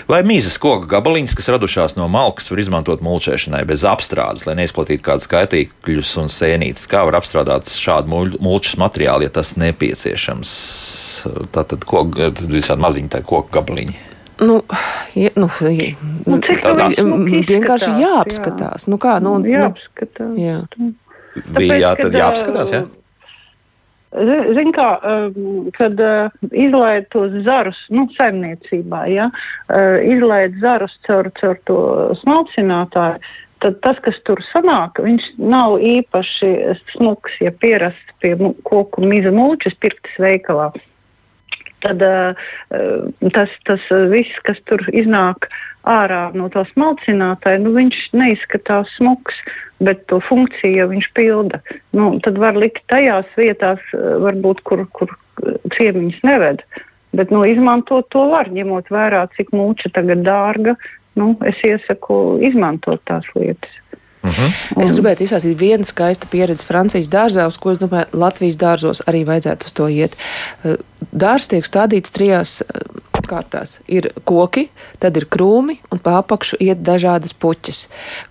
Vai 0.07 0.21
mīzes 0.23 0.57
koka 0.61 0.87
gabaliņas, 0.95 1.35
kas 1.37 1.49
radušās 1.55 1.95
no 1.99 2.07
malkas, 2.11 2.49
var 2.51 2.59
izmantot 2.63 3.01
mulčēšanai 3.05 3.63
bez 3.67 3.83
apstrādes, 3.87 4.45
lai 4.47 4.55
neizplatītu 4.61 5.03
kādus 5.05 5.27
kaitīkļus 5.31 6.11
un 6.21 6.31
sēnītes? 6.33 6.87
Kā 6.91 7.03
var 7.07 7.19
apstrādāt 7.21 7.69
šādu 7.71 8.07
mul- 8.11 8.35
mulčas 8.43 8.75
materiālu, 8.81 9.23
ja 9.27 9.29
tas 9.29 9.55
nepieciešams? 9.61 10.51
Tātad, 11.55 11.85
ko 11.89 12.03
visādi 12.05 12.81
maziņi 12.85 13.09
tā 13.15 13.23
koka 13.25 13.59
gabaliņi. 13.59 13.95
Nu, 14.43 14.59
ja, 15.15 15.29
nu, 15.39 15.47
ja, 15.71 15.93
Nu, 16.25 16.39
cik 16.43 16.59
tā- 16.61 16.75
nu 16.75 16.91
smuki 16.95 17.45
vienkārši 17.47 17.91
jāapskatās. 18.01 18.87
Nu, 18.91 18.97
kā, 18.97 19.21
nu, 19.23 19.37
Nu, 19.39 19.47
jāapskatās. 19.47 20.35
jā. 20.35 20.57
Bija 21.55 21.77
jā, 21.79 21.95
jāapskatās, 22.11 22.71
jā? 22.71 22.83
Zi- 24.17 24.53
Zini, 24.57 24.71
kā, 24.75 24.87
um, 25.01 25.69
kad 25.75 25.99
uh, 25.99 26.29
izlaiž 26.51 27.07
tos 27.13 27.31
zarus, 27.45 27.79
nu, 27.89 28.07
saimniecībā, 28.15 29.05
ja, 29.11 29.29
uh, 29.31 29.97
izlaiž 30.03 30.59
zarus 30.61 30.97
caur, 31.07 31.29
caur 31.39 31.59
to 31.65 31.77
smalcinātāju, 32.23 33.19
tad 33.63 33.79
tas, 33.81 33.99
kas 34.03 34.19
tur 34.27 34.41
sanāk, 34.45 34.99
viņš 35.01 35.29
nav 35.39 35.77
īpaši 35.79 36.51
smuks, 36.95 37.39
ja 37.41 37.51
pierasts 37.51 38.13
pie 38.21 38.35
mu- 38.39 38.55
koku 38.67 39.01
miza 39.01 39.31
mūčas 39.35 39.75
pirktas 39.79 40.17
veikalā. 40.21 40.71
Tad 41.85 42.01
uh, 42.01 42.47
tas, 43.35 43.51
tas 43.67 43.83
uh, 43.93 44.07
viss, 44.09 44.39
kas 44.47 44.61
tur 44.65 44.81
iznāk 44.89 45.49
ārā 45.85 46.31
no 46.33 46.47
tās 46.49 46.71
malcinātāja, 46.79 47.61
nu, 47.61 47.75
viņš 47.75 47.99
neizskatās 48.17 48.95
smuks, 48.97 49.37
bet 49.85 50.07
to 50.09 50.17
funkciju 50.23 50.89
viņš 50.89 51.11
pilda. 51.17 51.61
Nu, 51.93 52.15
tad 52.25 52.41
var 52.41 52.57
likt 52.57 52.87
tajās 52.89 53.29
vietās, 53.37 53.85
uh, 53.93 54.17
varbūt, 54.23 54.65
kur, 54.65 54.85
kur 54.97 55.13
ciemiņus 55.75 56.21
neved. 56.25 56.65
Bet 57.15 57.31
nu, 57.31 57.45
izmantot 57.47 58.09
to 58.11 58.25
var, 58.33 58.49
ņemot 58.51 58.89
vērā, 58.91 59.23
cik 59.37 59.53
mūča 59.55 59.93
tagad 59.95 60.25
dārga. 60.25 60.75
Nu, 61.15 61.31
es 61.47 61.61
iesaku 61.63 62.41
izmantot 62.43 63.03
tās 63.07 63.29
lietas. 63.37 63.77
Es 64.81 64.93
gribētu 64.95 65.25
izstāstīt 65.25 65.57
vienu 65.59 65.87
skaistu 65.87 66.29
pieredzi 66.31 66.67
Francijas 66.67 67.09
dārzā, 67.11 67.47
uz 67.49 67.57
ko 67.61 67.73
es 67.73 67.81
domāju, 67.81 68.09
Latvijas 68.17 68.59
dārzos 68.61 69.03
arī 69.09 69.23
vajadzētu 69.27 69.69
uz 69.69 69.75
to 69.77 69.89
iet. 69.91 70.19
Eh, 70.63 70.77
Dārzs 71.15 71.51
tiek 71.51 71.67
stādīts 71.67 72.13
trijās 72.15 72.59
eh, 72.63 72.85
kārtās. 73.25 73.79
Ir 73.89 74.11
koki, 74.27 74.67
tad 75.01 75.17
ir 75.17 75.27
krūmi, 75.31 75.79
un 75.93 76.01
pa 76.03 76.19
apakšu 76.21 76.59
iet 76.63 76.83
dažādas 76.85 77.33
puķis, 77.33 77.85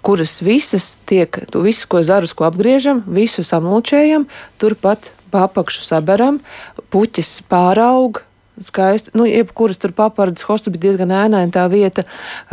kuras 0.07 0.39
visas 0.45 0.95
tiek, 1.09 1.41
visu, 1.55 1.89
ko 1.91 2.05
zarus, 2.07 2.35
ko 2.37 2.47
apgriežam, 2.49 3.03
visu 3.07 3.45
samulčējam, 3.47 4.29
turpat 4.63 5.11
pa 5.35 5.49
apakšu 5.49 5.83
saberam, 5.83 6.41
puķis 6.95 7.41
pāraug. 7.51 8.23
Skaisti. 8.63 9.11
Nu, 9.19 9.25
jebkuras 9.27 9.81
tur 9.83 9.91
papardas, 9.97 10.45
hostu 10.47 10.71
bija 10.71 10.91
diezgan 10.93 11.11
ēnaina 11.11 11.51
tā 11.51 11.65
vieta. 11.73 12.05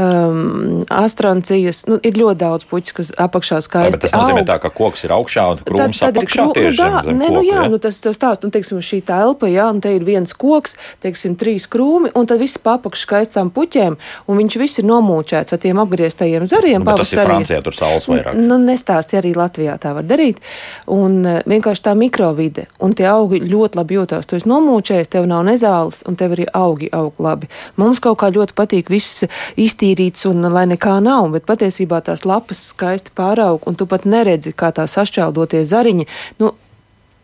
Um, 0.02 0.80
astrancijas, 0.90 1.84
nu, 1.90 2.00
ir 2.02 2.16
ļoti 2.18 2.40
daudz 2.42 2.66
puķis, 2.70 2.96
kas 2.98 3.12
apakšā 3.22 3.60
Tā, 3.60 3.66
skaisti. 3.68 3.92
bet 3.98 4.02
tas 4.08 4.16
nozīmē, 4.16 4.42
aug. 4.42 4.48
tā, 4.50 4.56
ka 4.64 4.72
koks 4.74 5.04
ir 5.06 5.14
augšā 5.14 5.44
un 5.52 5.60
krūms 5.62 6.00
Tad, 6.02 6.16
tad 6.16 6.20
apakšā 6.24 6.46
krū- 6.48 6.56
tieši 6.58 6.80
nu, 6.82 6.88
dā, 6.88 7.04
zem 7.06 7.18
ne, 7.20 7.28
nu, 7.28 7.42
koka, 7.42 7.46
jā, 7.52 7.60
ja? 7.62 7.70
nu, 7.70 7.80
tas 7.84 8.00
tas 8.02 8.18
stāsts, 8.18 8.44
nu, 8.46 8.50
teiksim, 8.56 8.80
šī 8.88 9.02
telpa, 9.06 9.50
jā, 9.52 9.68
un 9.70 9.82
te 9.84 9.92
ir 9.94 10.06
viens 10.08 10.34
koks, 10.34 10.74
teiksim, 11.06 11.36
trīs 11.38 11.68
krūmi, 11.70 12.14
un 12.18 12.30
tad 12.30 12.42
viss 12.42 12.58
papakš 12.62 13.06
skaistām 13.06 13.52
puķēm, 13.54 13.98
un 14.26 14.42
viņš 14.42 14.58
viss 14.62 14.82
ir 14.82 14.88
nomūčēts 14.90 15.54
ar 15.54 15.62
tiem 15.62 15.82
apgrieztajiem 15.84 16.48
zariem. 16.50 16.82
Nu, 16.82 16.96
tas 16.98 17.14
ir. 17.14 17.22
Francijā, 17.28 17.60
tur 17.66 17.76
saules 17.78 18.08
vairāk. 18.10 18.40
Nu, 18.40 18.58
nestāsti 18.58 19.20
arī 19.20 19.36
Latvijā 19.38 19.78
tā 19.82 19.92
var 19.98 20.08
darīt. 20.08 20.40
Un 20.88 21.20
uh, 21.28 21.40
vienkārši 21.46 21.84
tā 21.86 21.94
mikrovide, 22.00 22.66
un 22.82 22.96
tie 22.98 23.06
augi 23.12 23.42
ļoti 23.44 23.78
labi 23.78 24.00
jūtās. 24.00 24.26
Tu 24.30 24.40
esi 24.40 24.50
nomūčējis, 24.50 25.12
tev 25.14 25.28
nav 25.30 25.44
nezāles, 25.48 25.91
un 26.08 26.18
tev 26.20 26.36
arī 26.38 26.48
augi 26.58 26.90
aug 26.96 27.20
labi. 27.22 27.50
Mums 27.82 28.02
kaut 28.04 28.20
kā 28.22 28.32
ļoti 28.34 28.56
patīk 28.58 28.92
viss 28.94 29.26
iztīrīts, 29.60 30.26
un 30.30 30.48
lai 30.54 30.66
nekā 30.72 30.98
nav, 31.04 31.30
bet 31.36 31.48
patiesībā 31.50 32.02
tās 32.06 32.26
lapas 32.28 32.64
skaisti 32.72 33.14
pāraug, 33.18 33.64
un 33.68 33.78
tu 33.80 33.88
pat 33.90 34.08
neredzi, 34.08 34.56
kā 34.56 34.72
tā 34.76 34.88
sašķeldotie 34.90 35.64
zariņi. 35.68 36.08
Nu, 36.42 36.54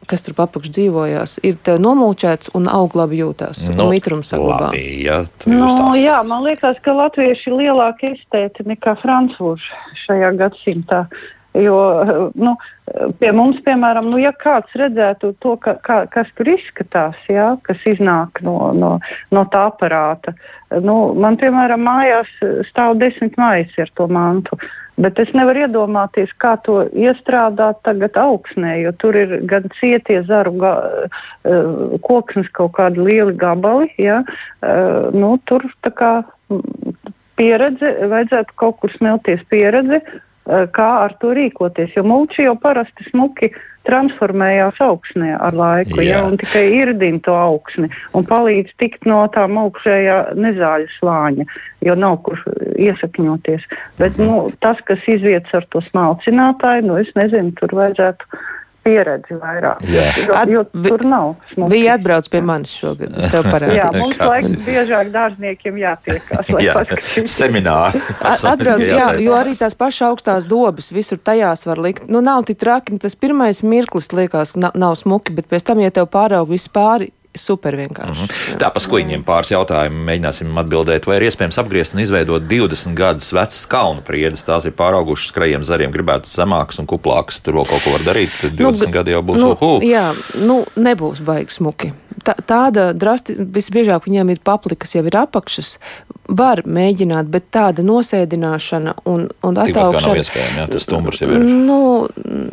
kas 0.07 0.23
tur 0.23 0.35
papakš 0.37 0.71
dzīvojās, 0.75 1.37
ir 1.47 1.57
te 1.63 1.75
nomulčēts 1.81 2.53
un 2.57 2.69
aug 2.71 2.95
labi 2.97 3.19
jūtās. 3.21 3.65
Nu, 3.73 3.87
un 3.87 3.91
mitrums 3.91 4.31
saglabā. 4.31 4.69
labi, 4.69 4.83
ja, 5.03 5.23
Nu, 5.49 5.91
jā, 5.99 6.21
man 6.27 6.45
liekas, 6.45 6.79
ka 6.83 6.95
latvieši 6.95 7.49
ir 7.51 7.57
lielāki 7.61 8.13
estēti 8.15 8.67
nekā 8.67 8.95
francūži 9.01 9.75
šajā 10.05 10.31
gadsimtā. 10.39 11.07
Jo 11.53 11.77
nu, 12.35 12.53
pie 13.19 13.31
mums, 13.33 13.59
piemēram, 13.65 14.09
nu, 14.11 14.19
ja 14.21 14.33
kāds 14.35 14.73
redzētu 14.77 15.33
to, 15.41 15.55
ka, 15.61 15.73
kā, 15.83 15.99
kas 16.11 16.29
tur 16.37 16.49
izskatās, 16.51 17.17
jā, 17.31 17.49
kas 17.65 17.85
iznāk 17.89 18.43
no, 18.45 18.57
no, 18.77 18.97
no 19.33 19.45
tā 19.51 19.67
aparāta, 19.71 20.35
nu, 20.83 20.97
man, 21.17 21.39
piemēram, 21.39 21.81
mājās 21.87 22.29
stāv 22.69 22.97
desmit 23.01 23.39
mājas 23.41 23.73
ar 23.81 23.93
to 23.97 24.09
mantu. 24.11 24.59
Bet 24.97 25.19
es 25.21 25.29
nevaru 25.37 25.67
iedomāties, 25.67 26.31
kā 26.41 26.55
to 26.65 26.79
iestrādāt 26.97 27.83
tagad 27.85 28.17
augsnē, 28.17 28.79
jo 28.81 28.93
tur 28.97 29.17
ir 29.19 29.35
gan 29.49 29.67
cietie 29.77 30.23
zaru 30.25 30.55
ga, 30.57 30.71
uh, 31.45 31.97
koksnes, 32.01 32.49
kaut 32.49 32.73
kādi 32.79 33.05
lieli 33.05 33.35
gabali. 33.37 33.91
Ja, 34.01 34.23
uh, 34.25 35.13
nu, 35.13 35.35
tur 35.45 35.67
kā 35.85 36.13
pieredze, 37.37 37.93
vajadzētu 38.09 38.57
kaut 38.57 38.81
kur 38.81 38.95
smelties 38.97 39.45
pieredze, 39.53 40.01
uh, 40.01 40.23
kā 40.47 40.89
ar 41.05 41.15
to 41.21 41.33
rīkoties. 41.35 41.95
Jo 41.97 42.03
mūči 42.07 42.45
jau 42.47 42.55
parasti 42.59 43.07
smuki 43.09 43.51
transformējās 43.87 44.81
augsnē 44.83 45.37
ar 45.39 45.55
laiku, 45.55 46.01
Jā. 46.01 46.17
ja, 46.17 46.23
un 46.27 46.35
tikai 46.39 46.65
irdina 46.75 47.21
to 47.23 47.35
augsni 47.37 47.87
un 48.17 48.27
palīdz 48.27 48.75
tikt 48.81 49.07
no 49.07 49.21
tām 49.31 49.59
augšējā 49.61 50.17
nezāļu 50.35 50.91
slāņa, 50.97 51.47
jo 51.87 51.95
nav 51.95 52.19
kur 52.27 52.41
iesakņoties. 52.75 53.67
Bet 54.01 54.19
nu, 54.19 54.49
tas, 54.63 54.83
kas 54.87 55.07
izvietas 55.07 55.55
ar 55.61 55.67
to 55.71 55.83
smalcinātāju, 55.87 56.87
nu, 56.89 56.99
es 56.99 57.13
nezinu, 57.15 57.55
tur 57.59 57.75
vajadzētu 57.79 58.43
pieredzi 58.87 59.37
vairāk. 59.41 59.83
Jā. 59.91 60.07
Jo, 60.23 60.39
jo 60.55 60.63
tur 60.87 61.03
nav 61.07 61.33
smuki. 61.51 61.69
Bija 61.75 61.97
atbrauc 61.99 62.29
pie 62.31 62.41
manis 62.47 62.71
šogad. 62.79 63.11
Es 63.19 63.31
tev 63.35 63.43
Jā, 63.47 63.51
parādīju. 63.53 63.91
mums 63.99 64.15
Kāds? 64.17 64.31
laikam 64.31 64.65
biežāk 64.65 65.11
dārzniekiem 65.13 65.79
jātiekās, 65.83 66.51
Jā, 66.63 66.75
semināri. 67.27 68.01
Atbrauc, 68.23 68.83
jā, 68.87 69.07
jo 69.23 69.35
arī 69.37 69.55
tās 69.59 69.75
pašas 69.77 70.07
augstās 70.11 70.47
dobas 70.49 70.91
visur 70.95 71.19
tajās 71.19 71.65
var 71.67 71.81
likt. 71.83 72.07
Nu, 72.07 72.21
nav 72.23 72.45
tik 72.47 72.59
traki, 72.61 72.95
nu, 72.95 73.01
tas 73.03 73.15
pirmais 73.19 73.61
mirklis 73.65 74.11
liekas, 74.15 74.55
ka 74.55 74.63
nav, 74.67 74.77
nav 74.79 74.95
smuki, 74.99 75.35
bet 75.37 75.49
pēc 75.51 75.65
tam, 75.67 75.81
ja 75.83 75.91
tev 75.93 76.07
pāraug 76.13 76.49
viss 76.53 76.69
pāri, 76.71 77.11
super 77.37 77.75
vienkārši. 77.75 78.21
Mm 78.21 78.27
-hmm. 78.27 78.57
Tā 78.61 78.71
pa 78.73 78.79
skuiņiem 78.79 79.23
pāris 79.23 79.51
jautājumu 79.51 80.03
mēģināsim 80.09 80.57
atbildēt. 80.63 81.07
Vai 81.07 81.17
ir 81.17 81.27
iespējams 81.29 81.59
apgriezt 81.61 81.93
un 81.93 81.99
izveidot 81.99 82.43
20 82.43 82.93
gadus 82.93 83.31
vecas 83.33 83.65
kalnu 83.65 84.01
priedes? 84.01 84.45
Tās 84.45 84.65
ir 84.65 84.71
pāraugušas 84.71 85.27
skrejiem 85.27 85.63
zariem, 85.63 85.91
gribētu 85.91 86.29
zemākas 86.29 86.79
un 86.79 86.87
kuplākas. 86.87 87.41
Tur 87.41 87.53
vēl 87.53 87.67
kaut 87.69 87.83
ko 87.83 87.91
var 87.91 88.01
darīt. 88.01 88.29
Tad 88.41 88.51
20 88.51 88.85
nu, 88.85 88.91
gadi 88.91 89.11
jau 89.11 89.21
būs 89.21 89.39
nu, 89.39 89.51
uhu. 89.51 89.79
Jā, 89.85 90.13
nu, 90.35 90.65
nebūs 90.75 91.21
baigi 91.21 91.53
smuki. 91.53 91.93
Tā, 92.23 92.33
tāda 92.47 92.93
drasti, 92.93 93.35
visbiežāk 93.37 94.07
viņiem 94.07 94.33
ir 94.33 94.39
papli, 94.43 94.75
kas 94.75 94.95
jau 94.95 95.05
ir 95.05 95.15
apakšas. 95.15 95.77
Var 96.27 96.63
mēģināt, 96.65 97.29
bet 97.31 97.49
tāda 97.51 97.83
nosēdināšana 97.87 98.93
un, 99.05 99.29
un 99.43 99.57
attaukšana. 99.63 100.21
iespējams, 100.23 100.57
jā, 100.57 100.67
tas 100.71 100.83
stumbrs 100.83 101.21
jau 101.21 101.29
ir. 101.31 101.43
Nu, 101.43 102.07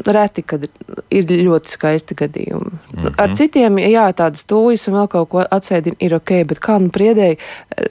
reti, 0.07 0.43
kad 0.43 0.67
ir 1.11 1.25
ļoti 1.25 1.69
skaisti 1.75 2.15
gadījumi. 2.15 2.71
Mm 2.95 3.05
Mhm. 3.05 3.07
-hmm. 3.07 3.23
Ar 3.23 3.31
citiem, 3.37 3.79
jā, 3.79 4.07
tādas 4.15 4.45
tūjas 4.47 4.89
un 4.89 4.95
vēl 4.95 5.09
kaut 5.09 5.29
ko 5.29 5.45
atsēdina, 5.51 5.97
ir 6.01 6.15
ok, 6.15 6.31
bet 6.47 6.59
kā 6.61 6.79
nu 6.81 6.89
priedēji, 6.89 7.39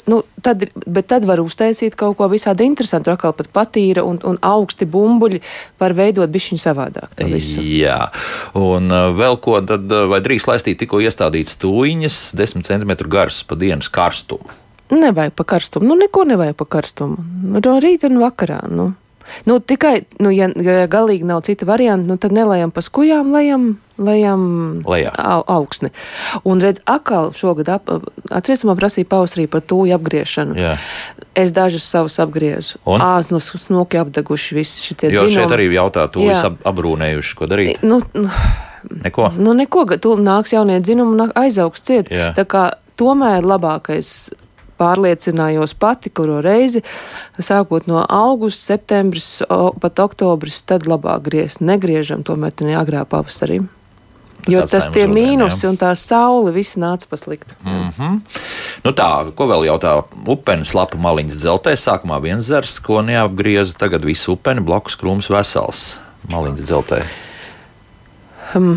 nu, 0.07 0.23
tad, 0.41 0.65
bet 0.88 1.07
tad 1.07 1.25
var 1.25 1.39
uztaisīt 1.39 1.95
kaut 1.95 2.17
ko 2.17 2.27
visādi 2.27 2.65
interesantu. 2.65 3.11
Atkal 3.11 3.34
pat 3.34 3.47
patīra 3.53 4.03
un, 4.03 4.19
un 4.23 4.38
augsti 4.41 4.86
bumbuļi 4.86 5.41
var 5.79 5.93
veidot 5.93 6.29
bišķiņu 6.29 6.61
savādāk. 6.63 7.09
Jā, 7.61 8.09
un 8.53 8.91
uh, 8.91 9.11
vēl 9.17 9.38
ko 9.39 9.61
tad, 9.61 9.91
uh, 9.91 10.07
vai 10.09 10.19
drīkst 10.21 10.47
laistīt 10.47 10.79
tikko 10.79 10.99
iestādītas 11.03 11.57
tūjiņas, 11.61 12.34
10 12.36 12.63
cm 12.63 13.09
garas 13.09 13.43
pa 13.43 13.55
dienas 13.55 13.89
karstumu? 13.89 14.49
Nevajag 14.91 15.34
pa 15.34 15.43
karstumu. 15.43 15.88
Nu, 15.88 15.95
neko 15.95 16.25
nevajag 16.27 16.57
pa 16.59 16.65
karstumu. 16.65 17.23
No 17.43 17.79
rīta 17.79 18.09
un 18.11 18.19
vakarā. 18.21 18.63
Nu. 18.69 18.93
Nu, 19.45 19.59
tikai, 19.59 20.03
nu, 20.19 20.31
ja, 20.36 20.49
ja 20.51 20.88
galīgi 20.91 21.25
nav 21.27 21.41
cita 21.47 21.65
varianta, 21.67 22.05
nu, 22.07 22.17
tad 22.19 22.34
nelējam 22.36 22.73
pa 22.75 22.84
skujām, 22.84 23.31
lejam, 23.34 23.65
lejam 23.97 24.43
au, 24.84 25.39
augsni. 25.47 25.93
Un 26.47 26.61
redz, 26.63 26.81
atkal 26.89 27.31
šogad, 27.36 27.71
ap, 27.71 27.89
atcerieties, 28.29 28.65
man 28.67 28.79
prasīja 28.79 29.09
pavasarī 29.09 29.47
par 29.51 29.63
tūju 29.65 29.95
apgriešanu. 29.95 30.57
Jā. 30.59 30.75
Es 31.39 31.55
dažus 31.55 31.88
savus 31.88 32.19
apgriezu. 32.21 32.81
Un? 32.84 33.03
Ās, 33.03 33.31
nu, 33.34 33.39
smuki 33.39 34.01
apdeguši 34.03 34.59
visi 34.59 34.89
šitie 34.89 35.13
Jo 35.15 35.25
šeit 35.25 35.38
dzinumi. 35.38 35.55
arī 35.57 35.71
jautā, 35.71 36.05
jūs 36.11 36.45
ap, 36.51 36.61
abrūnējuši, 36.73 37.36
ko 37.39 37.49
darīt. 37.49 37.84
Nu, 37.84 38.03
nu, 38.13 38.29
Neko. 38.84 39.29
Nu, 39.39 39.53
neko, 39.55 39.86
ka 39.88 39.95
tu 39.95 40.17
nāks 40.19 40.51
jaunie 40.51 40.75
dzinumi 40.84 41.15
un 41.15 41.31
aizaugs 41.39 41.79
ciet. 41.88 42.09
Jā. 42.11 42.34
Tā 42.36 42.43
kā 42.43 42.63
tomēr 42.99 43.45
labākais 43.47 44.34
pārliecinājos 44.84 45.75
pati, 45.79 46.11
kuru 46.11 46.41
reizi, 46.43 46.84
sākot 47.39 47.88
no 47.88 48.03
augusta, 48.03 48.73
septembris, 48.73 49.38
pat 49.47 50.03
oktobris, 50.03 50.63
tad 50.67 50.89
labāk 50.89 51.29
griezt. 51.29 51.63
Negriežam 51.63 52.27
tomēr 52.27 52.51
tā 52.55 52.69
agrā 52.79 53.07
pavasarī. 53.07 53.63
Jo 54.43 54.65
Atstājam 54.65 54.71
tas 54.73 54.88
tie 54.91 55.03
mīnusi 55.07 55.67
un 55.69 55.77
tā 55.79 55.93
saule 55.95 56.51
viss 56.51 56.75
nāca 56.75 57.07
pasliktu. 57.07 57.55
Mm. 57.63 58.17
Nu 58.84 58.91
tā, 58.91 59.07
ko 59.38 59.47
vēl 59.47 59.69
jautā? 59.69 59.93
Upenes 60.27 60.73
lapa 60.75 60.99
maliņas 60.99 61.39
dzeltē. 61.39 61.77
Sākumā 61.79 62.19
viens 62.23 62.49
zars, 62.49 62.75
ko 62.84 62.99
neapgrieza, 63.05 63.77
tagad 63.79 64.03
viss 64.03 64.27
upeni 64.31 64.63
blakus 64.65 64.99
krūms 64.99 65.31
vesels. 65.31 65.93
Maliņas 66.27 66.67
dzeltē. 66.67 66.99
Um, 68.53 68.75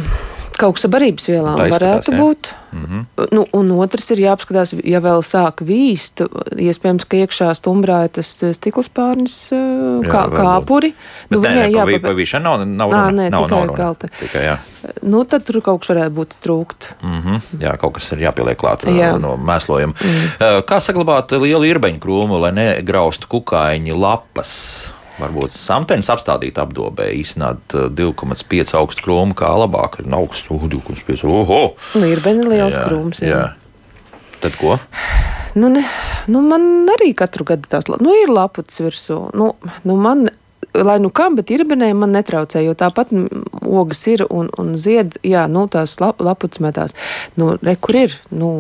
kaut 0.59 0.75
kas 0.77 0.85
ar 0.89 0.91
barības 0.91 1.27
vielām 1.31 1.59
Tā 1.61 1.67
varētu 1.73 2.13
jā. 2.13 2.19
būt. 2.21 2.53
Mm 2.77 2.85
-hmm. 2.85 3.29
Nu, 3.33 3.47
un 3.53 3.71
otrs 3.81 4.11
ir 4.11 4.19
jāapskatās, 4.19 4.75
ja 4.85 5.01
vēl 5.01 5.23
sāk 5.25 5.63
vīst, 5.65 6.21
iespējams, 6.57 7.05
ka 7.09 7.17
iekšā 7.17 7.49
stumbrā 7.57 8.05
ir 8.05 8.09
tas 8.09 8.43
eh, 8.43 8.53
stikls 8.53 8.89
pārnis, 8.89 9.49
Jā, 9.51 10.11
kā 10.13 10.27
kāpuri. 10.31 10.93
Bet 11.31 11.41
nē, 11.41 11.49
nē, 11.55 11.71
jāpabē- 11.73 12.03
pa 12.03 12.09
vīšanu 12.13 12.43
nav, 12.43 12.67
nav 12.67 12.89
Ā, 12.91 12.93
runa. 12.93 13.23
nē, 13.23 13.31
nav, 13.31 13.43
tikai 13.45 13.59
nav 13.59 13.67
runa. 13.67 13.77
galta. 13.79 14.09
Tikai, 14.21 14.43
jā. 14.45 14.57
Nu, 15.03 15.25
tad 15.25 15.45
tur 15.45 15.61
kaut 15.61 15.81
kas 15.81 15.97
varētu 15.97 16.11
būt 16.15 16.31
trūkt. 16.45 16.81
Mm 17.03 17.21
-hmm. 17.23 17.41
jā, 17.61 17.77
kaut 17.79 17.95
kas 17.95 18.13
ir 18.13 18.19
jāpieliek 18.19 18.57
klāt 18.57 18.85
Jā. 18.85 18.93
jā. 19.13 19.19
no 19.21 19.37
mēslojuma. 19.37 19.95
Mm. 20.01 20.63
Kā 20.67 20.81
saglabāt 20.81 21.31
lielu 21.41 21.65
irbeņu 21.65 21.99
krūmu, 21.99 22.41
lai 22.41 22.53
negraustu 22.53 23.27
kukaiņi 23.29 23.93
lapas? 24.01 24.93
Varbūt 25.17 25.55
samtenis 25.57 26.11
apstādīt 26.13 26.59
apdobē, 26.61 27.09
īstenāt 27.17 27.73
eh, 27.77 27.87
2,5 27.89 28.75
augstu 28.77 29.07
krūmu, 29.07 29.37
kā 29.39 29.49
labāk 29.57 30.01
ir 30.03 30.11
augsts. 30.13 30.51
Uh, 30.53 30.67
2,5. 30.69 31.25
Oho! 31.25 31.61
Nu, 31.97 32.05
ir 32.11 32.21
beni 32.25 32.45
liels 32.45 32.77
Jā, 32.77 32.85
krūms. 32.89 33.23
Jā. 33.25 33.31
jā. 33.31 33.47
Tad 34.43 34.59
ko? 34.61 34.77
Nu, 35.57 35.71
ne, 35.73 35.87
nu, 36.29 36.43
man 36.45 36.89
arī 36.93 37.15
katru 37.17 37.47
gadu 37.49 37.69
tās 37.73 37.89
nu, 37.89 38.13
ir 38.13 38.29
laputs 38.29 38.83
virsū. 38.85 39.23
Nu, 39.33 39.55
nu, 39.89 39.97
man, 39.97 40.27
lai 40.77 40.99
nu 41.01 41.09
kam, 41.09 41.39
bet 41.39 41.49
irbenē 41.55 41.89
man 41.97 42.13
netraucē, 42.13 42.61
jo 42.67 42.75
tāpat 42.77 43.15
ogas 43.65 44.03
ir 44.13 44.27
un, 44.29 44.51
un 44.61 44.75
zied, 44.81 45.17
jā, 45.25 45.47
nu, 45.49 45.65
tās 45.73 45.97
la- 46.03 46.13
laputs 46.21 46.61
metās. 46.61 46.93
Nu, 47.41 47.55
re, 47.63 47.79
kur 47.81 47.97
ir? 48.05 48.19
Nu, 48.29 48.51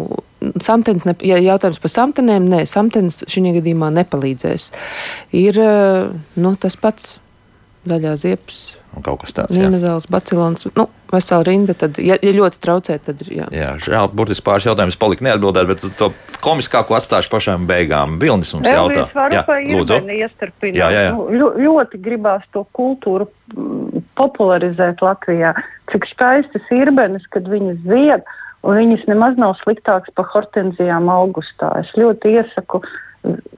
Samtens, 0.62 1.06
ne, 1.08 1.16
ja 1.26 1.38
jautājums 1.42 1.80
par 1.82 1.92
samtenēm, 1.92 2.48
nē, 2.52 2.64
samtens 2.70 3.22
šī 3.30 3.44
gadījumā 3.58 3.92
nepalīdzēs. 4.00 4.70
Ir 5.36 5.60
eh, 5.62 6.08
nu, 6.40 6.56
tas 6.60 6.78
pats 6.80 7.16
daļā 7.86 8.16
ziepes, 8.18 8.76
Un 8.96 9.04
kaut 9.04 9.20
kas 9.20 9.34
tāds. 9.36 9.52
Jā. 9.52 9.66
Nīmezēls, 9.66 10.06
bacilons, 10.08 10.64
nu, 10.78 10.86
vesela 11.12 11.44
rinda, 11.44 11.74
tad, 11.76 11.98
ja, 12.00 12.16
ja 12.16 12.32
ļoti 12.32 12.60
traucē, 12.64 12.96
tad 13.04 13.20
ir, 13.26 13.32
jā. 13.42 13.48
Jā, 13.52 13.74
žēl, 13.84 14.08
burtiski 14.16 14.44
pāris 14.46 14.64
jautājumus 14.70 14.96
palika 15.00 15.26
neatbildēt, 15.26 15.68
bet 15.68 15.84
to 16.00 16.08
komiskāko 16.44 16.96
atstāšu 16.96 17.28
pašām 17.34 17.66
beigām. 17.68 18.16
Vilnis 18.22 18.54
mums 18.56 18.70
jautā. 18.70 19.02
Elvis 19.02 19.18
varu 19.18 19.42
pa 19.50 19.58
lūdzu. 19.60 20.00
Jā, 20.72 20.88
jā, 20.88 20.88
jā. 20.96 21.12
Nu, 21.12 21.28
ļo- 21.28 21.52
ļoti 21.60 22.00
gribās 22.06 22.48
to 22.56 22.64
kultūru 22.76 23.28
mm, 23.52 24.06
popularizēt 24.16 25.04
Latvijā. 25.04 25.52
Cik 25.92 26.08
skaistas 26.14 26.72
irbenes, 26.72 27.28
kad 27.28 27.52
viņas 27.52 27.84
zied, 27.84 28.24
un 28.66 28.80
viņas 28.80 29.06
nemaz 29.10 29.36
nav 29.40 29.56
sliktākas 29.62 30.12
par 30.16 30.26
hortenzijām 30.32 31.10
augustā. 31.12 31.70
Es 31.80 31.92
ļoti 31.98 32.34
iesaku, 32.40 32.82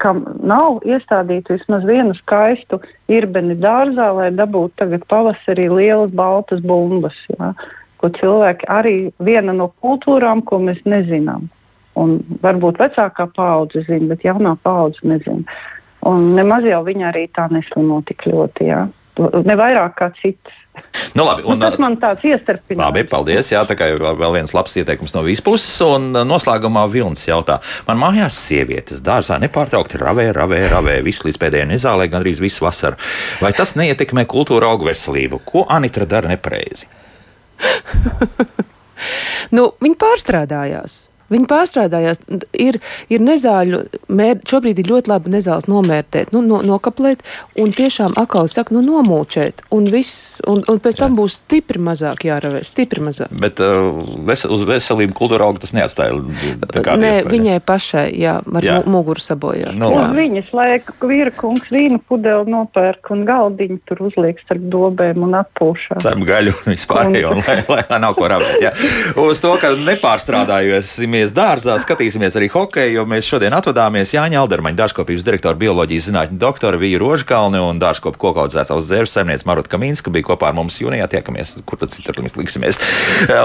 kam 0.03 0.23
nav 0.45 0.83
iestādīta 0.87 1.57
vismaz 1.57 1.85
vienu 1.89 2.17
skaistu 2.17 2.81
irbeni 3.13 3.57
dārzā, 3.59 4.11
lai 4.17 4.31
dabūtu 4.37 4.77
tagad 4.83 5.07
pavasarī 5.11 5.69
lielas 5.73 6.13
baltas 6.17 6.63
bumbas. 6.65 7.17
Jā, 7.35 7.53
ko 7.99 8.13
cilvēki 8.15 8.69
arī 8.73 8.97
viena 9.25 9.55
no 9.57 9.71
kultūrām, 9.83 10.45
ko 10.45 10.61
mēs 10.63 10.85
nezinām. 10.89 11.49
Un 11.99 12.21
varbūt 12.45 12.79
vecākā 12.79 13.27
paudze 13.35 13.83
zina, 13.89 14.13
bet 14.13 14.25
jaunā 14.27 14.55
paudze 14.63 15.03
nezina. 15.09 15.43
Un 16.07 16.33
nemaz 16.37 16.67
jau 16.69 16.85
viņa 16.87 17.09
arī 17.11 17.27
tā 17.35 17.49
neslimo 17.51 17.99
tik 18.07 18.29
ļoti. 18.31 18.69
Jā. 18.71 18.85
Ne 19.19 19.57
vairāk 19.59 19.97
kā 19.99 20.13
citas. 20.15 20.55
Nu, 21.17 21.25
labi, 21.27 21.43
Un, 21.43 21.57
un, 21.57 21.63
tas 21.63 21.79
man 21.83 21.97
tāds 22.01 22.25
iestarpinājums. 22.29 22.83
Labi, 22.83 23.05
paldies. 23.09 23.51
Jā, 23.53 23.65
tā 23.69 23.75
kā 23.79 23.89
ir 23.91 24.03
vēl 24.03 24.37
viens 24.37 24.55
labs 24.55 24.77
ieteikums 24.79 25.15
no 25.17 25.25
visas 25.27 25.45
puses. 25.45 25.73
Un 25.85 26.13
uh, 26.13 26.25
noslēgumā 26.29 26.85
Vilnis 26.93 27.27
jautā, 27.29 27.59
man 27.89 28.01
mājās 28.03 28.39
sievietes 28.49 29.03
dārzā 29.05 29.41
nepārtraukti 29.43 30.01
ravē, 30.01 30.31
ravē, 30.37 30.63
ravē 30.73 30.99
visu 31.07 31.29
līdz 31.29 31.41
pēdējai 31.43 31.73
nezālē, 31.73 32.09
gandrīz 32.13 32.43
visu 32.45 32.67
vasaru. 32.67 33.01
Vai 33.43 33.55
tas 33.57 33.75
neietekmē 33.81 34.29
kultūra 34.31 34.71
augu 34.73 34.91
veselību? 34.91 35.43
Ko 35.49 35.67
Anitra 35.69 36.07
dara 36.09 36.31
nepareizi? 36.35 36.91
Nu, 39.55 39.71
viņi 39.79 39.95
pārstrādājās. 39.95 41.08
Viņi 41.29 41.47
pārstrādājās. 41.51 42.21
Ir, 42.57 42.79
ir 43.13 43.21
nezāļu, 43.25 43.83
mēr, 44.17 44.39
šobrīd 44.49 44.79
ir 44.83 44.89
ļoti 44.93 45.11
labi 45.13 45.33
nezāles 45.35 45.67
nomērtēt, 45.69 46.31
nu, 46.33 46.41
no, 46.45 46.61
nokaplēt 46.65 47.21
un 47.61 47.73
tiešām 47.77 48.15
atkal 48.21 48.49
saka, 48.49 48.73
nu, 48.77 48.81
nomulčēt. 48.87 49.63
Un, 49.75 49.89
viss, 49.93 50.39
un, 50.49 50.63
un 50.69 50.79
pēc 50.85 50.99
tam 51.03 51.17
būs 51.19 51.39
stipri 51.43 51.81
mazāk 51.85 52.25
jāravē, 52.29 52.63
stipri 52.67 53.03
mazāk. 53.05 53.33
Bet 53.45 53.61
uh, 53.65 53.91
ves 54.29 54.45
uz 54.49 54.65
veselību 54.69 55.17
kultūra 55.19 55.49
auga 55.49 55.61
tas 55.67 55.75
neatstāja. 55.77 56.17
tā 56.73 56.85
kā 56.87 56.97
Nē, 56.97 57.13
iespēja. 57.19 57.33
viņai 57.35 57.59
pašai, 57.69 58.07
jā, 58.19 58.39
ar 58.41 58.65
Jā. 58.65 58.79
mu- 58.87 58.97
muguru 58.99 59.21
sabojāt. 59.23 59.75
Nu, 59.77 59.91
jā. 59.93 60.07
Un 60.09 60.17
viņas 60.17 60.49
liek, 60.57 60.91
vīra 61.05 61.35
kungs 61.37 61.69
vīnu 61.73 62.01
pudeli 62.09 62.51
nopērk 62.51 63.13
un 63.15 63.27
galdiņu 63.29 63.79
tur 63.89 64.01
uzliek 64.09 64.41
starp 64.43 64.65
dobēm 64.73 65.23
un 65.29 65.37
atpūšās. 65.43 66.01
Cem 66.03 66.25
gaļu 66.27 66.55
vispārējo, 66.67 67.35
un 67.37 67.45
lai, 67.47 67.59
lai, 67.69 68.01
nav 68.01 68.17
ko 68.19 68.27
ravēt. 68.33 68.59
Jā. 68.65 68.73
Uz 69.21 69.41
to, 69.45 69.53
ka 69.61 69.75
nepārstrādājusimies 69.77 71.18
dārzā, 71.35 71.75
skatīsimies 71.83 72.37
arī 72.39 72.49
hokeju, 72.53 72.93
jo 72.99 73.05
mēs 73.09 73.27
šodien 73.29 73.55
atvadāmies 73.57 74.15
Jāņa 74.15 74.39
Aldermaņa, 74.41 74.79
dārzkopības 74.79 75.25
direktora, 75.27 75.59
bioloģijas 75.59 76.09
zinātņu 76.09 76.39
doktora 76.41 76.79
Vīra 76.81 77.03
Rožkalne 77.03 77.61
un 77.65 77.81
dārzkopu 77.83 78.21
kokaudzētājs 78.23 78.89
dzērs 78.89 79.17
saimnieks 79.17 79.47
Marota 79.49 79.73
Kamīnska 79.73 80.13
bija 80.15 80.29
kopā 80.31 80.51
ar 80.51 80.57
mums 80.59 80.79
jūnijā. 80.81 81.09
Tiekamies, 81.11 81.57
kur 81.69 81.81
tad 81.81 81.93
citur 81.95 82.21
mēs 82.23 82.39
liksimies. 82.39 82.81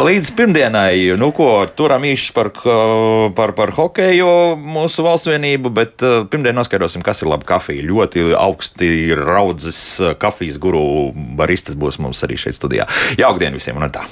Līdz 0.08 0.34
pirmdienai, 0.38 0.96
nu 1.20 1.32
ko, 1.36 1.50
turam 1.76 2.06
īši 2.08 2.34
par, 2.38 2.54
par, 3.38 3.56
par 3.58 3.76
hokeju 3.76 4.32
mūsu 4.62 5.06
valsts 5.06 5.32
vienību, 5.32 5.74
bet 5.74 6.06
uh, 6.06 6.24
pirmdien 6.30 6.58
noskaidrosim, 6.58 7.06
kas 7.06 7.24
ir 7.24 7.32
laba 7.34 7.48
kafija. 7.56 7.86
Ļoti 7.90 8.30
augsti 8.40 8.92
raudzes 9.20 9.80
uh, 10.02 10.14
kafijas 10.20 10.62
guru 10.62 10.86
baristas 11.40 11.80
būs 11.80 12.02
mums 12.04 12.24
arī 12.28 12.40
šeit 12.40 12.60
studijā. 12.60 12.90
Jaukdien 13.20 13.58
visiem 13.58 13.82
un 13.82 13.92
tā! 13.94 14.08